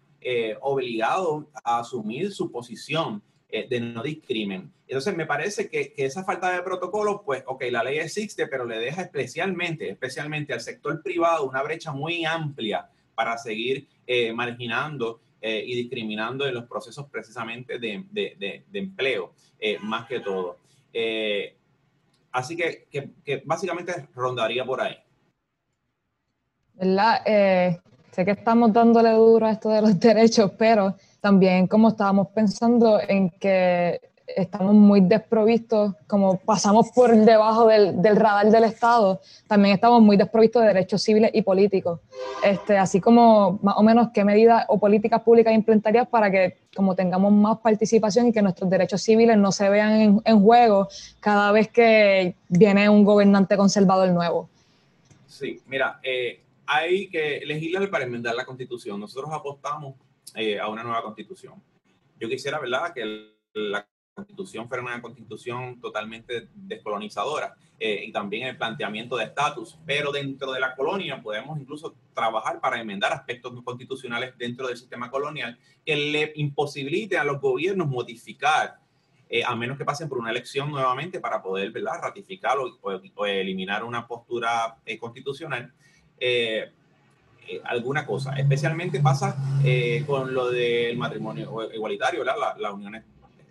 obligado 0.62 1.52
a 1.64 1.80
asumir 1.80 2.32
su 2.32 2.52
posición 2.52 3.22
eh, 3.56 3.68
de 3.70 3.80
no 3.80 4.04
discrimen. 4.04 4.74
Entonces, 4.86 5.16
me 5.16 5.26
parece 5.26 5.70
que, 5.70 5.94
esa 5.96 6.26
falta 6.26 6.52
de 6.52 6.62
protocolo, 6.62 7.24
pues, 7.24 7.42
ok, 7.46 7.64
la 7.72 7.84
ley 7.84 8.00
existe, 8.00 8.48
pero 8.48 8.66
le 8.66 8.80
deja 8.80 9.04
especialmente, 9.04 9.90
especialmente 9.90 10.52
al 10.52 10.60
sector 10.60 11.02
privado 11.02 11.48
una 11.48 11.64
brecha 11.64 11.94
muy 11.94 12.26
amplia 12.26 12.90
para 13.14 13.38
seguir 13.38 13.88
eh, 14.06 14.34
marginando 14.34 15.22
eh, 15.42 15.64
y 15.66 15.76
discriminando 15.76 16.46
en 16.48 16.54
los 16.54 16.66
procesos 16.66 17.08
precisamente 17.10 17.80
de, 17.80 18.06
de, 18.12 18.64
de, 18.68 18.80
empleo, 18.80 19.34
más 19.82 20.08
que 20.08 20.20
todo. 20.20 20.58
así 22.32 22.56
que, 22.56 22.88
que, 22.90 23.12
que, 23.24 23.44
básicamente 23.46 24.08
rondaría 24.14 24.66
por 24.66 24.82
ahí. 24.82 24.98
¿Verdad? 26.74 27.22
sé 28.12 28.24
que 28.24 28.32
estamos 28.32 28.72
dándole 28.72 29.12
duro 29.12 29.46
a 29.46 29.52
esto 29.52 29.70
de 29.70 29.82
los 29.82 30.00
derechos, 30.00 30.52
pero 30.58 30.96
también 31.20 31.68
como 31.68 31.90
estábamos 31.90 32.30
pensando 32.30 33.00
en 33.02 33.30
que 33.32 34.00
estamos 34.28 34.74
muy 34.74 35.02
desprovistos, 35.02 35.94
como 36.08 36.38
pasamos 36.40 36.90
por 36.90 37.16
debajo 37.16 37.68
del, 37.68 38.02
del, 38.02 38.16
radar 38.16 38.50
del 38.50 38.64
Estado, 38.64 39.22
también 39.48 39.76
estamos 39.76 40.02
muy 40.02 40.18
desprovistos 40.18 40.62
de 40.62 40.70
derechos 40.70 41.02
civiles 41.02 41.32
y 41.34 41.42
políticos. 41.42 42.00
Este, 42.44 42.78
así 42.78 43.00
como 43.00 43.60
más 43.62 43.76
o 43.78 43.84
menos 43.84 44.10
qué 44.14 44.24
medidas 44.24 44.66
o 44.68 44.80
políticas 44.80 45.22
públicas 45.22 45.54
implementarías 45.54 46.08
para 46.08 46.32
que 46.32 46.58
como 46.76 46.96
tengamos 46.96 47.32
más 47.32 47.60
participación 47.60 48.28
y 48.28 48.34
que 48.34 48.42
nuestros 48.42 48.70
derechos 48.70 49.02
civiles 49.02 49.38
no 49.38 49.52
se 49.52 49.70
vean 49.70 50.22
en, 50.24 50.40
juego 50.42 50.90
cada 51.20 51.52
vez 51.52 51.70
que 51.70 52.36
viene 52.50 52.90
un 52.90 53.04
gobernante 53.04 53.56
conservador 53.56 54.10
nuevo. 54.10 54.50
Sí, 55.28 55.62
mira, 55.68 56.00
eh, 56.04 56.42
hay 56.66 57.10
que 57.10 57.42
legislar 57.46 57.90
para 57.90 58.06
enmendar 58.06 58.36
la 58.36 58.46
constitución. 58.46 59.00
Nosotros 59.00 59.32
apostamos 59.32 59.96
eh, 60.36 60.60
a 60.60 60.68
una 60.68 60.84
nueva 60.84 61.02
constitución. 61.02 61.54
Yo 62.20 62.28
quisiera, 62.28 62.60
¿verdad?, 62.60 62.94
que 62.94 63.32
la 63.54 63.86
constitución 64.16 64.70
fuera 64.70 64.82
una 64.82 65.02
constitución 65.02 65.80
totalmente 65.82 66.48
descolonizadora 66.56 67.54
eh, 67.78 68.06
y 68.08 68.14
también 68.14 68.48
el 68.48 68.58
planteamiento 68.58 69.18
de 69.18 69.26
estatus, 69.26 69.78
pero 69.86 70.14
dentro 70.14 70.54
de 70.54 70.62
la 70.62 70.74
colonia 70.74 71.22
podemos 71.22 71.60
incluso 71.60 71.94
trabajar 72.14 72.62
para 72.62 72.80
enmendar 72.80 73.12
aspectos 73.12 73.54
constitucionales 73.66 74.34
dentro 74.38 74.68
del 74.68 74.78
sistema 74.78 75.12
colonial 75.12 75.60
que 75.86 75.98
le 75.98 76.32
imposibilite 76.38 77.18
a 77.18 77.26
los 77.26 77.42
gobiernos 77.42 77.90
modificar, 77.90 78.80
eh, 79.30 79.44
a 79.44 79.54
menos 79.54 79.78
que 79.78 79.84
pasen 79.84 80.08
por 80.08 80.20
una 80.20 80.32
elección 80.32 80.72
nuevamente 80.72 81.20
para 81.20 81.42
poder 81.42 81.72
¿verdad? 81.72 82.00
ratificar 82.02 82.58
o, 82.58 83.26
eliminar 83.26 83.84
una 83.84 84.08
postura 84.08 84.78
constitucional. 84.98 85.74
Eh, 87.48 87.62
alguna 87.66 88.06
cosa. 88.06 88.34
Especialmente 88.36 89.00
pasa 89.02 89.38
eh, 89.64 90.04
con 90.08 90.34
lo 90.34 90.50
del 90.50 90.98
matrimonio 90.98 91.70
igualitario, 91.74 92.24
las 92.24 92.74
uniones 92.74 93.04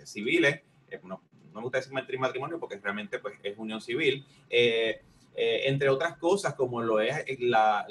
civiles. 0.06 0.60
Eh, 0.90 1.00
no, 1.04 1.22
me 1.52 1.60
gusta 1.60 1.78
decir 1.78 1.92
matrimonio 1.92 2.58
porque 2.58 2.78
realmente 2.78 3.18
pues, 3.18 3.38
es 3.42 3.56
unión 3.56 3.80
civil. 3.80 4.24
entre 4.48 5.88
otras 5.88 6.16
cosas, 6.18 6.54
como 6.54 6.82
lo 6.82 7.00
es 7.00 7.24
la, 7.40 7.86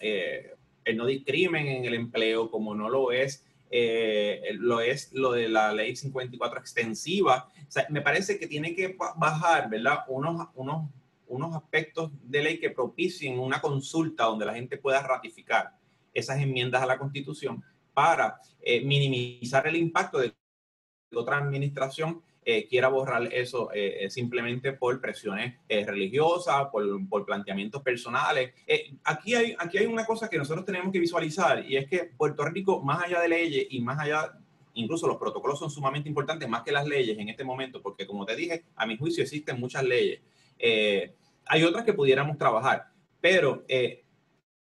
el 0.00 0.96
no 0.96 1.06
discrimen 1.06 1.66
en 1.68 1.84
el 1.84 1.94
empleo, 1.94 2.50
como 2.50 2.74
no 2.74 2.88
lo 2.88 3.12
es 3.12 3.44
lo 4.58 4.80
es 4.80 5.12
lo 5.12 5.32
de 5.32 5.48
la 5.48 5.72
ley 5.72 5.94
54 5.94 6.58
extensiva. 6.58 7.48
me 7.90 8.00
parece 8.00 8.38
que 8.38 8.46
tiene 8.46 8.74
que 8.74 8.96
bajar, 9.16 9.68
¿verdad? 9.70 10.00
Unos, 10.08 10.48
unos 10.54 10.88
unos 11.28 11.54
aspectos 11.54 12.10
de 12.22 12.42
ley 12.42 12.58
que 12.58 12.70
propicien 12.70 13.38
una 13.38 13.60
consulta 13.60 14.24
donde 14.24 14.46
la 14.46 14.54
gente 14.54 14.76
pueda 14.76 15.02
ratificar 15.02 15.76
esas 16.14 16.40
enmiendas 16.40 16.82
a 16.82 16.86
la 16.86 16.98
Constitución 16.98 17.62
para 17.92 18.38
eh, 18.60 18.84
minimizar 18.84 19.66
el 19.66 19.76
impacto 19.76 20.18
de 20.18 20.34
otra 21.14 21.38
administración 21.38 22.22
eh, 22.44 22.68
quiera 22.68 22.88
borrar 22.88 23.32
eso 23.32 23.70
eh, 23.74 24.06
simplemente 24.08 24.72
por 24.72 25.00
presiones 25.00 25.56
religiosas, 25.68 26.66
por, 26.70 26.84
por, 27.08 27.24
planteamientos 27.24 27.82
personales. 27.82 28.52
aquí, 29.04 29.34
hay, 29.34 29.56
aquí 29.58 29.78
hay 29.78 29.86
una 29.86 30.04
cosa 30.04 30.28
que 30.28 30.38
nosotros 30.38 30.64
tenemos 30.64 30.92
que 30.92 31.00
visualizar 31.00 31.64
y 31.68 31.76
es 31.76 31.88
que 31.88 32.04
Puerto 32.16 32.44
Rico, 32.44 32.82
más 32.82 33.04
allá 33.04 33.20
de 33.20 33.28
leyes 33.28 33.66
y 33.70 33.80
más 33.80 33.98
allá 33.98 34.38
incluso 34.76 35.06
los 35.06 35.16
protocolos 35.16 35.58
son 35.58 35.70
sumamente 35.70 36.08
importantes 36.08 36.48
más 36.48 36.62
que 36.62 36.72
las 36.72 36.86
leyes 36.86 37.18
en 37.18 37.28
este 37.28 37.44
momento, 37.44 37.82
porque 37.82 38.06
como 38.06 38.24
te 38.24 38.36
dije, 38.36 38.64
a 38.76 38.86
mi 38.86 38.96
juicio 38.96 39.22
existen 39.22 39.58
muchas 39.58 39.82
leyes. 39.82 40.20
Eh, 40.58 41.14
hay 41.46 41.64
otras 41.64 41.84
que 41.84 41.94
pudiéramos 41.94 42.38
trabajar, 42.38 42.86
pero 43.20 43.64
eh, 43.68 44.04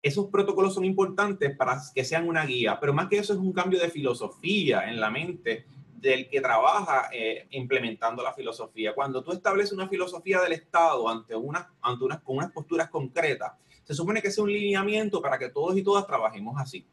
esos 0.03 0.27
protocolos 0.27 0.75
son 0.75 0.85
importantes 0.85 1.57
para 1.57 1.81
que 1.95 2.05
sean 2.05 2.29
una 2.29 2.45
guía, 2.45 2.79
pero 2.79 2.93
más 2.93 3.09
que 3.09 3.17
eso 3.17 3.33
es 3.33 3.39
un 3.39 3.53
cambio 3.53 3.81
de 3.81 3.89
filosofía 3.89 4.89
en 4.89 5.01
la 5.01 5.11
mente 5.11 5.67
del 6.05 6.29
que 6.29 6.41
trabaja 6.41 7.09
eh, 7.13 7.49
implementando 7.51 8.23
la 8.23 8.33
filosofía. 8.33 8.95
Cuando 8.95 9.25
tú 9.25 9.33
estableces 9.33 9.73
una 9.73 9.89
filosofía 9.89 10.41
del 10.41 10.53
Estado 10.53 11.09
ante, 11.09 11.35
una, 11.35 11.73
ante 11.81 12.05
unas, 12.05 12.21
con 12.21 12.37
unas 12.37 12.53
posturas 12.53 12.89
concretas, 12.91 13.53
se 13.83 13.95
supone 13.95 14.23
que 14.23 14.29
es 14.29 14.39
un 14.39 14.53
lineamiento 14.53 15.21
para 15.21 15.39
que 15.39 15.49
todos 15.49 15.77
y 15.77 15.83
todas 15.83 16.07
trabajemos 16.07 16.55
así. 16.61 16.87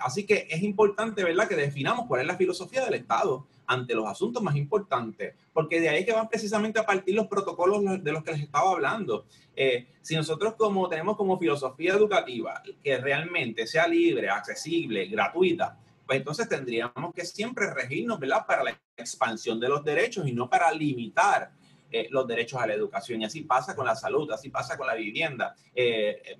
así 0.00 0.26
que 0.26 0.48
es 0.50 0.62
importante, 0.62 1.22
¿verdad?, 1.22 1.48
que 1.48 1.54
definamos 1.54 2.06
cuál 2.06 2.22
es 2.22 2.26
la 2.26 2.36
filosofía 2.36 2.84
del 2.84 2.94
Estado 2.94 3.46
ante 3.66 3.94
los 3.94 4.06
asuntos 4.06 4.42
más 4.42 4.56
importantes, 4.56 5.34
porque 5.52 5.80
de 5.80 5.88
ahí 5.88 6.04
que 6.04 6.12
van 6.12 6.28
precisamente 6.28 6.78
a 6.78 6.86
partir 6.86 7.14
los 7.14 7.26
protocolos 7.26 8.02
de 8.02 8.12
los 8.12 8.22
que 8.22 8.32
les 8.32 8.42
estaba 8.42 8.70
hablando. 8.70 9.26
Eh, 9.56 9.88
si 10.00 10.14
nosotros 10.16 10.54
como 10.54 10.88
tenemos 10.88 11.16
como 11.16 11.38
filosofía 11.38 11.94
educativa 11.94 12.62
que 12.82 12.98
realmente 12.98 13.66
sea 13.66 13.86
libre, 13.86 14.28
accesible, 14.28 15.06
gratuita, 15.06 15.78
pues 16.06 16.18
entonces 16.18 16.48
tendríamos 16.48 17.14
que 17.14 17.24
siempre 17.24 17.72
regirnos, 17.72 18.18
¿verdad?, 18.18 18.46
para 18.46 18.64
la 18.64 18.80
expansión 18.96 19.58
de 19.58 19.68
los 19.68 19.84
derechos 19.84 20.26
y 20.26 20.32
no 20.32 20.48
para 20.48 20.70
limitar 20.72 21.52
eh, 21.90 22.08
los 22.10 22.26
derechos 22.26 22.60
a 22.60 22.66
la 22.66 22.74
educación. 22.74 23.22
Y 23.22 23.24
así 23.24 23.42
pasa 23.42 23.74
con 23.74 23.86
la 23.86 23.94
salud, 23.94 24.30
así 24.32 24.50
pasa 24.50 24.76
con 24.76 24.86
la 24.86 24.94
vivienda. 24.94 25.54
Eh, 25.74 26.36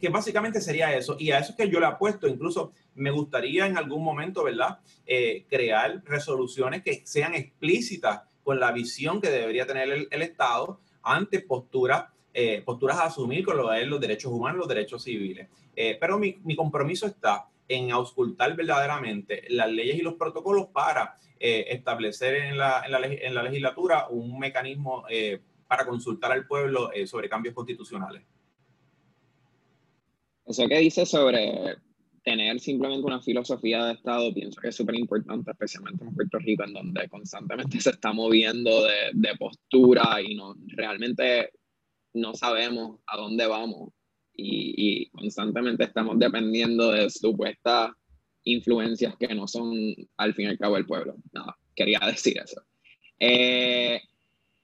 que, 0.00 0.08
básicamente 0.08 0.60
sería 0.60 0.92
eso. 0.96 1.16
Y 1.18 1.30
a 1.30 1.38
eso 1.38 1.52
es 1.52 1.56
que 1.56 1.70
yo 1.70 1.78
le 1.78 1.86
apuesto, 1.86 2.26
incluso 2.26 2.72
me 2.96 3.10
gustaría 3.10 3.66
en 3.66 3.78
algún 3.78 4.02
momento, 4.02 4.42
¿verdad?, 4.42 4.80
eh, 5.06 5.46
crear 5.48 6.02
resoluciones 6.04 6.82
que 6.82 7.02
sean 7.06 7.34
explícitas 7.34 8.22
con 8.42 8.58
la 8.58 8.72
visión 8.72 9.20
que 9.20 9.30
debería 9.30 9.66
tener 9.66 10.08
el, 10.10 10.22
Estado 10.22 10.80
ante 11.02 11.40
posturas, 11.40 12.06
eh, 12.34 12.62
posturas 12.64 12.98
a 12.98 13.04
asumir 13.04 13.44
con 13.44 13.56
lo 13.56 13.68
de 13.68 13.86
los 13.86 14.00
derechos 14.00 14.32
humanos, 14.32 14.58
los 14.58 14.68
derechos 14.68 15.04
civiles. 15.04 15.48
Eh, 15.76 15.96
pero 16.00 16.18
mi, 16.18 16.56
compromiso 16.56 17.06
está 17.06 17.46
en 17.68 17.90
auscultar 17.92 18.56
verdaderamente 18.56 19.44
las 19.50 19.70
leyes 19.70 19.96
y 19.96 20.02
los 20.02 20.14
protocolos 20.14 20.68
para 20.68 21.14
establecer 21.38 22.34
en 22.34 22.58
la, 22.58 22.82
en, 22.84 22.90
la, 22.90 22.98
en 23.06 23.34
la, 23.34 23.42
legislatura 23.44 24.08
un 24.08 24.38
mecanismo 24.38 25.04
para 25.68 25.86
consultar 25.86 26.32
al 26.32 26.46
pueblo 26.46 26.90
sobre 27.06 27.28
cambios 27.28 27.54
constitucionales. 27.54 28.24
Eso 30.44 30.66
que 30.66 30.78
dice 30.78 31.06
sobre 31.06 31.76
tener 32.28 32.60
simplemente 32.60 33.06
una 33.06 33.20
filosofía 33.20 33.84
de 33.86 33.92
Estado, 33.94 34.32
pienso 34.34 34.60
que 34.60 34.68
es 34.68 34.76
súper 34.76 34.96
importante, 34.96 35.50
especialmente 35.50 36.04
en 36.04 36.14
Puerto 36.14 36.38
Rico, 36.38 36.64
en 36.64 36.74
donde 36.74 37.08
constantemente 37.08 37.80
se 37.80 37.90
está 37.90 38.12
moviendo 38.12 38.84
de, 38.84 39.10
de, 39.14 39.36
postura 39.36 40.20
y 40.22 40.34
no, 40.34 40.54
realmente 40.68 41.52
no 42.14 42.34
sabemos 42.34 43.00
a 43.06 43.16
dónde 43.16 43.46
vamos 43.46 43.90
y, 44.38 45.02
y 45.02 45.10
constantemente 45.10 45.84
estamos 45.84 46.18
dependiendo 46.18 46.92
de 46.92 47.10
supuestas 47.10 47.90
influencias 48.44 49.14
que 49.18 49.34
no 49.34 49.46
son 49.46 49.74
al 50.16 50.34
fin 50.34 50.46
y 50.46 50.48
al 50.48 50.58
cabo 50.58 50.76
el 50.76 50.86
pueblo. 50.86 51.16
Nada, 51.32 51.58
quería 51.74 51.98
decir 52.06 52.38
eso. 52.42 52.62
Eh, 53.18 54.00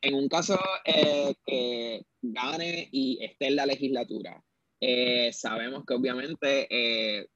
en 0.00 0.14
un 0.14 0.28
caso 0.28 0.58
eh, 0.84 1.34
que 1.44 2.06
gane 2.22 2.88
y 2.92 3.18
esté 3.22 3.48
en 3.48 3.56
la 3.56 3.66
legislatura, 3.66 4.42
eh, 4.80 5.32
sabemos 5.32 5.84
que 5.86 5.94
obviamente 5.94 6.66
eh, 6.70 7.26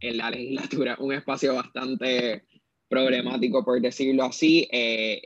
en 0.00 0.16
la 0.16 0.30
legislatura 0.30 0.96
un 1.00 1.12
espacio 1.12 1.54
bastante 1.54 2.44
problemático, 2.88 3.64
por 3.64 3.80
decirlo 3.80 4.24
así, 4.24 4.68
eh, 4.70 5.22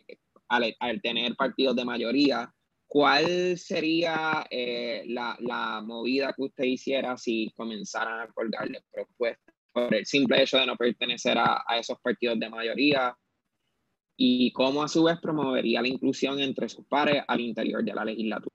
al, 0.49 1.03
tener 1.03 1.37
partidos 1.37 1.77
de 1.77 1.85
mayoría. 1.85 2.53
¿Cuál 2.89 3.59
sería 3.59 4.45
la, 4.51 5.37
la, 5.41 5.83
movida 5.85 6.33
que 6.33 6.43
usted 6.43 6.65
hiciera 6.65 7.17
si 7.19 7.53
comenzaran 7.55 8.21
a 8.21 8.29
colgarle 8.29 8.83
propuestas 8.91 9.55
por 9.73 9.95
el 9.95 10.07
simple 10.07 10.43
hecho 10.43 10.59
de 10.59 10.67
no 10.67 10.75
pertenecer 10.75 11.37
a, 11.37 11.63
a 11.67 11.79
esos 11.79 12.01
partidos 12.01 12.41
de 12.41 12.49
mayoría? 12.49 13.15
y 14.21 14.51
cómo 14.51 14.83
a 14.83 14.89
su 14.89 15.05
vez 15.05 15.19
promovería 15.21 15.81
la 15.81 15.87
inclusión 15.87 16.41
entre 16.41 16.69
sus 16.69 16.85
pares 16.85 17.23
al 17.27 17.41
interior 17.41 17.85
de 17.85 17.95
la 17.95 18.05
legislatura. 18.05 18.55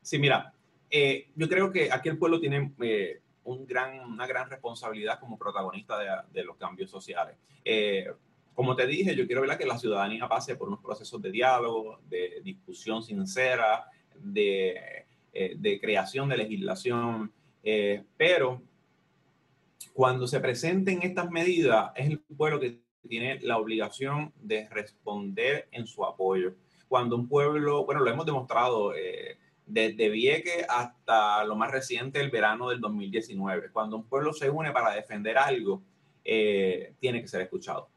Sí, 0.00 0.18
mira, 0.18 0.54
eh, 0.90 1.28
yo 1.36 1.48
creo 1.48 1.70
que 1.70 1.92
aquí 1.92 2.08
el 2.08 2.18
pueblo 2.18 2.40
tiene 2.40 2.72
eh, 2.80 3.20
un 3.44 3.66
gran, 3.66 4.00
una 4.00 4.26
gran 4.26 4.48
responsabilidad 4.48 5.20
como 5.20 5.38
protagonista 5.38 5.98
de, 5.98 6.08
de 6.32 6.44
los 6.44 6.56
cambios 6.56 6.90
sociales. 6.90 7.36
Eh, 7.62 8.06
como 8.54 8.76
te 8.76 8.86
dije, 8.86 9.14
yo 9.16 9.26
quiero 9.26 9.42
ver 9.42 9.56
que 9.56 9.66
la 9.66 9.78
ciudadanía 9.78 10.28
pase 10.28 10.56
por 10.56 10.68
unos 10.68 10.80
procesos 10.80 11.20
de 11.22 11.30
diálogo, 11.30 12.00
de 12.08 12.40
discusión 12.42 13.02
sincera, 13.02 13.86
de, 14.16 15.06
de 15.32 15.80
creación 15.80 16.28
de 16.28 16.36
legislación, 16.36 17.32
pero 18.16 18.62
cuando 19.92 20.26
se 20.26 20.40
presenten 20.40 21.02
estas 21.02 21.30
medidas, 21.30 21.92
es 21.94 22.08
el 22.08 22.20
pueblo 22.20 22.60
que 22.60 22.80
tiene 23.08 23.40
la 23.40 23.58
obligación 23.58 24.32
de 24.36 24.68
responder 24.70 25.68
en 25.72 25.86
su 25.86 26.04
apoyo. 26.04 26.54
Cuando 26.88 27.16
un 27.16 27.28
pueblo, 27.28 27.84
bueno, 27.84 28.02
lo 28.02 28.10
hemos 28.10 28.26
demostrado 28.26 28.94
eh, 28.94 29.38
desde 29.66 30.08
Vieques 30.08 30.64
hasta 30.68 31.44
lo 31.44 31.56
más 31.56 31.70
reciente, 31.70 32.20
el 32.20 32.30
verano 32.30 32.68
del 32.68 32.80
2019, 32.80 33.70
cuando 33.70 33.96
un 33.96 34.04
pueblo 34.04 34.32
se 34.32 34.50
une 34.50 34.72
para 34.72 34.94
defender 34.94 35.36
algo, 35.38 35.82
eh, 36.24 36.94
tiene 37.00 37.20
que 37.20 37.28
ser 37.28 37.42
escuchado. 37.42 37.88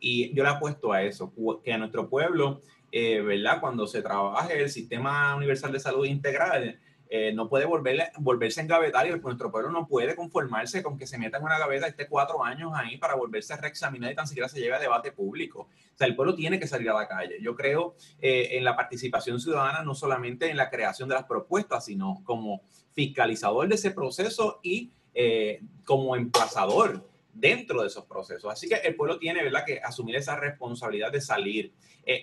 Y 0.00 0.34
yo 0.34 0.42
le 0.42 0.50
apuesto 0.50 0.92
a 0.92 1.02
eso, 1.02 1.32
que 1.62 1.72
a 1.72 1.78
nuestro 1.78 2.08
pueblo, 2.08 2.62
eh, 2.90 3.20
¿verdad? 3.20 3.60
Cuando 3.60 3.86
se 3.86 4.02
trabaje 4.02 4.60
el 4.60 4.70
sistema 4.70 5.36
universal 5.36 5.72
de 5.72 5.80
salud 5.80 6.06
integral, 6.06 6.78
eh, 7.12 7.32
no 7.32 7.48
puede 7.48 7.64
volverse 7.64 8.12
volverse 8.18 8.60
engavetar 8.60 9.04
y 9.04 9.10
nuestro 9.10 9.50
pueblo 9.50 9.72
no 9.72 9.88
puede 9.88 10.14
conformarse 10.14 10.80
con 10.80 10.96
que 10.96 11.08
se 11.08 11.18
meta 11.18 11.38
en 11.38 11.42
una 11.42 11.58
gaveta 11.58 11.88
esté 11.88 12.06
cuatro 12.06 12.44
años 12.44 12.70
ahí 12.72 12.98
para 12.98 13.16
volverse 13.16 13.52
a 13.52 13.56
reexaminar 13.56 14.12
y 14.12 14.14
tan 14.14 14.28
siquiera 14.28 14.48
se 14.48 14.60
lleve 14.60 14.76
a 14.76 14.78
debate 14.78 15.10
público. 15.10 15.62
O 15.62 15.98
sea, 15.98 16.06
el 16.06 16.14
pueblo 16.14 16.36
tiene 16.36 16.60
que 16.60 16.68
salir 16.68 16.88
a 16.88 16.94
la 16.94 17.08
calle. 17.08 17.38
Yo 17.42 17.56
creo 17.56 17.96
eh, 18.20 18.50
en 18.52 18.62
la 18.62 18.76
participación 18.76 19.40
ciudadana 19.40 19.82
no 19.82 19.96
solamente 19.96 20.50
en 20.50 20.56
la 20.56 20.70
creación 20.70 21.08
de 21.08 21.16
las 21.16 21.24
propuestas, 21.24 21.84
sino 21.84 22.22
como 22.22 22.62
fiscalizador 22.92 23.66
de 23.66 23.74
ese 23.74 23.90
proceso 23.90 24.60
y 24.62 24.92
eh, 25.12 25.60
como 25.84 26.14
emplazador 26.14 27.09
dentro 27.40 27.80
de 27.82 27.88
esos 27.88 28.04
procesos. 28.04 28.52
Así 28.52 28.68
que 28.68 28.76
el 28.76 28.94
pueblo 28.94 29.18
tiene 29.18 29.42
¿verdad? 29.42 29.64
que 29.64 29.80
asumir 29.80 30.16
esa 30.16 30.36
responsabilidad 30.36 31.10
de 31.10 31.20
salir. 31.20 31.72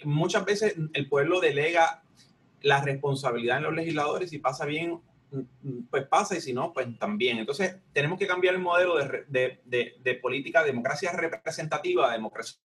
muchas 0.03 0.45
veces 0.45 0.75
el 0.93 1.09
pueblo 1.09 1.39
delega 1.39 2.03
la 2.61 2.81
responsabilidad 2.81 3.57
en 3.57 3.63
los 3.63 3.73
legisladores, 3.73 4.29
si 4.29 4.39
pasa 4.39 4.65
bien, 4.65 4.99
pues 5.89 6.07
pasa 6.07 6.37
y 6.37 6.41
si 6.41 6.53
no, 6.53 6.73
pues 6.73 6.87
también. 6.97 7.37
Entonces, 7.37 7.77
tenemos 7.93 8.17
que 8.17 8.27
cambiar 8.27 8.55
el 8.55 8.61
modelo 8.61 8.97
de, 8.97 9.25
de, 9.27 9.61
de, 9.65 9.95
de 9.99 10.15
política, 10.15 10.63
democracia 10.63 11.11
representativa, 11.11 12.11
democracia 12.11 12.59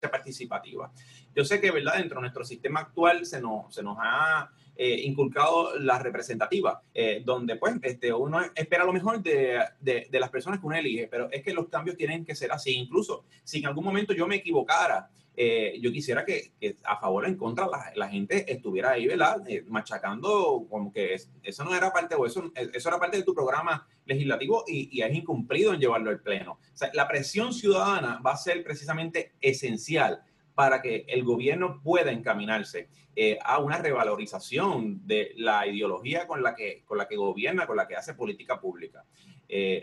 participativa. 0.00 0.92
Yo 1.34 1.44
sé 1.44 1.60
que, 1.60 1.70
¿verdad? 1.70 1.96
Dentro 1.96 2.16
de 2.16 2.22
nuestro 2.22 2.44
sistema 2.44 2.80
actual 2.80 3.26
se 3.26 3.40
nos, 3.40 3.74
se 3.74 3.82
nos 3.82 3.96
ha 4.00 4.50
eh, 4.76 5.00
inculcado 5.04 5.78
la 5.78 5.98
representativa, 5.98 6.82
eh, 6.92 7.22
donde 7.24 7.56
pues 7.56 7.74
este, 7.82 8.12
uno 8.12 8.40
espera 8.54 8.84
lo 8.84 8.92
mejor 8.92 9.22
de, 9.22 9.60
de, 9.80 10.06
de, 10.10 10.20
las 10.20 10.30
personas 10.30 10.60
que 10.60 10.66
uno 10.66 10.76
elige, 10.76 11.08
pero 11.08 11.30
es 11.30 11.42
que 11.42 11.52
los 11.52 11.68
cambios 11.68 11.96
tienen 11.96 12.24
que 12.24 12.34
ser 12.34 12.52
así. 12.52 12.74
Incluso 12.74 13.24
si 13.44 13.58
en 13.58 13.66
algún 13.66 13.84
momento 13.84 14.12
yo 14.12 14.26
me 14.26 14.36
equivocara 14.36 15.08
eh, 15.38 15.78
yo 15.82 15.92
quisiera 15.92 16.24
que, 16.24 16.52
a 16.84 16.98
favor 16.98 17.24
o 17.24 17.26
en 17.26 17.36
contra 17.36 17.66
la, 17.66 17.92
la 17.94 18.08
gente 18.08 18.50
estuviera 18.50 18.92
ahí, 18.92 19.06
¿verdad? 19.06 19.42
Eh, 19.46 19.62
machacando 19.68 20.66
como 20.70 20.90
que 20.90 21.14
eso 21.42 21.64
no 21.64 21.74
era 21.74 21.92
parte, 21.92 22.14
o 22.14 22.24
eso, 22.24 22.50
eso 22.54 22.88
era 22.88 22.98
parte 22.98 23.18
de 23.18 23.22
tu 23.22 23.34
programa 23.34 23.86
legislativo 24.06 24.64
y, 24.66 24.88
y 24.90 25.02
es 25.02 25.14
incumplido 25.14 25.74
en 25.74 25.80
llevarlo 25.80 26.08
al 26.08 26.20
pleno. 26.20 26.52
O 26.52 26.76
sea, 26.76 26.90
la 26.94 27.06
presión 27.06 27.52
ciudadana 27.52 28.18
va 28.24 28.32
a 28.32 28.36
ser 28.38 28.64
precisamente 28.64 29.32
esencial 29.40 30.22
para 30.56 30.82
que 30.82 31.04
el 31.06 31.22
gobierno 31.22 31.80
pueda 31.80 32.10
encaminarse 32.10 32.88
eh, 33.14 33.38
a 33.44 33.58
una 33.58 33.78
revalorización 33.78 35.06
de 35.06 35.32
la 35.36 35.68
ideología 35.68 36.26
con 36.26 36.42
la, 36.42 36.56
que, 36.56 36.82
con 36.84 36.98
la 36.98 37.06
que 37.06 37.14
gobierna, 37.14 37.68
con 37.68 37.76
la 37.76 37.86
que 37.86 37.94
hace 37.94 38.14
política 38.14 38.60
pública. 38.60 39.04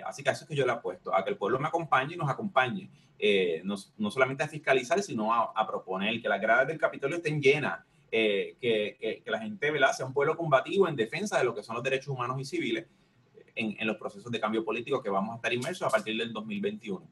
así 0.06 0.22
que 0.22 0.32
eso 0.32 0.44
es 0.44 0.50
que 0.50 0.56
yo 0.56 0.66
le 0.66 0.74
apuesto, 0.74 1.16
a 1.16 1.24
que 1.24 1.30
el 1.30 1.38
pueblo 1.38 1.58
me 1.58 1.70
acompañe 1.70 2.16
y 2.16 2.18
nos 2.18 2.30
acompañe 2.30 2.90
eh, 3.26 3.62
no, 3.64 3.76
no, 4.00 4.12
solamente 4.12 4.44
a 4.44 4.50
fiscalizar, 4.50 5.02
sino 5.02 5.34
a, 5.34 5.66
proponer 5.66 6.22
que 6.22 6.28
las 6.28 6.42
gradas 6.42 6.68
del 6.68 6.78
Capitolio 6.78 7.16
estén 7.16 7.42
llenas, 7.42 7.80
eh, 8.12 8.58
que, 8.60 9.22
que, 9.24 9.32
la 9.32 9.40
gente 9.40 9.72
¿verdad? 9.72 9.94
sea 9.94 10.06
un 10.06 10.14
pueblo 10.14 10.36
combativo 10.36 10.90
en 10.90 10.98
defensa 10.98 11.38
de 11.38 11.46
lo 11.46 11.56
que 11.56 11.64
son 11.64 11.76
los 11.76 11.84
derechos 11.86 12.10
humanos 12.10 12.38
y 12.42 12.44
civiles 12.44 12.86
en, 13.56 13.78
en, 13.80 13.88
los 13.88 13.96
procesos 13.96 14.30
de 14.30 14.42
cambio 14.42 14.66
político 14.66 15.02
que 15.02 15.10
vamos 15.10 15.32
a 15.32 15.36
estar 15.38 15.54
inmersos 15.54 15.88
a 15.88 15.90
partir 15.90 16.18
del 16.18 16.34
2021. 16.34 17.08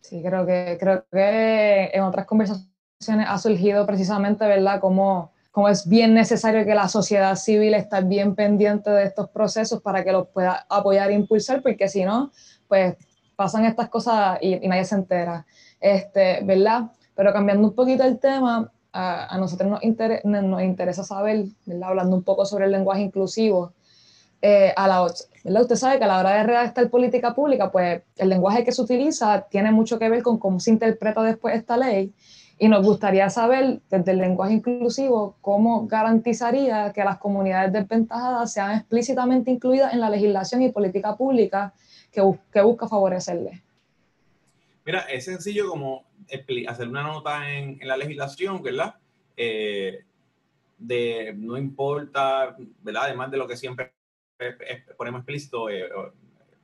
Sí, 0.00 0.22
creo 0.22 0.46
que, 0.46 0.76
creo 0.80 1.04
que 1.10 1.90
en 1.92 2.02
otras 2.02 2.26
conversaciones 2.26 3.26
ha 3.26 3.38
surgido 3.38 3.86
precisamente, 3.86 4.46
¿verdad?, 4.46 4.80
cómo, 4.80 5.32
cómo 5.50 5.68
es 5.68 5.88
bien 5.88 6.14
necesario 6.14 6.64
que 6.64 6.74
la 6.74 6.88
sociedad 6.88 7.34
civil 7.36 7.74
esté 7.74 8.02
bien 8.02 8.34
pendiente 8.34 8.90
de 8.90 9.04
estos 9.04 9.28
procesos 9.30 9.80
para 9.82 10.04
que 10.04 10.12
los 10.12 10.28
pueda 10.28 10.66
apoyar 10.68 11.10
e 11.10 11.14
impulsar, 11.14 11.62
porque 11.62 11.88
si 11.88 12.04
no, 12.04 12.30
pues 12.68 12.96
pasan 13.36 13.64
estas 13.64 13.88
cosas 13.88 14.38
y, 14.40 14.56
nadie 14.68 14.84
se 14.84 14.94
entera, 14.94 15.46
este, 15.80 16.40
¿verdad? 16.44 16.90
Pero 17.14 17.32
cambiando 17.32 17.68
un 17.68 17.74
poquito 17.74 18.04
el 18.04 18.18
tema, 18.18 18.70
a, 18.92 19.36
nosotros 19.38 19.70
nos, 19.70 19.80
nos, 20.24 20.62
interesa 20.62 21.04
saber, 21.04 21.44
¿verdad? 21.64 21.90
Hablando 21.90 22.16
un 22.16 22.22
poco 22.22 22.44
sobre 22.44 22.66
el 22.66 22.72
lenguaje 22.72 23.02
inclusivo, 23.02 23.72
eh, 24.42 24.72
a 24.76 24.88
la, 24.88 25.06
¿verdad? 25.44 25.62
Usted 25.62 25.76
sabe 25.76 25.98
que 25.98 26.04
a 26.04 26.08
la 26.08 26.18
hora 26.18 26.34
de 26.34 26.42
redactar 26.44 26.88
política 26.90 27.34
pública, 27.34 27.70
pues 27.70 28.02
el 28.16 28.28
lenguaje 28.28 28.64
que 28.64 28.72
se 28.72 28.82
utiliza 28.82 29.46
tiene 29.50 29.70
mucho 29.70 29.98
que 29.98 30.08
ver 30.08 30.22
con 30.22 30.38
cómo 30.38 30.60
se 30.60 30.70
interpreta 30.70 31.22
después 31.22 31.54
esta 31.54 31.76
ley 31.76 32.12
y 32.58 32.68
nos 32.68 32.84
gustaría 32.84 33.28
saber 33.30 33.80
desde 33.88 34.12
el 34.12 34.18
lenguaje 34.18 34.54
inclusivo 34.54 35.36
cómo 35.40 35.86
garantizaría 35.86 36.92
que 36.92 37.02
las 37.04 37.18
comunidades 37.18 37.72
desventajadas 37.72 38.52
sean 38.52 38.76
explícitamente 38.76 39.50
incluidas 39.50 39.94
en 39.94 40.00
la 40.00 40.10
legislación 40.10 40.62
y 40.62 40.70
política 40.70 41.16
pública 41.16 41.72
que, 42.12 42.22
que 42.52 42.60
busca 42.60 42.86
favorecerle. 42.86 43.62
Mira, 44.84 45.00
es 45.00 45.24
sencillo 45.24 45.68
como 45.68 46.04
hacer 46.68 46.88
una 46.88 47.02
nota 47.02 47.50
en, 47.50 47.80
en 47.80 47.88
la 47.88 47.96
legislación, 47.96 48.62
¿verdad? 48.62 48.94
Eh, 49.36 50.04
de 50.78 51.34
no 51.36 51.56
importa, 51.56 52.56
¿verdad? 52.82 53.04
Además 53.04 53.30
de 53.30 53.36
lo 53.36 53.46
que 53.46 53.56
siempre 53.56 53.92
ponemos 54.96 55.20
explícito, 55.20 55.68
eh, 55.68 55.88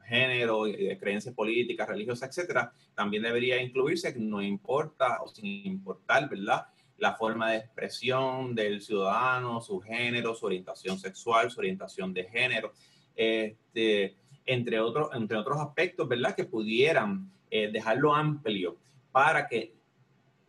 género, 0.05 0.65
creencias 1.01 1.35
políticas, 1.35 1.89
religiosas, 1.89 2.29
etcétera, 2.29 2.73
también 2.95 3.23
debería 3.23 3.61
incluirse 3.61 4.13
que 4.13 4.21
no 4.21 4.41
importa 4.41 5.21
o 5.23 5.29
sin 5.29 5.67
importar, 5.67 6.29
¿verdad? 6.29 6.67
La 6.99 7.15
forma 7.15 7.51
de 7.51 7.59
expresión 7.59 8.55
del 8.55 8.81
ciudadano, 8.81 9.61
su 9.61 9.81
género, 9.81 10.35
su 10.35 10.47
orientación 10.47 10.99
sexual, 10.99 11.51
su 11.51 11.59
orientación 11.59 12.15
de 12.15 12.25
género. 12.25 12.73
Este, 13.17 14.15
entre, 14.47 14.79
otros 14.81 15.11
entre 15.15 15.37
otros 15.37 15.59
aspectos, 15.59 16.09
¿verdad? 16.09 16.35
Que 16.35 16.45
pudieran 16.45 17.31
eh, 17.51 17.71
dejarlo 17.71 18.15
amplio 18.15 18.77
para 19.13 19.49
que 19.49 19.75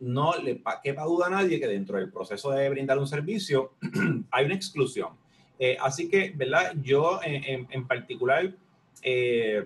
no 0.00 0.36
le 0.36 0.62
quepa 0.82 1.04
duda 1.04 1.26
a 1.26 1.30
nadie 1.30 1.58
que 1.58 1.66
dentro 1.66 1.98
del 1.98 2.10
proceso 2.10 2.52
de 2.52 2.68
brindar 2.70 2.98
un 2.98 3.08
servicio 3.08 3.72
hay 4.30 4.44
una 4.46 4.54
exclusión. 4.54 5.10
Eh, 5.58 5.76
así 5.80 6.08
que, 6.08 6.32
¿verdad? 6.34 6.74
Yo 6.82 7.20
en, 7.22 7.66
en 7.70 7.86
particular, 7.86 8.54
eh, 9.02 9.64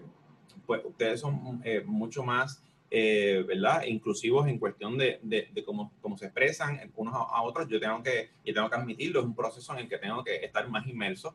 pues 0.67 0.83
ustedes 0.85 1.21
son 1.21 1.63
mucho 1.87 2.23
más, 2.23 2.63
¿verdad? 2.91 3.85
Inclusivos 3.85 4.47
en 4.49 4.59
cuestión 4.59 4.99
de, 4.99 5.19
de, 5.23 5.49
de, 5.53 5.65
cómo, 5.65 5.93
cómo 6.01 6.17
se 6.17 6.27
expresan 6.27 6.93
unos 6.97 7.15
a, 7.15 7.43
otros. 7.43 7.69
Yo 7.69 7.81
tengo 7.81 8.03
que, 8.03 8.31
yo 8.45 8.55
tengo 8.55 8.69
que 8.69 8.77
admitirlo, 8.77 9.21
es 9.21 9.27
un 9.27 9.35
proceso 9.35 9.73
en 9.73 9.81
el 9.81 9.89
que 9.89 9.99
tengo 9.99 10.23
que 10.23 10.37
estar 10.37 10.69
más 10.69 10.87
inmerso 10.87 11.35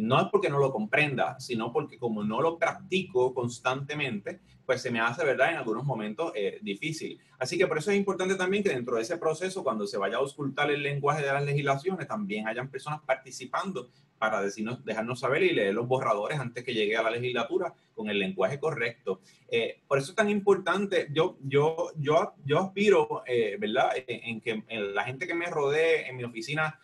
no 0.00 0.20
es 0.20 0.28
porque 0.30 0.50
no 0.50 0.58
lo 0.58 0.72
comprenda, 0.72 1.38
sino 1.40 1.72
porque 1.72 1.98
como 1.98 2.24
no 2.24 2.40
lo 2.40 2.58
practico 2.58 3.34
constantemente, 3.34 4.40
pues 4.64 4.80
se 4.80 4.90
me 4.90 5.00
hace, 5.00 5.24
¿verdad?, 5.24 5.50
en 5.50 5.56
algunos 5.58 5.84
momentos 5.84 6.32
eh, 6.34 6.58
difícil. 6.62 7.18
Así 7.38 7.58
que 7.58 7.66
por 7.66 7.78
eso 7.78 7.90
es 7.90 7.96
importante 7.96 8.36
también 8.36 8.62
que 8.62 8.70
dentro 8.70 8.96
de 8.96 9.02
ese 9.02 9.18
proceso, 9.18 9.64
cuando 9.64 9.86
se 9.86 9.98
vaya 9.98 10.16
a 10.16 10.20
auscultar 10.20 10.70
el 10.70 10.82
lenguaje 10.82 11.22
de 11.22 11.32
las 11.32 11.44
legislaciones, 11.44 12.06
también 12.06 12.46
hayan 12.46 12.70
personas 12.70 13.00
participando 13.04 13.90
para 14.18 14.40
decirnos, 14.40 14.84
dejarnos 14.84 15.18
saber 15.18 15.42
y 15.42 15.52
leer 15.52 15.74
los 15.74 15.88
borradores 15.88 16.38
antes 16.38 16.62
que 16.62 16.72
llegue 16.72 16.96
a 16.96 17.02
la 17.02 17.10
legislatura 17.10 17.74
con 17.92 18.08
el 18.08 18.20
lenguaje 18.20 18.60
correcto. 18.60 19.20
Eh, 19.48 19.80
por 19.88 19.98
eso 19.98 20.12
es 20.12 20.16
tan 20.16 20.30
importante, 20.30 21.08
yo, 21.12 21.36
yo, 21.42 21.90
yo, 21.96 22.34
yo 22.44 22.60
aspiro, 22.60 23.24
eh, 23.26 23.56
¿verdad?, 23.58 23.90
en, 24.06 24.40
que 24.40 24.62
la 24.68 25.02
gente 25.02 25.26
que 25.26 25.34
me 25.34 25.46
rodee 25.46 26.08
en 26.08 26.16
mi 26.16 26.22
oficina, 26.22 26.78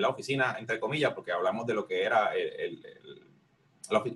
la 0.00 0.08
oficina, 0.08 0.56
entre 0.58 0.80
comillas, 0.80 1.12
porque 1.12 1.32
hablamos 1.32 1.66
de 1.66 1.74
lo 1.74 1.86
que 1.86 2.02
era 2.02 2.34
el, 2.34 2.80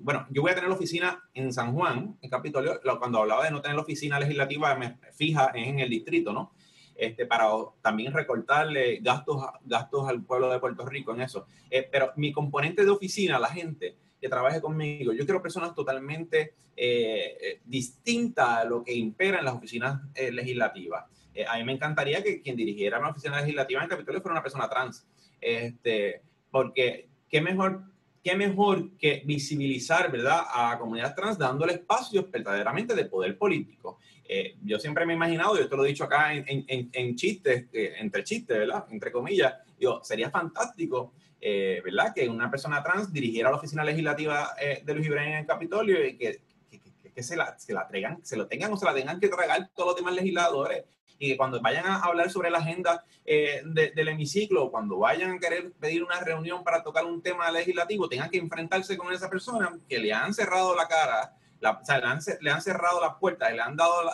bueno, 0.01 0.27
yo 0.31 0.43
voy 0.43 0.51
a 0.51 0.55
tener 0.55 0.69
la 0.69 0.77
oficina 0.77 1.23
en 1.35 1.53
San 1.53 1.75
Juan, 1.75 2.17
en 2.21 2.31
Capitolio, 2.31 2.81
cuando 2.99 3.21
hablaba 3.21 3.45
de 3.45 3.51
no 3.51 3.61
tener 3.61 3.77
la 3.77 3.83
oficina 3.83 4.19
legislativa 4.19 4.79
fija 5.13 5.53
en 5.55 5.81
el 5.81 5.89
distrito, 5.89 6.33
¿no? 6.33 6.53
Este, 6.95 7.25
para 7.25 7.47
también 7.81 8.13
recortarle 8.13 8.99
gastos, 9.01 9.43
gastos 9.65 10.09
al 10.09 10.23
pueblo 10.23 10.51
de 10.51 10.59
Puerto 10.59 10.85
Rico 10.85 11.15
en 11.15 11.23
eso. 11.23 11.47
Eh, 11.71 11.89
pero 11.91 12.13
mi 12.17 12.31
componente 12.31 12.85
de 12.85 12.91
oficina, 12.91 13.39
la 13.39 13.49
gente, 13.49 13.97
que 14.21 14.29
trabaje 14.29 14.61
conmigo. 14.61 15.15
Yo 15.15 15.25
quiero 15.25 15.41
personas 15.41 15.75
totalmente 15.75 16.55
eh, 16.77 17.61
distintas 17.65 18.49
a 18.49 18.65
lo 18.65 18.85
que 18.85 18.93
impera 18.93 19.39
en 19.39 19.47
las 19.47 19.55
oficinas 19.55 20.03
legislativas. 20.15 21.07
a 21.49 21.57
mí 21.57 21.65
me 21.65 21.73
encantaría 21.73 22.23
que 22.23 22.43
quien 22.43 22.55
dirigiera 22.55 22.99
una 22.99 23.11
oficina 23.11 23.41
legislativa 23.41 23.83
en 23.83 23.89
Capitolio 23.89 24.21
fuera 24.21 24.35
una 24.35 24.43
persona 24.43 24.69
trans, 24.69 25.07
este, 25.41 26.23
porque 26.51 27.09
qué 27.29 27.41
mejor 27.41 27.91
qué 28.23 28.37
mejor 28.37 28.97
que 28.99 29.23
visibilizar, 29.25 30.11
¿verdad?, 30.11 30.43
a 30.53 30.71
la 30.71 30.79
comunidad 30.79 31.15
trans 31.15 31.39
dándole 31.39 31.75
espacios 31.75 32.31
verdaderamente 32.31 32.95
de 32.95 33.07
poder 33.07 33.39
político. 33.39 33.99
Eh, 34.29 34.57
yo 34.63 34.79
siempre 34.79 35.07
me 35.07 35.13
he 35.13 35.17
imaginado, 35.17 35.59
yo 35.59 35.69
te 35.69 35.77
lo 35.77 35.85
he 35.85 35.89
dicho 35.89 36.05
acá 36.05 36.35
en, 36.35 36.45
en, 36.67 37.17
chistes, 37.17 37.67
eh, 37.73 37.95
entre 37.99 38.23
chistes, 38.23 38.59
¿verdad?, 38.59 38.85
entre 38.91 39.11
comillas, 39.11 39.55
digo, 39.79 40.05
sería 40.05 40.31
fantástico, 40.31 41.13
eh, 41.41 41.81
¿verdad?, 41.83 42.13
que 42.15 42.29
una 42.29 42.51
persona 42.51 42.83
trans 42.83 43.13
dirigiera 43.13 43.51
la 43.51 43.57
oficina 43.57 43.83
legislativa 43.85 44.55
de 44.85 44.95
Luis 44.95 45.07
Ibrahim 45.07 45.33
en 45.33 45.39
el 45.39 45.47
Capitolio 45.47 46.07
y 46.07 46.17
que, 46.17 46.43
que, 46.71 46.81
que, 47.13 47.23
se, 47.23 47.37
la, 47.37 47.59
se 47.59 47.73
la 47.73 47.89
traigan, 47.89 48.25
se 48.25 48.37
lo 48.37 48.47
tengan 48.47 48.73
o 48.73 48.77
se 48.77 48.85
la 48.85 48.95
tengan 48.95 49.19
que 49.19 49.29
tragar 49.29 49.71
todos 49.75 49.89
los 49.89 49.97
demás 49.97 50.15
legisladores 50.15 50.85
y 51.21 51.37
cuando 51.37 51.61
vayan 51.61 51.87
a 51.87 51.97
hablar 51.97 52.31
sobre 52.31 52.51
la 52.51 52.59
agenda 52.59 53.05
eh, 53.27 53.63
del 53.63 54.09
hemiciclo, 54.09 54.71
cuando 54.71 54.97
vayan 54.97 55.33
a 55.33 55.39
querer 55.39 55.71
pedir 55.73 56.03
una 56.03 56.19
reunión 56.19 56.65
para 56.65 56.83
tocar 56.83 57.05
un 57.05 57.21
tema 57.21 57.51
legislativo, 57.51 58.09
tengan 58.09 58.31
que 58.31 58.39
enfrentarse 58.39 58.97
con 58.97 59.13
esa 59.13 59.29
persona 59.29 59.79
que 59.87 59.99
le 59.99 60.15
han 60.15 60.33
cerrado 60.33 60.75
la 60.75 60.89
cara, 60.89 61.37
o 61.63 61.85
sea, 61.85 61.99
le 61.99 62.07
han, 62.07 62.19
le 62.41 62.51
han, 62.51 62.63
cerrado 62.63 63.03
las 63.03 63.17
puertas, 63.17 63.53
le 63.53 63.61
han, 63.61 63.77
dado 63.77 64.11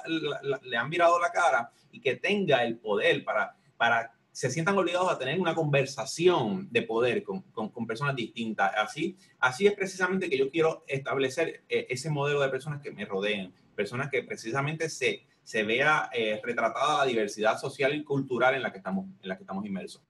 le 0.63 0.77
han 0.77 0.91
virado 0.91 1.21
la 1.21 1.31
cara 1.31 1.71
y 1.93 2.01
que 2.01 2.17
tenga 2.17 2.65
el 2.65 2.77
poder 2.77 3.25
para, 3.25 3.55
para 3.77 4.13
se 4.33 4.51
sientan 4.51 4.77
obligados 4.77 5.11
a 5.11 5.17
tener 5.17 5.39
una 5.39 5.55
conversación 5.55 6.69
de 6.73 6.83
poder 6.83 7.23
con, 7.23 7.43
con, 7.53 7.87
personas 7.87 8.17
distintas. 8.17 8.73
Así, 8.77 9.17
así 9.39 9.69
es 9.69 9.75
precisamente 9.75 10.29
que 10.29 10.37
yo 10.37 10.51
quiero 10.51 10.85
establecer 10.89 11.63
eh, 11.69 11.87
ese 11.89 12.11
modelo 12.11 12.41
de 12.41 12.49
personas 12.49 12.83
que 12.83 12.91
me 12.91 13.05
rodeen, 13.05 13.55
personas 13.77 14.11
que 14.11 14.25
precisamente 14.25 14.91
se, 14.91 15.25
se 15.47 15.63
vea 15.63 16.11
eh, 16.13 16.41
retratada 16.43 16.99
la 16.99 17.05
diversidad 17.05 17.57
social 17.57 17.95
y 17.95 18.03
cultural 18.03 18.57
en 18.57 18.63
la 18.63 18.73
que 18.73 18.79
estamos, 18.79 19.07
en 19.23 19.29
la 19.29 19.37
que 19.37 19.45
estamos 19.45 19.65
inmersos. 19.65 20.03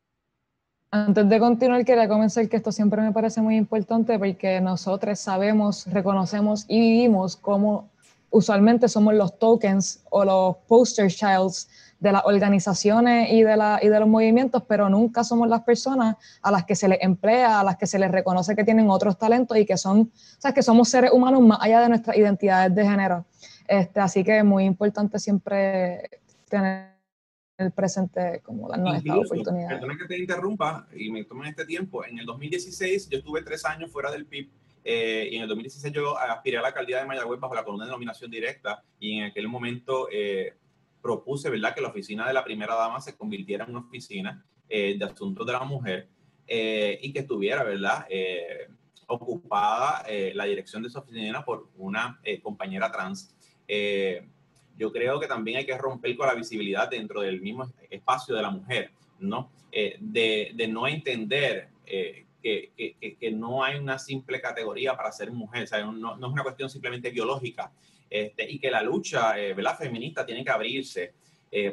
Antes 0.91 1.29
de 1.29 1.39
continuar, 1.39 1.85
quería 1.85 2.09
comenzar 2.09 2.49
que 2.49 2.57
esto 2.57 2.73
siempre 2.73 3.03
me 3.03 3.13
parece 3.13 3.43
muy 3.43 3.57
importante 3.57 4.19
porque 4.19 4.63
nosotros 4.63 5.19
sabemos, 5.19 5.87
reconocemos 5.93 6.65
y 6.69 6.81
vivimos 6.81 7.37
como 7.37 7.91
usualmente 8.31 8.89
somos 8.89 9.13
los 9.13 9.39
tokens 9.39 10.03
o 10.09 10.25
los 10.25 10.57
poster 10.67 11.11
childs 11.11 11.69
de 12.01 12.13
las 12.13 12.25
organizaciones 12.25 13.31
y 13.31 13.43
de, 13.43 13.59
la, 13.59 13.79
y 13.83 13.89
de 13.89 14.01
los 14.01 14.09
movimientos, 14.09 14.63
pero 14.67 14.89
nunca 14.89 15.23
somos 15.23 15.49
las 15.49 15.63
personas 15.65 16.17
a 16.41 16.51
las 16.51 16.65
que 16.65 16.75
se 16.75 16.89
les 16.89 17.03
emplea, 17.03 17.61
a 17.61 17.65
las 17.65 17.77
que 17.77 17.87
se 17.87 17.99
les 17.99 18.11
reconoce 18.11 18.57
que 18.57 18.65
tienen 18.65 18.89
otros 18.89 19.19
talentos 19.19 19.59
y 19.59 19.67
que 19.67 19.77
son, 19.77 20.01
o 20.01 20.41
sea, 20.41 20.53
que 20.53 20.63
somos 20.63 20.89
seres 20.89 21.11
humanos 21.13 21.43
más 21.43 21.59
allá 21.61 21.81
de 21.81 21.91
nuestras 21.91 22.17
identidades 22.17 22.75
de 22.75 22.87
género. 22.87 23.27
Este, 23.69 24.01
así 24.01 24.25
que 24.25 24.39
es 24.39 24.45
muy 24.45 24.65
importante 24.65 25.19
siempre 25.19 26.09
tener 26.49 26.97
el 27.59 27.73
presente 27.73 28.41
como 28.43 28.69
darnos 28.69 28.97
esta 28.97 29.17
oportunidad. 29.17 29.69
Perdona 29.69 29.97
que 29.97 30.07
te 30.07 30.19
interrumpa 30.19 30.87
y 30.95 31.11
me 31.11 31.25
tomen 31.25 31.49
este 31.49 31.65
tiempo. 31.65 32.05
En 32.05 32.19
el 32.19 32.27
2016 32.27 33.09
yo 33.09 33.19
estuve 33.19 33.43
tres 33.43 33.65
años 33.65 33.91
fuera 33.91 34.11
del 34.11 34.27
PIB 34.27 34.51
eh, 34.85 35.29
y 35.33 35.37
en 35.37 35.43
el 35.43 35.49
2016 35.49 35.93
yo 35.93 36.19
aspiré 36.19 36.59
a 36.59 36.63
la 36.63 36.69
alcaldía 36.69 36.99
de 36.99 37.07
Mayagüez 37.07 37.41
bajo 37.41 37.55
la 37.55 37.65
columna 37.65 37.87
de 37.87 37.91
nominación 37.91 38.31
directa 38.31 38.85
y 39.01 39.19
en 39.19 39.25
aquel 39.25 39.49
momento 39.49 40.09
eh, 40.13 40.55
propuse 41.01 41.49
¿verdad? 41.49 41.75
que 41.75 41.81
la 41.81 41.89
oficina 41.89 42.27
de 42.27 42.35
la 42.35 42.45
primera 42.45 42.75
dama 42.75 43.01
se 43.01 43.17
convirtiera 43.17 43.65
en 43.65 43.71
una 43.71 43.81
oficina 43.81 44.45
eh, 44.69 44.97
de 44.99 45.05
asuntos 45.05 45.47
de 45.47 45.53
la 45.53 45.65
mujer 45.65 46.09
y 46.49 47.13
que 47.13 47.19
estuviera 47.19 47.65
¿verdad? 47.65 48.07
ocupada 49.09 50.05
la 50.33 50.45
dirección 50.45 50.81
de 50.81 50.89
esa 50.89 51.01
oficina 51.01 51.45
por 51.45 51.69
una 51.77 52.21
compañera 52.41 52.93
trans 52.93 53.36
eh, 53.69 54.27
yo 54.77 54.93
creo 54.93 55.19
que 55.19 55.27
también 55.27 55.59
hay 55.59 55.67
que 55.67 55.77
romper 55.77 56.17
con 56.17 56.27
la 56.27 56.35
visibilidad 56.35 56.89
dentro 56.89 57.23
del 57.23 57.41
mismo 57.41 57.73
espacio 57.91 58.35
de 58.35 58.43
la 58.43 58.51
mujer, 58.51 58.91
¿no? 59.19 59.51
Eh, 59.73 59.97
de, 59.99 60.69
no 60.69 60.87
entender 60.87 61.69
eh, 61.87 62.27
que, 62.43 63.31
no 63.33 63.65
hay 63.65 63.79
una 63.79 63.99
simple 63.99 64.41
categoría 64.41 64.97
para 64.97 65.11
ser 65.13 65.33
mujer, 65.33 65.65
o 65.65 65.67
sea, 65.67 65.85
no, 65.85 66.15
es 66.15 66.23
una 66.23 66.43
cuestión 66.43 66.71
simplemente 66.71 67.11
biológica, 67.11 67.73
este, 68.09 68.49
y 68.49 68.59
que 68.59 68.71
la 68.71 68.83
lucha 68.83 69.33
¿verdad? 69.33 69.77
feminista 69.77 70.25
tiene 70.25 70.45
que 70.45 70.51
abrirse 70.51 71.15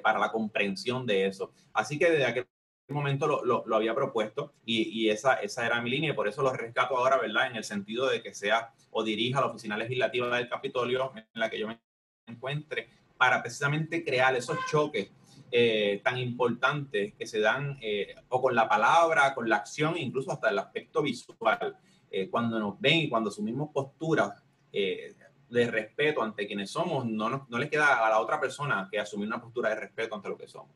para 0.01 0.17
la 0.17 0.31
comprensión 0.31 1.05
de 1.05 1.27
eso. 1.27 1.51
Así 1.73 1.99
que 1.99 2.09
desde 2.09 2.25
aquel 2.25 2.47
momento 2.93 3.27
lo, 3.27 3.43
lo, 3.43 3.63
lo 3.65 3.75
había 3.75 3.93
propuesto 3.93 4.53
y, 4.65 4.83
y, 4.89 5.09
esa, 5.09 5.35
esa 5.35 5.65
era 5.65 5.81
mi 5.81 5.89
línea 5.89 6.11
y 6.11 6.13
por 6.13 6.27
eso 6.27 6.41
lo 6.41 6.53
rescato 6.53 6.97
ahora, 6.97 7.17
¿verdad? 7.17 7.47
En 7.47 7.55
el 7.55 7.63
sentido 7.63 8.07
de 8.07 8.21
que 8.21 8.33
sea 8.33 8.73
o 8.91 9.03
dirija 9.03 9.41
la 9.41 9.47
oficina 9.47 9.77
legislativa 9.77 10.35
del 10.35 10.49
Capitolio 10.49 11.11
en 11.15 11.25
la 11.33 11.49
que 11.49 11.59
yo 11.59 11.67
me 11.67 11.79
encuentre 12.27 12.89
para 13.17 13.41
precisamente 13.41 14.03
crear 14.03 14.35
esos 14.35 14.57
choques 14.69 15.09
eh, 15.55 16.01
tan 16.03 16.17
importantes 16.17 17.13
que 17.13 17.27
se 17.27 17.39
dan 17.39 17.77
eh, 17.79 18.15
o 18.29 18.41
con 18.41 18.55
la 18.55 18.67
palabra, 18.67 19.35
con 19.35 19.47
la 19.47 19.57
acción, 19.57 19.95
incluso 19.97 20.31
hasta 20.31 20.49
el 20.49 20.57
aspecto 20.57 21.03
visual. 21.03 21.77
Eh, 22.09 22.27
cuando 22.29 22.59
nos 22.59 22.79
ven 22.79 23.01
y 23.01 23.09
cuando 23.09 23.29
asumimos 23.29 23.69
posturas 23.71 24.31
de 24.71 25.67
respeto 25.69 26.23
ante 26.23 26.47
quienes 26.47 26.71
somos, 26.71 27.05
no, 27.05 27.29
no, 27.29 27.45
no 27.47 27.57
les 27.59 27.69
queda 27.69 28.03
a 28.03 28.09
la 28.09 28.19
otra 28.19 28.39
persona 28.39 28.87
que 28.91 28.99
asumir 28.99 29.27
una 29.27 29.39
postura 29.39 29.69
de 29.69 29.75
respeto 29.75 30.15
ante 30.15 30.29
lo 30.29 30.37
que 30.37 30.47
somos. 30.47 30.75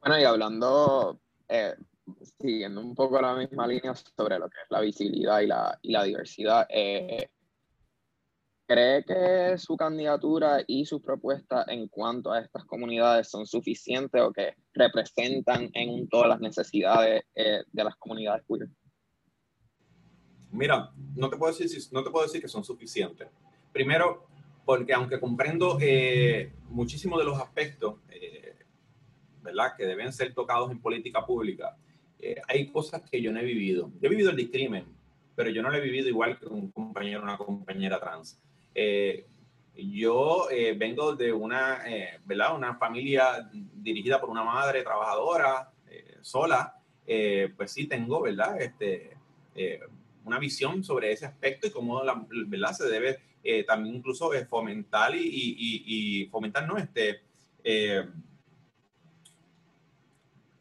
Bueno, 0.00 0.20
y 0.20 0.24
hablando, 0.24 1.20
siguiendo 2.40 2.80
un 2.80 2.94
poco 2.94 3.20
la 3.20 3.34
misma 3.34 3.66
línea 3.66 3.94
sobre 3.94 4.38
lo 4.38 4.48
que 4.48 4.58
es 4.62 4.70
la 4.70 4.80
visibilidad 4.80 5.40
y 5.40 5.46
la, 5.46 6.04
diversidad, 6.04 6.66
¿Cree 8.68 9.04
que 9.04 9.56
su 9.58 9.76
candidatura 9.76 10.64
y 10.66 10.86
sus 10.86 11.00
propuestas 11.00 11.68
en 11.68 11.86
cuanto 11.86 12.32
a 12.32 12.40
estas 12.40 12.64
comunidades 12.64 13.30
son 13.30 13.46
suficientes 13.46 14.20
o 14.20 14.32
que 14.32 14.54
representan 14.74 15.70
en 15.72 15.90
un 15.90 16.08
todo 16.08 16.26
las 16.26 16.40
necesidades 16.40 17.22
eh, 17.36 17.62
de 17.70 17.84
las 17.84 17.94
comunidades 17.94 18.42
queer? 18.48 18.68
Mira, 20.50 20.90
no 21.14 21.30
te 21.30 21.36
puedo 21.36 21.56
decir, 21.56 21.80
no 21.92 22.02
te 22.02 22.10
puedo 22.10 22.26
decir 22.26 22.40
que 22.40 22.48
son 22.48 22.64
suficientes. 22.64 23.28
Primero, 23.72 24.26
porque 24.64 24.94
aunque 24.94 25.20
comprendo 25.20 25.78
eh, 25.80 26.52
muchísimos 26.68 27.20
de 27.20 27.24
los 27.24 27.38
aspectos 27.40 28.00
eh, 28.08 28.45
¿verdad? 29.46 29.72
que 29.76 29.86
deben 29.86 30.12
ser 30.12 30.34
tocados 30.34 30.70
en 30.70 30.80
política 30.80 31.24
pública, 31.24 31.76
hay 32.48 32.66
cosas 32.68 33.02
que 33.08 33.22
yo 33.22 33.32
no 33.32 33.40
he 33.40 33.44
vivido. 33.44 33.90
Yo 34.00 34.06
he 34.06 34.08
vivido 34.08 34.30
el 34.30 34.36
discrimen, 34.36 34.84
pero 35.36 35.50
yo 35.50 35.62
no 35.62 35.70
lo 35.70 35.76
he 35.76 35.80
vivido 35.80 36.08
igual 36.08 36.38
que 36.38 36.46
un 36.46 36.70
compañero 36.70 37.20
o 37.20 37.22
una 37.22 37.36
compañera 37.36 38.00
trans. 38.00 38.40
Eh, 38.74 39.26
yo 39.74 40.48
eh, 40.50 40.74
vengo 40.76 41.14
de 41.14 41.32
una, 41.32 41.82
eh, 41.86 42.18
¿verdad? 42.24 42.56
una 42.56 42.74
familia 42.76 43.48
dirigida 43.52 44.18
por 44.18 44.30
una 44.30 44.42
madre 44.42 44.82
trabajadora, 44.82 45.70
sola, 46.22 46.74
pues 47.04 47.70
sí 47.70 47.86
tengo, 47.86 48.22
¿verdad? 48.22 48.60
Este, 48.60 49.16
una 50.24 50.40
visión 50.40 50.82
sobre 50.82 51.12
ese 51.12 51.24
aspecto 51.24 51.68
y 51.68 51.70
cómo 51.70 52.02
la, 52.02 52.26
¿verdad? 52.48 52.72
se 52.72 52.88
debe 52.88 53.20
también 53.64 53.94
incluso 53.94 54.32
fomentar 54.48 55.14
y, 55.14 55.20
y, 55.20 55.84
y, 55.86 56.26
fomentar, 56.26 56.66
¿no? 56.66 56.76
Este, 56.78 57.20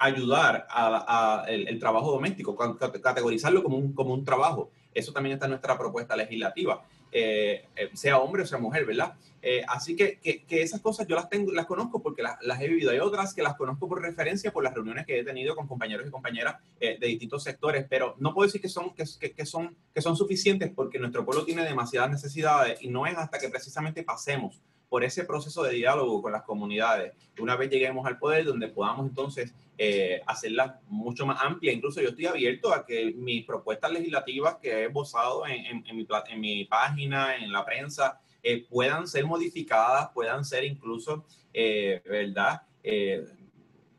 ayudar 0.05 0.67
a, 0.69 1.45
el, 1.47 1.79
trabajo 1.79 2.11
doméstico, 2.11 2.55
categorizarlo 2.55 3.63
como 3.63 3.77
un, 3.77 3.93
como 3.93 4.13
un 4.13 4.23
trabajo. 4.23 4.71
Eso 4.93 5.11
también 5.11 5.33
está 5.33 5.45
en 5.45 5.51
nuestra 5.51 5.77
propuesta 5.77 6.15
legislativa. 6.15 6.83
Eh, 7.17 7.63
eh, 7.77 7.89
sea 7.93 8.17
hombre 8.17 8.43
o 8.43 8.45
sea 8.45 8.57
mujer, 8.57 8.85
¿verdad? 8.85 9.13
Eh, 9.41 9.63
así 9.69 9.95
que, 9.95 10.19
que, 10.19 10.61
esas 10.61 10.81
cosas 10.81 11.07
yo 11.07 11.15
las 11.15 11.29
tengo, 11.29 11.53
las 11.53 11.65
conozco 11.65 12.01
porque 12.01 12.21
las, 12.21 12.37
las, 12.41 12.59
he 12.59 12.67
vivido. 12.67 12.91
Hay 12.91 12.99
otras 12.99 13.33
que 13.33 13.41
las 13.41 13.55
conozco 13.55 13.87
por 13.87 14.01
referencia 14.01 14.51
por 14.51 14.65
las 14.65 14.73
reuniones 14.73 15.05
que 15.05 15.19
he 15.19 15.23
tenido 15.23 15.55
con 15.55 15.65
compañeros 15.65 16.05
y 16.07 16.11
compañeras 16.11 16.57
de 16.79 16.97
distintos 17.07 17.43
sectores, 17.43 17.85
pero 17.89 18.15
no 18.19 18.33
puedo 18.33 18.47
decir 18.47 18.59
que 18.59 18.67
son, 18.67 18.93
que, 18.93 19.05
que, 19.31 19.45
son, 19.45 19.77
que 19.93 20.01
son 20.01 20.17
suficientes 20.17 20.71
porque 20.75 20.99
nuestro 20.99 21.23
pueblo 21.23 21.45
tiene 21.45 21.63
demasiadas 21.63 22.09
necesidades 22.09 22.81
y 22.81 22.89
no 22.89 23.05
es 23.07 23.17
hasta 23.17 23.39
que 23.39 23.47
precisamente 23.47 24.03
pasemos 24.03 24.61
por 24.89 25.03
ese 25.03 25.25
proceso 25.25 25.63
de 25.63 25.73
diálogo 25.73 26.21
con 26.21 26.31
las 26.31 26.43
comunidades, 26.43 27.13
una 27.39 27.55
vez 27.55 27.69
lleguemos 27.69 28.05
al 28.05 28.17
poder, 28.17 28.45
donde 28.45 28.67
podamos 28.67 29.07
entonces 29.07 29.53
eh, 29.77 30.21
hacerla 30.25 30.79
mucho 30.87 31.25
más 31.25 31.41
amplia. 31.41 31.73
Incluso 31.73 32.01
yo 32.01 32.09
estoy 32.09 32.27
abierto 32.27 32.73
a 32.73 32.85
que 32.85 33.13
mis 33.13 33.45
propuestas 33.45 33.91
legislativas 33.91 34.55
que 34.61 34.71
he 34.71 34.85
esbozado 34.85 35.45
en, 35.45 35.83
en, 35.85 35.97
mi, 35.97 36.07
en 36.29 36.39
mi, 36.39 36.65
página, 36.65 37.35
en 37.35 37.51
la 37.51 37.65
prensa, 37.65 38.21
eh, 38.41 38.65
puedan 38.69 39.05
ser 39.07 39.25
modificadas, 39.25 40.09
puedan 40.13 40.45
ser 40.45 40.63
incluso, 40.63 41.25
eh, 41.53 42.01
¿verdad? 42.05 42.61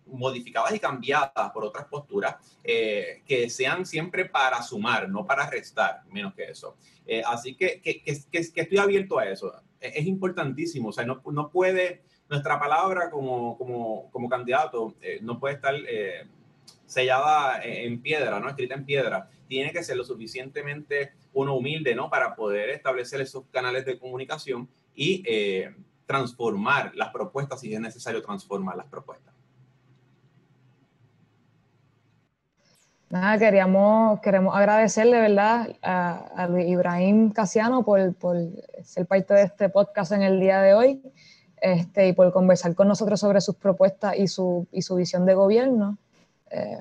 modificadas 0.06 0.72
y 0.72 0.78
cambiadas 0.78 1.50
por 1.52 1.64
otras 1.64 1.86
posturas 1.86 2.36
que 2.62 3.50
sean 3.50 3.84
siempre 3.84 4.26
para 4.26 4.62
sumar, 4.62 5.08
no 5.08 5.26
para 5.26 5.50
restar, 5.50 6.04
menos 6.08 6.32
que 6.34 6.44
eso. 6.44 6.76
así 7.24 7.56
que, 7.56 7.80
que, 7.80 8.00
que, 8.00 8.38
estoy 8.38 8.78
abierto 8.78 9.18
a 9.18 9.28
eso. 9.28 9.52
Es, 9.80 9.96
es 9.96 10.06
importantísimo, 10.06 10.88
o 10.88 10.92
sea, 10.92 11.04
no, 11.04 11.22
no 11.32 11.50
puede 11.50 12.02
nuestra 12.28 12.58
palabra 12.58 13.10
como, 13.10 13.56
como, 13.56 14.10
como 14.10 14.28
candidato 14.28 14.94
eh, 15.00 15.18
no 15.22 15.38
puede 15.38 15.54
estar 15.54 15.74
eh, 15.88 16.26
sellada 16.86 17.60
en 17.62 18.00
piedra, 18.00 18.40
¿no? 18.40 18.48
Escrita 18.48 18.74
en 18.74 18.84
piedra. 18.84 19.28
Tiene 19.48 19.72
que 19.72 19.82
ser 19.82 19.96
lo 19.96 20.04
suficientemente 20.04 21.12
uno 21.32 21.54
humilde, 21.54 21.94
¿no? 21.94 22.10
Para 22.10 22.34
poder 22.34 22.70
establecer 22.70 23.20
esos 23.20 23.44
canales 23.50 23.84
de 23.84 23.98
comunicación 23.98 24.68
y 24.94 25.22
eh, 25.26 25.74
transformar 26.06 26.92
las 26.94 27.10
propuestas 27.10 27.60
si 27.60 27.72
es 27.72 27.80
necesario 27.80 28.22
transformar 28.22 28.76
las 28.76 28.86
propuestas. 28.86 29.35
Nada, 33.08 33.38
queríamos, 33.38 34.20
queremos 34.20 34.56
agradecerle, 34.56 35.20
¿verdad?, 35.20 35.68
a, 35.80 36.48
Ibrahim 36.66 37.30
Casiano 37.30 37.84
por, 37.84 38.14
por, 38.16 38.36
ser 38.82 39.06
parte 39.06 39.34
de 39.34 39.42
este 39.44 39.68
podcast 39.68 40.10
en 40.10 40.22
el 40.22 40.40
día 40.40 40.60
de 40.60 40.74
hoy 40.74 41.02
este, 41.60 42.08
y 42.08 42.12
por 42.12 42.32
conversar 42.32 42.74
con 42.74 42.88
nosotros 42.88 43.20
sobre 43.20 43.40
sus 43.40 43.54
propuestas 43.54 44.18
y 44.18 44.26
su, 44.26 44.66
y 44.72 44.82
su 44.82 44.96
visión 44.96 45.24
de 45.24 45.34
gobierno. 45.34 45.98
Eh, 46.50 46.80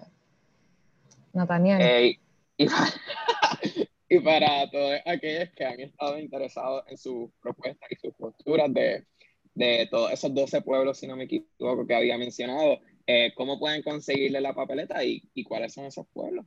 Nathaniel. 1.34 2.18
y, 2.58 4.20
para, 4.20 4.70
todos 4.72 5.00
aquellos 5.06 5.50
que 5.56 5.66
han 5.66 5.80
estado 5.80 6.18
interesados 6.18 6.86
en 6.88 6.98
sus 6.98 7.30
propuestas 7.40 7.88
y 7.92 7.96
sus 7.96 8.16
posturas 8.16 8.74
de, 8.74 9.06
de 9.54 9.88
todos 9.92 10.12
esos 10.12 10.34
12 10.34 10.62
pueblos, 10.62 10.98
si 10.98 11.08
no 11.08 11.16
me 11.16 11.26
equivoco, 11.26 11.86
que 11.86 11.96
había 11.96 12.18
mencionado, 12.18 12.80
eh, 13.08 13.34
¿cómo 13.36 13.60
pueden 13.60 13.84
conseguirle 13.84 14.42
la 14.42 14.54
papeleta 14.54 15.04
y, 15.04 15.24
y 15.34 15.44
cuáles 15.44 15.74
son 15.74 15.86
esos 15.86 16.08
pueblos? 16.14 16.46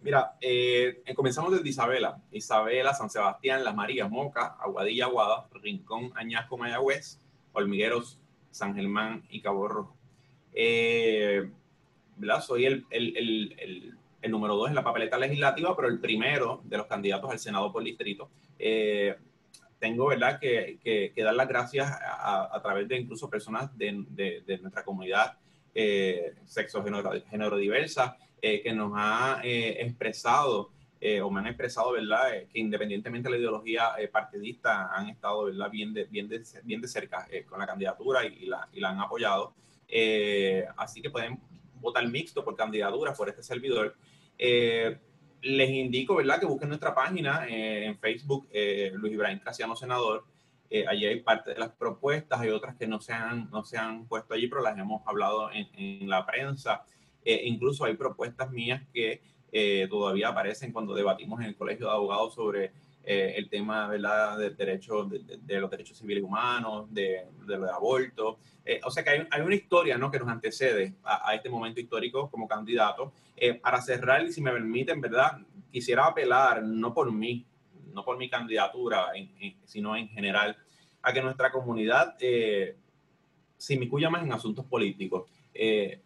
Mira, 0.00 0.36
eh, 0.40 1.02
comenzamos 1.16 1.52
desde 1.52 1.68
Isabela, 1.68 2.22
Isabela, 2.30 2.94
San 2.94 3.10
Sebastián, 3.10 3.64
Las 3.64 3.74
Marías, 3.74 4.08
Moca, 4.08 4.56
Aguadilla, 4.60 5.06
Aguada, 5.06 5.48
Rincón, 5.52 6.12
Añasco, 6.14 6.56
Mayagüez, 6.56 7.18
Hormigueros, 7.52 8.20
San 8.50 8.74
Germán 8.76 9.24
y 9.28 9.40
Cabo 9.40 9.66
Rojo. 9.66 9.96
Eh, 10.52 11.50
Soy 12.42 12.66
el, 12.66 12.86
el, 12.90 13.16
el, 13.16 13.94
el, 14.22 14.30
número 14.30 14.56
dos 14.56 14.68
en 14.68 14.74
la 14.74 14.84
papeleta 14.84 15.18
legislativa, 15.18 15.74
pero 15.76 15.88
el 15.88 16.00
primero 16.00 16.60
de 16.64 16.76
los 16.78 16.86
candidatos 16.86 17.30
al 17.30 17.38
Senado 17.38 17.72
por 17.72 17.82
distrito. 17.82 18.30
Eh, 18.58 19.16
tengo 19.78 20.08
¿verdad? 20.08 20.38
Que, 20.40 20.78
que, 20.82 21.22
dar 21.22 21.34
las 21.34 21.48
gracias 21.48 21.90
a, 21.90 22.48
a, 22.54 22.62
través 22.62 22.88
de 22.88 22.96
incluso 22.96 23.30
personas 23.30 23.76
de, 23.76 24.04
de, 24.10 24.42
de 24.46 24.58
nuestra 24.58 24.84
comunidad 24.84 25.36
eh, 25.74 26.34
sexo 26.44 26.82
género, 26.82 27.56
diversa 27.56 28.16
eh, 28.42 28.60
que 28.62 28.72
nos 28.72 28.92
ha 28.96 29.40
eh, 29.44 29.76
expresado 29.80 30.70
eh, 31.00 31.20
o 31.20 31.30
me 31.30 31.40
han 31.40 31.46
expresado, 31.46 31.92
¿verdad?, 31.92 32.32
que 32.52 32.58
independientemente 32.58 33.28
de 33.28 33.30
la 33.32 33.38
ideología 33.38 33.92
partidista 34.10 34.92
han 34.92 35.08
estado, 35.08 35.44
¿verdad?, 35.44 35.70
bien 35.70 35.94
de, 35.94 36.04
bien 36.04 36.28
de, 36.28 36.42
bien 36.64 36.80
de 36.80 36.88
cerca 36.88 37.28
con 37.48 37.60
la 37.60 37.66
candidatura 37.66 38.24
y, 38.26 38.46
la, 38.46 38.68
y 38.72 38.80
la 38.80 38.90
han 38.90 39.00
apoyado. 39.00 39.54
así 40.76 41.00
que 41.00 41.10
pueden 41.10 41.38
votar 41.80 42.04
mixto 42.08 42.44
por 42.44 42.56
candidatura 42.56 43.14
por 43.14 43.28
este 43.28 43.44
servidor 43.44 43.94
les 45.42 45.70
indico, 45.70 46.16
¿verdad?, 46.16 46.40
que 46.40 46.46
busquen 46.46 46.68
nuestra 46.68 46.94
página 46.94 47.46
en 47.48 47.98
Facebook, 47.98 48.48
Luis 48.94 49.12
Ibrahim 49.12 49.38
Casiano 49.38 49.76
Senador. 49.76 50.24
allí 50.88 51.06
hay 51.06 51.20
parte 51.20 51.54
de 51.54 51.58
las 51.58 51.70
propuestas, 51.70 52.40
hay 52.40 52.50
otras 52.50 52.76
que 52.76 52.86
no 52.86 53.00
se 53.00 53.12
han, 53.12 53.48
no 53.50 53.64
se 53.64 53.78
han 53.78 54.06
puesto 54.06 54.34
allí, 54.34 54.48
pero 54.48 54.62
las 54.62 54.76
hemos 54.78 55.06
hablado 55.06 55.50
en, 55.52 55.68
en 55.76 56.08
la 56.08 56.26
prensa. 56.26 56.84
Eh, 57.24 57.42
incluso 57.44 57.84
hay 57.84 57.94
propuestas 57.94 58.50
mías 58.50 58.82
que 58.90 59.20
eh, 59.52 59.86
todavía 59.90 60.28
aparecen 60.28 60.72
cuando 60.72 60.94
debatimos 60.94 61.40
en 61.40 61.46
el 61.46 61.56
Colegio 61.56 61.86
de 61.86 61.92
Abogados 61.92 62.34
sobre 62.34 62.72
eh, 63.10 63.34
el 63.36 63.48
tema 63.48 63.88
¿verdad? 63.88 64.36
Del 64.36 64.56
derecho, 64.56 65.04
de, 65.04 65.60
los 65.60 65.70
derechos 65.70 65.96
civiles 65.96 66.22
humanos, 66.22 66.92
de, 66.92 67.26
de 67.46 67.54
aborto. 67.54 68.38
o 68.84 68.90
sea 68.90 69.02
que 69.02 69.10
hay, 69.10 69.26
hay, 69.30 69.40
una 69.40 69.54
historia 69.54 69.96
¿no? 69.96 70.10
que 70.10 70.18
nos 70.18 70.28
antecede 70.28 70.94
a, 71.02 71.34
este 71.34 71.48
momento 71.48 71.80
histórico 71.80 72.30
como 72.30 72.46
candidato. 72.46 73.12
para 73.62 73.80
cerrar, 73.80 74.24
y 74.24 74.32
si 74.32 74.40
me 74.42 74.50
permiten, 74.50 75.00
¿verdad? 75.00 75.38
Quisiera 75.70 76.06
apelar, 76.06 76.62
no 76.62 76.92
por 76.92 77.10
mí, 77.12 77.46
no 77.92 78.04
por 78.04 78.18
mi 78.18 78.28
candidatura, 78.28 79.06
sino 79.64 79.96
en 79.96 80.08
general, 80.08 80.56
a 81.00 81.12
que 81.12 81.22
nuestra 81.22 81.50
comunidad 81.50 82.16
se 82.18 83.74
inmiscuya 83.74 84.08
más 84.08 84.22
en 84.22 84.32
asuntos 84.32 84.64
políticos. 84.64 85.28
Eh, 85.52 86.00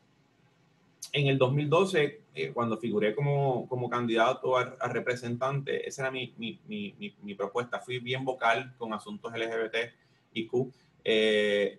en 1.12 1.26
el 1.26 1.36
2012, 1.36 2.22
eh, 2.34 2.52
cuando 2.52 2.78
figuré 2.78 3.14
como, 3.14 3.68
como 3.68 3.90
candidato 3.90 4.56
a, 4.56 4.88
representante, 4.88 5.86
esa 5.86 6.02
era 6.02 6.10
mi, 6.10 6.32
mi, 6.38 6.58
mi, 6.66 7.14
mi, 7.22 7.34
propuesta. 7.34 7.80
Fui 7.80 7.98
bien 7.98 8.24
vocal 8.24 8.74
con 8.78 8.94
asuntos 8.94 9.32
LGBT 9.32 9.92
y 10.32 10.46
Q. 10.46 10.72
Eh, 11.04 11.78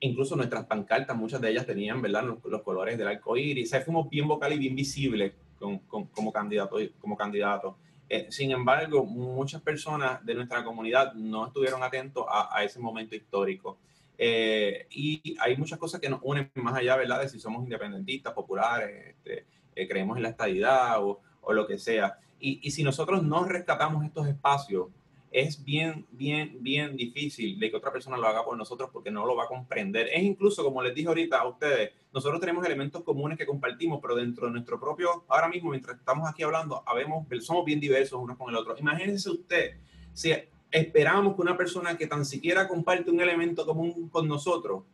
incluso 0.00 0.34
nuestras 0.34 0.66
pancartas, 0.66 1.16
muchas 1.16 1.40
de 1.40 1.50
ellas 1.50 1.64
tenían 1.64 2.02
¿verdad? 2.02 2.24
Los, 2.24 2.62
colores 2.62 2.98
del 2.98 3.06
arco 3.06 3.36
iris. 3.36 3.72
O 3.72 3.80
fuimos 3.82 4.10
bien 4.10 4.26
vocal 4.26 4.52
y 4.52 4.58
bien 4.58 4.74
visibles 4.74 5.32
con, 5.56 5.78
con, 5.80 6.06
como 6.06 6.32
candidato. 6.32 6.76
Como 6.98 7.16
candidato. 7.16 7.76
Eh, 8.08 8.26
sin 8.30 8.50
embargo, 8.50 9.04
muchas 9.04 9.62
personas 9.62 10.26
de 10.26 10.34
nuestra 10.34 10.64
comunidad 10.64 11.14
no 11.14 11.46
estuvieron 11.46 11.84
atentos 11.84 12.26
a, 12.28 12.58
a 12.58 12.64
ese 12.64 12.80
momento 12.80 13.14
histórico. 13.14 13.78
Eh, 14.22 14.86
y 14.90 15.34
hay 15.40 15.56
muchas 15.56 15.78
cosas 15.78 15.98
que 15.98 16.10
nos 16.10 16.20
unen 16.22 16.50
más 16.56 16.74
allá, 16.74 16.94
¿verdad? 16.94 17.22
De 17.22 17.28
si 17.30 17.40
somos 17.40 17.64
independentistas, 17.64 18.34
populares, 18.34 19.14
este, 19.16 19.46
eh, 19.74 19.88
creemos 19.88 20.18
en 20.18 20.24
la 20.24 20.28
estadidad 20.28 21.02
o, 21.02 21.20
o 21.40 21.52
lo 21.54 21.66
que 21.66 21.78
sea. 21.78 22.18
Y, 22.38 22.60
y, 22.62 22.70
si 22.70 22.82
nosotros 22.82 23.22
no 23.22 23.44
rescatamos 23.44 24.04
estos 24.04 24.28
espacios, 24.28 24.88
es 25.30 25.64
bien, 25.64 26.06
bien, 26.10 26.58
bien 26.60 26.96
difícil 26.98 27.58
de 27.58 27.70
que 27.70 27.78
otra 27.78 27.92
persona 27.92 28.18
lo 28.18 28.26
haga 28.26 28.44
por 28.44 28.58
nosotros 28.58 28.90
porque 28.92 29.10
no 29.10 29.24
lo 29.24 29.34
va 29.36 29.44
a 29.44 29.48
comprender. 29.48 30.08
Es 30.12 30.22
incluso, 30.22 30.62
como 30.62 30.82
les 30.82 30.94
dije 30.94 31.08
ahorita 31.08 31.38
a 31.38 31.48
ustedes, 31.48 31.92
nosotros 32.12 32.40
tenemos 32.40 32.66
elementos 32.66 33.02
comunes 33.02 33.38
que 33.38 33.46
compartimos, 33.46 34.00
pero 34.02 34.16
dentro 34.16 34.48
de 34.48 34.52
nuestro 34.52 34.78
propio, 34.78 35.24
ahora 35.28 35.48
mismo, 35.48 35.70
mientras 35.70 35.96
estamos 35.96 36.28
aquí 36.28 36.42
hablando, 36.42 36.82
habemos, 36.84 37.26
somos 37.40 37.64
bien 37.64 37.80
diversos 37.80 38.20
unos 38.20 38.36
con 38.36 38.50
el 38.50 38.56
otro. 38.56 38.76
Imagínense 38.76 39.30
usted 39.30 39.76
si 40.12 40.34
esperamos 40.70 41.34
que 41.34 41.42
una 41.42 41.56
persona 41.56 41.96
que 41.96 42.06
tan 42.06 42.24
siquiera 42.24 42.68
comparte 42.68 43.10
un 43.10 43.20
elemento 43.20 43.66
común 43.66 44.08
con 44.08 44.28
nosotros 44.28 44.84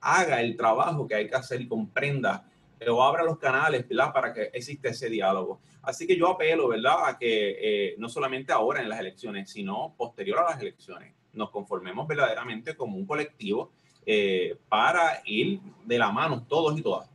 haga 0.00 0.40
el 0.40 0.56
trabajo 0.56 1.06
que 1.06 1.14
hay 1.14 1.28
que 1.28 1.36
hacer 1.36 1.60
y 1.60 1.68
comprenda 1.68 2.44
eh, 2.80 2.90
o 2.90 3.02
abra 3.02 3.22
los 3.22 3.38
canales, 3.38 3.88
¿verdad? 3.88 4.12
Para 4.12 4.32
que 4.32 4.50
exista 4.52 4.88
ese 4.88 5.08
diálogo. 5.08 5.60
Así 5.82 6.06
que 6.06 6.16
yo 6.16 6.28
apelo, 6.28 6.68
¿verdad? 6.68 7.06
A 7.06 7.18
que 7.18 7.56
eh, 7.60 7.94
no 7.98 8.08
solamente 8.08 8.52
ahora 8.52 8.82
en 8.82 8.88
las 8.88 9.00
elecciones, 9.00 9.50
sino 9.50 9.94
posterior 9.96 10.40
a 10.40 10.50
las 10.50 10.60
elecciones, 10.60 11.14
nos 11.32 11.50
conformemos 11.50 12.06
verdaderamente 12.06 12.76
como 12.76 12.96
un 12.96 13.06
colectivo 13.06 13.70
eh, 14.04 14.56
para 14.68 15.22
ir 15.24 15.60
de 15.84 15.98
la 15.98 16.10
mano 16.10 16.44
todos 16.46 16.76
y 16.78 16.82
todas 16.82 17.08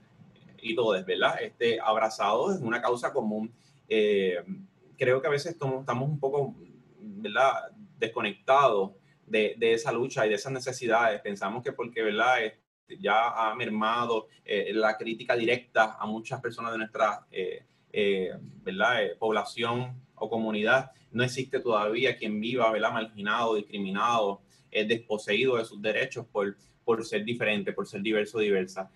y 0.61 0.73
todos, 0.75 1.05
¿verdad? 1.05 1.41
Este, 1.41 1.79
abrazados 1.79 2.57
en 2.57 2.65
una 2.65 2.81
causa 2.81 3.13
común. 3.13 3.53
creo 3.87 5.21
que 5.21 5.27
a 5.27 5.29
veces 5.29 5.53
estamos 5.53 6.09
un 6.09 6.19
poco, 6.19 6.55
¿verdad? 6.99 7.71
Desconectados 7.97 8.91
de, 9.25 9.55
de, 9.57 9.73
esa 9.73 9.91
lucha 9.91 10.25
y 10.25 10.29
de 10.29 10.35
esas 10.35 10.51
necesidades. 10.51 11.21
Pensamos 11.21 11.63
que 11.63 11.73
porque 11.73 12.01
¿verdad? 12.01 12.43
Este, 12.43 12.67
ya 12.99 13.29
ha 13.29 13.55
mermado 13.55 14.27
eh, 14.45 14.71
la 14.73 14.97
crítica 14.97 15.35
directa 15.35 15.97
a 15.99 16.05
muchas 16.05 16.41
personas 16.41 16.71
de 16.71 16.77
nuestra 16.77 17.25
eh, 17.31 17.65
eh, 17.91 18.31
¿verdad? 18.63 18.99
población 19.19 20.01
o 20.15 20.29
comunidad, 20.29 20.91
no 21.11 21.23
existe 21.23 21.59
todavía 21.59 22.17
quien 22.17 22.39
viva 22.39 22.71
¿verdad? 22.71 22.91
marginado, 22.91 23.55
discriminado, 23.55 24.41
desposeído 24.71 25.57
de 25.57 25.65
sus 25.65 25.81
derechos 25.81 26.25
por, 26.31 26.55
por 26.83 27.03
ser 27.05 27.23
diferente, 27.23 27.73
por 27.73 27.87
ser 27.87 28.01
diverso 28.01 28.37
o 28.37 28.41
diversa. 28.41 28.91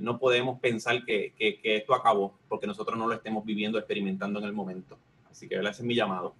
no 0.00 0.18
podemos 0.18 0.58
pensar 0.58 1.04
que, 1.04 1.34
que, 1.36 1.60
que, 1.60 1.76
esto 1.76 1.94
acabó 1.94 2.38
porque 2.48 2.66
nosotros 2.66 2.98
no 2.98 3.06
lo 3.06 3.14
estemos 3.14 3.44
viviendo, 3.44 3.78
experimentando 3.78 4.40
en 4.40 4.46
el 4.46 4.52
momento. 4.52 4.98
Así 5.30 5.48
que 5.48 5.56
ese 5.56 5.68
es 5.68 5.82
mi 5.82 5.94
llamado. 5.94 6.34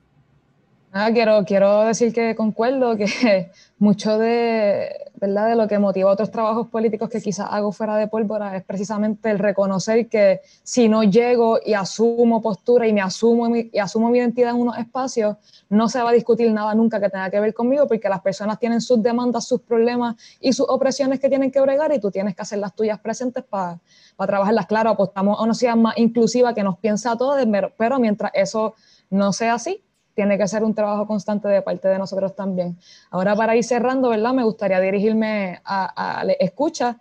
Ah, 0.93 1.11
quiero, 1.13 1.45
quiero 1.45 1.83
decir 1.85 2.13
que 2.13 2.35
concuerdo 2.35 2.97
que 2.97 3.53
mucho 3.79 4.19
de, 4.19 4.91
¿verdad? 5.15 5.51
de 5.51 5.55
lo 5.55 5.69
que 5.69 5.79
motiva 5.79 6.11
otros 6.11 6.33
trabajos 6.33 6.67
políticos 6.67 7.09
que 7.09 7.21
quizás 7.21 7.47
hago 7.49 7.71
fuera 7.71 7.97
de 7.97 8.09
pólvora 8.09 8.57
es 8.57 8.65
precisamente 8.65 9.31
el 9.31 9.39
reconocer 9.39 10.09
que 10.09 10.41
si 10.65 10.89
no 10.89 11.05
llego 11.05 11.61
y 11.65 11.75
asumo 11.75 12.43
postura 12.43 12.89
y 12.89 12.93
me 12.93 13.03
asumo 13.03 13.55
y 13.57 13.79
asumo 13.79 14.11
mi 14.11 14.19
identidad 14.19 14.51
en 14.51 14.57
unos 14.57 14.79
espacios, 14.79 15.37
no 15.69 15.89
se 15.89 16.03
va 16.03 16.11
a 16.11 16.13
discutir 16.13 16.51
nada 16.51 16.75
nunca 16.75 16.99
que 16.99 17.09
tenga 17.09 17.31
que 17.31 17.39
ver 17.39 17.55
conmigo 17.55 17.87
porque 17.87 18.09
las 18.09 18.21
personas 18.21 18.59
tienen 18.59 18.81
sus 18.81 19.01
demandas, 19.01 19.47
sus 19.47 19.61
problemas 19.61 20.17
y 20.41 20.53
sus 20.53 20.67
opresiones 20.69 21.21
que 21.21 21.29
tienen 21.29 21.53
que 21.53 21.61
bregar 21.61 21.93
y 21.95 22.01
tú 22.01 22.11
tienes 22.11 22.35
que 22.35 22.43
hacer 22.43 22.59
las 22.59 22.75
tuyas 22.75 22.99
presentes 22.99 23.45
para 23.45 23.79
trabajarlas. 24.19 24.67
Claro, 24.67 24.91
apostamos 24.91 25.39
a 25.39 25.45
una 25.45 25.55
sociedad 25.55 25.77
más 25.77 25.97
inclusiva 25.99 26.53
que 26.53 26.65
nos 26.65 26.79
piensa 26.79 27.13
a 27.13 27.17
todos, 27.17 27.41
pero 27.77 28.01
mientras 28.01 28.33
eso 28.35 28.75
no 29.09 29.33
sea 29.33 29.55
así, 29.55 29.85
tiene 30.15 30.37
que 30.39 30.47
ser 30.49 30.65
un 30.65 30.75
trabajo 30.75 31.07
constante 31.07 31.49
de 31.49 31.63
parte 31.63 31.89
de 31.89 31.99
nosotros 31.99 32.35
también. 32.35 32.77
Ahora 33.11 33.35
para 33.35 33.57
ir 33.57 33.65
cerrando, 33.65 34.09
¿verdad? 34.09 34.33
Me 34.33 34.45
gustaría 34.45 34.81
dirigirme 34.81 35.61
a, 35.65 36.21
a 36.21 36.25
escucha. 36.39 36.99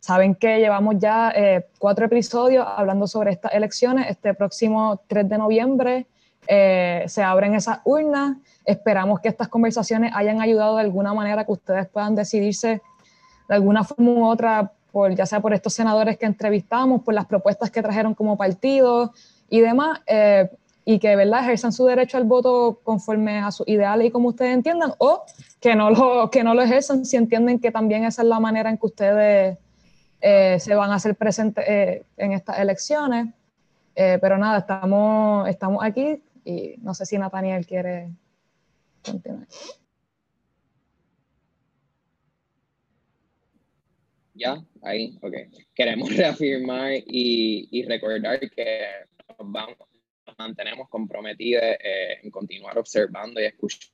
Saben 0.00 0.34
que 0.34 0.58
llevamos 0.58 0.96
ya 0.98 1.32
eh, 1.34 1.66
cuatro 1.78 2.06
episodios 2.06 2.66
hablando 2.66 3.06
sobre 3.06 3.32
estas 3.32 3.54
elecciones. 3.54 4.10
Este 4.10 4.34
próximo 4.34 5.00
3 5.06 5.28
de 5.28 5.38
noviembre 5.38 6.06
eh, 6.46 7.04
se 7.06 7.22
abren 7.22 7.54
esas 7.54 7.78
urnas. 7.84 8.36
Esperamos 8.64 9.20
que 9.20 9.28
estas 9.28 9.48
conversaciones 9.48 10.12
hayan 10.14 10.40
ayudado 10.40 10.76
de 10.76 10.82
alguna 10.82 11.14
manera 11.14 11.44
que 11.44 11.52
ustedes 11.52 11.88
puedan 11.88 12.14
decidirse 12.14 12.82
de 13.48 13.54
alguna 13.54 13.84
forma 13.84 14.10
u 14.10 14.26
otra 14.26 14.72
por, 14.92 15.14
ya 15.14 15.26
sea 15.26 15.40
por 15.40 15.52
estos 15.52 15.74
senadores 15.74 16.18
que 16.18 16.26
entrevistamos, 16.26 17.02
por 17.02 17.14
las 17.14 17.26
propuestas 17.26 17.70
que 17.70 17.82
trajeron 17.82 18.14
como 18.14 18.36
partido 18.36 19.12
y 19.50 19.60
demás, 19.60 20.00
eh, 20.06 20.50
y 20.84 20.98
que 20.98 21.16
¿verdad? 21.16 21.42
ejerzan 21.44 21.72
su 21.72 21.86
derecho 21.86 22.16
al 22.16 22.24
voto 22.24 22.80
conforme 22.82 23.38
a 23.38 23.50
sus 23.50 23.66
ideales 23.68 24.08
y 24.08 24.10
como 24.10 24.28
ustedes 24.28 24.54
entiendan, 24.54 24.92
o 24.98 25.24
que 25.60 25.74
no 25.74 25.90
lo, 25.90 26.30
que 26.30 26.44
no 26.44 26.54
lo 26.54 26.62
ejerzan 26.62 27.04
si 27.04 27.16
entienden 27.16 27.58
que 27.58 27.70
también 27.70 28.04
esa 28.04 28.22
es 28.22 28.28
la 28.28 28.40
manera 28.40 28.70
en 28.70 28.78
que 28.78 28.86
ustedes 28.86 29.58
eh, 30.20 30.58
se 30.60 30.74
van 30.74 30.90
a 30.90 30.96
hacer 30.96 31.16
presentes 31.16 31.64
eh, 31.66 32.02
en 32.16 32.32
estas 32.32 32.58
elecciones. 32.58 33.28
pero 33.94 34.36
nada, 34.38 34.58
estamos, 34.58 35.48
estamos 35.48 35.82
aquí 35.82 36.22
y 36.44 36.74
no 36.78 36.94
sé 36.94 37.06
si 37.06 37.16
Nathaniel 37.16 37.64
quiere 37.66 38.10
continuar. 39.04 39.46
Ya, 44.34 44.62
ahí, 44.82 45.16
ok. 45.22 45.34
Queremos 45.74 46.08
reafirmar 46.16 46.92
y, 47.06 47.68
y 47.70 47.84
recordar 47.84 48.40
que 48.40 48.80
vamos, 49.38 49.76
nos 50.38 50.46
mantenemos 50.46 50.88
comprometidos 50.88 51.62
eh, 51.62 52.18
en 52.22 52.30
continuar 52.30 52.78
observando 52.78 53.40
y 53.40 53.44
escuchando 53.44 53.92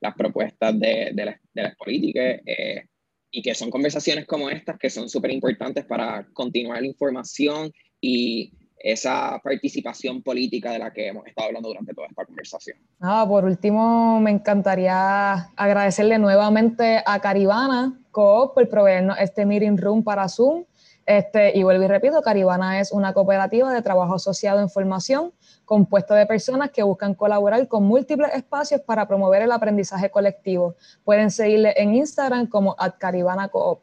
las 0.00 0.14
propuestas 0.14 0.78
de, 0.78 1.10
de, 1.12 1.24
las, 1.24 1.40
de 1.52 1.62
las 1.62 1.76
políticas 1.76 2.40
eh, 2.46 2.86
y 3.30 3.42
que 3.42 3.54
son 3.54 3.70
conversaciones 3.70 4.26
como 4.26 4.48
estas 4.48 4.78
que 4.78 4.90
son 4.90 5.08
súper 5.08 5.32
importantes 5.32 5.84
para 5.84 6.26
continuar 6.32 6.80
la 6.80 6.86
información 6.86 7.72
y 8.00 8.52
esa 8.78 9.40
participación 9.42 10.22
política 10.22 10.70
de 10.70 10.78
la 10.78 10.92
que 10.92 11.08
hemos 11.08 11.26
estado 11.26 11.48
hablando 11.48 11.68
durante 11.68 11.92
toda 11.92 12.06
esta 12.06 12.24
conversación. 12.24 12.78
Ah, 13.00 13.26
por 13.28 13.44
último, 13.44 14.20
me 14.20 14.30
encantaría 14.30 15.32
agradecerle 15.56 16.16
nuevamente 16.18 17.02
a 17.04 17.20
Caribana 17.20 17.98
Coop 18.12 18.54
por 18.54 18.68
proveernos 18.68 19.18
este 19.18 19.44
meeting 19.44 19.76
room 19.76 20.04
para 20.04 20.28
Zoom. 20.28 20.64
Este, 21.08 21.56
y 21.56 21.62
vuelvo 21.62 21.84
y 21.84 21.86
repito, 21.86 22.20
Caribana 22.20 22.80
es 22.80 22.92
una 22.92 23.14
cooperativa 23.14 23.72
de 23.72 23.80
trabajo 23.80 24.16
asociado 24.16 24.60
en 24.60 24.68
formación 24.68 25.32
compuesta 25.64 26.14
de 26.14 26.26
personas 26.26 26.70
que 26.70 26.82
buscan 26.82 27.14
colaborar 27.14 27.66
con 27.66 27.84
múltiples 27.84 28.30
espacios 28.34 28.82
para 28.82 29.08
promover 29.08 29.40
el 29.40 29.50
aprendizaje 29.50 30.10
colectivo. 30.10 30.76
Pueden 31.04 31.30
seguirle 31.30 31.72
en 31.78 31.94
Instagram 31.94 32.46
como 32.46 32.76
@caribanacoop. 32.98 33.80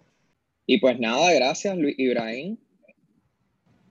Y 0.67 0.79
pues 0.79 0.99
nada, 0.99 1.33
gracias 1.33 1.75
Luis 1.75 1.95
Ibrahim 1.97 2.57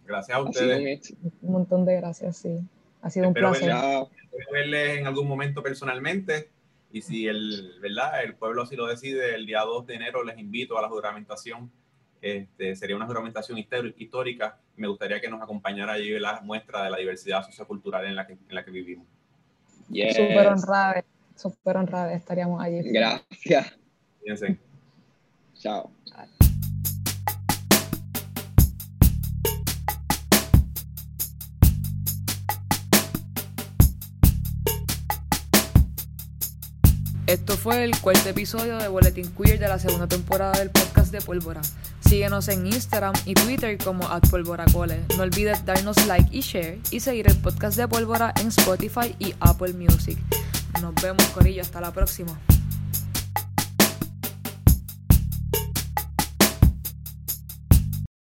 Gracias 0.06 0.38
a 0.38 0.40
ustedes. 0.40 1.12
Un 1.42 1.52
montón 1.52 1.84
de 1.84 1.96
gracias, 1.96 2.36
sí. 2.36 2.60
Ha 3.02 3.10
sido 3.10 3.26
un 3.26 3.34
placer. 3.34 3.74
verles 4.52 4.98
en 4.98 5.08
algún 5.08 5.26
momento 5.26 5.60
personalmente. 5.60 6.50
Y 6.92 7.02
si 7.02 7.26
el, 7.26 7.80
¿verdad? 7.82 8.22
el 8.22 8.36
pueblo 8.36 8.62
así 8.62 8.76
lo 8.76 8.86
decide, 8.86 9.34
el 9.34 9.44
día 9.44 9.62
2 9.62 9.86
de 9.88 9.94
enero 9.96 10.22
les 10.22 10.38
invito 10.38 10.78
a 10.78 10.82
la 10.82 10.88
juramentación. 10.88 11.72
Este, 12.24 12.74
sería 12.74 12.96
una 12.96 13.04
juramentación 13.04 13.58
histórica. 13.58 14.58
Me 14.76 14.88
gustaría 14.88 15.20
que 15.20 15.28
nos 15.28 15.42
acompañara 15.42 15.92
allí 15.92 16.18
la 16.18 16.40
muestra 16.40 16.82
de 16.82 16.90
la 16.90 16.96
diversidad 16.96 17.44
sociocultural 17.44 18.06
en 18.06 18.16
la 18.16 18.26
que, 18.26 18.32
en 18.32 18.54
la 18.54 18.64
que 18.64 18.70
vivimos. 18.70 19.06
Súper 19.88 20.46
honrada, 20.46 21.04
súper 21.36 21.76
honrada 21.76 22.14
estaríamos 22.14 22.62
allí. 22.62 22.80
Gracias. 22.82 23.76
Fíjense. 24.22 24.58
Chao. 25.52 25.90
Esto 37.26 37.56
fue 37.58 37.84
el 37.84 37.98
cuarto 38.00 38.30
episodio 38.30 38.78
de 38.78 38.88
Boletín 38.88 39.30
Queer 39.34 39.58
de 39.58 39.68
la 39.68 39.78
segunda 39.78 40.06
temporada 40.06 40.58
del 40.58 40.70
podcast 40.70 41.12
de 41.12 41.20
Pólvora. 41.20 41.60
Síguenos 42.14 42.46
en 42.46 42.64
Instagram 42.68 43.12
y 43.24 43.34
Twitter 43.34 43.76
como 43.76 44.08
@polvoracole. 44.30 45.02
No 45.16 45.24
olvides 45.24 45.64
darnos 45.64 46.06
like 46.06 46.28
y 46.30 46.42
share 46.42 46.78
y 46.92 47.00
seguir 47.00 47.26
el 47.26 47.36
podcast 47.36 47.76
de 47.76 47.88
Pólvora 47.88 48.32
en 48.40 48.46
Spotify 48.46 49.16
y 49.18 49.34
Apple 49.40 49.72
Music. 49.72 50.16
Nos 50.80 50.94
vemos, 51.02 51.24
Corillo. 51.34 51.62
Hasta 51.62 51.80
la 51.80 51.92
próxima. 51.92 52.38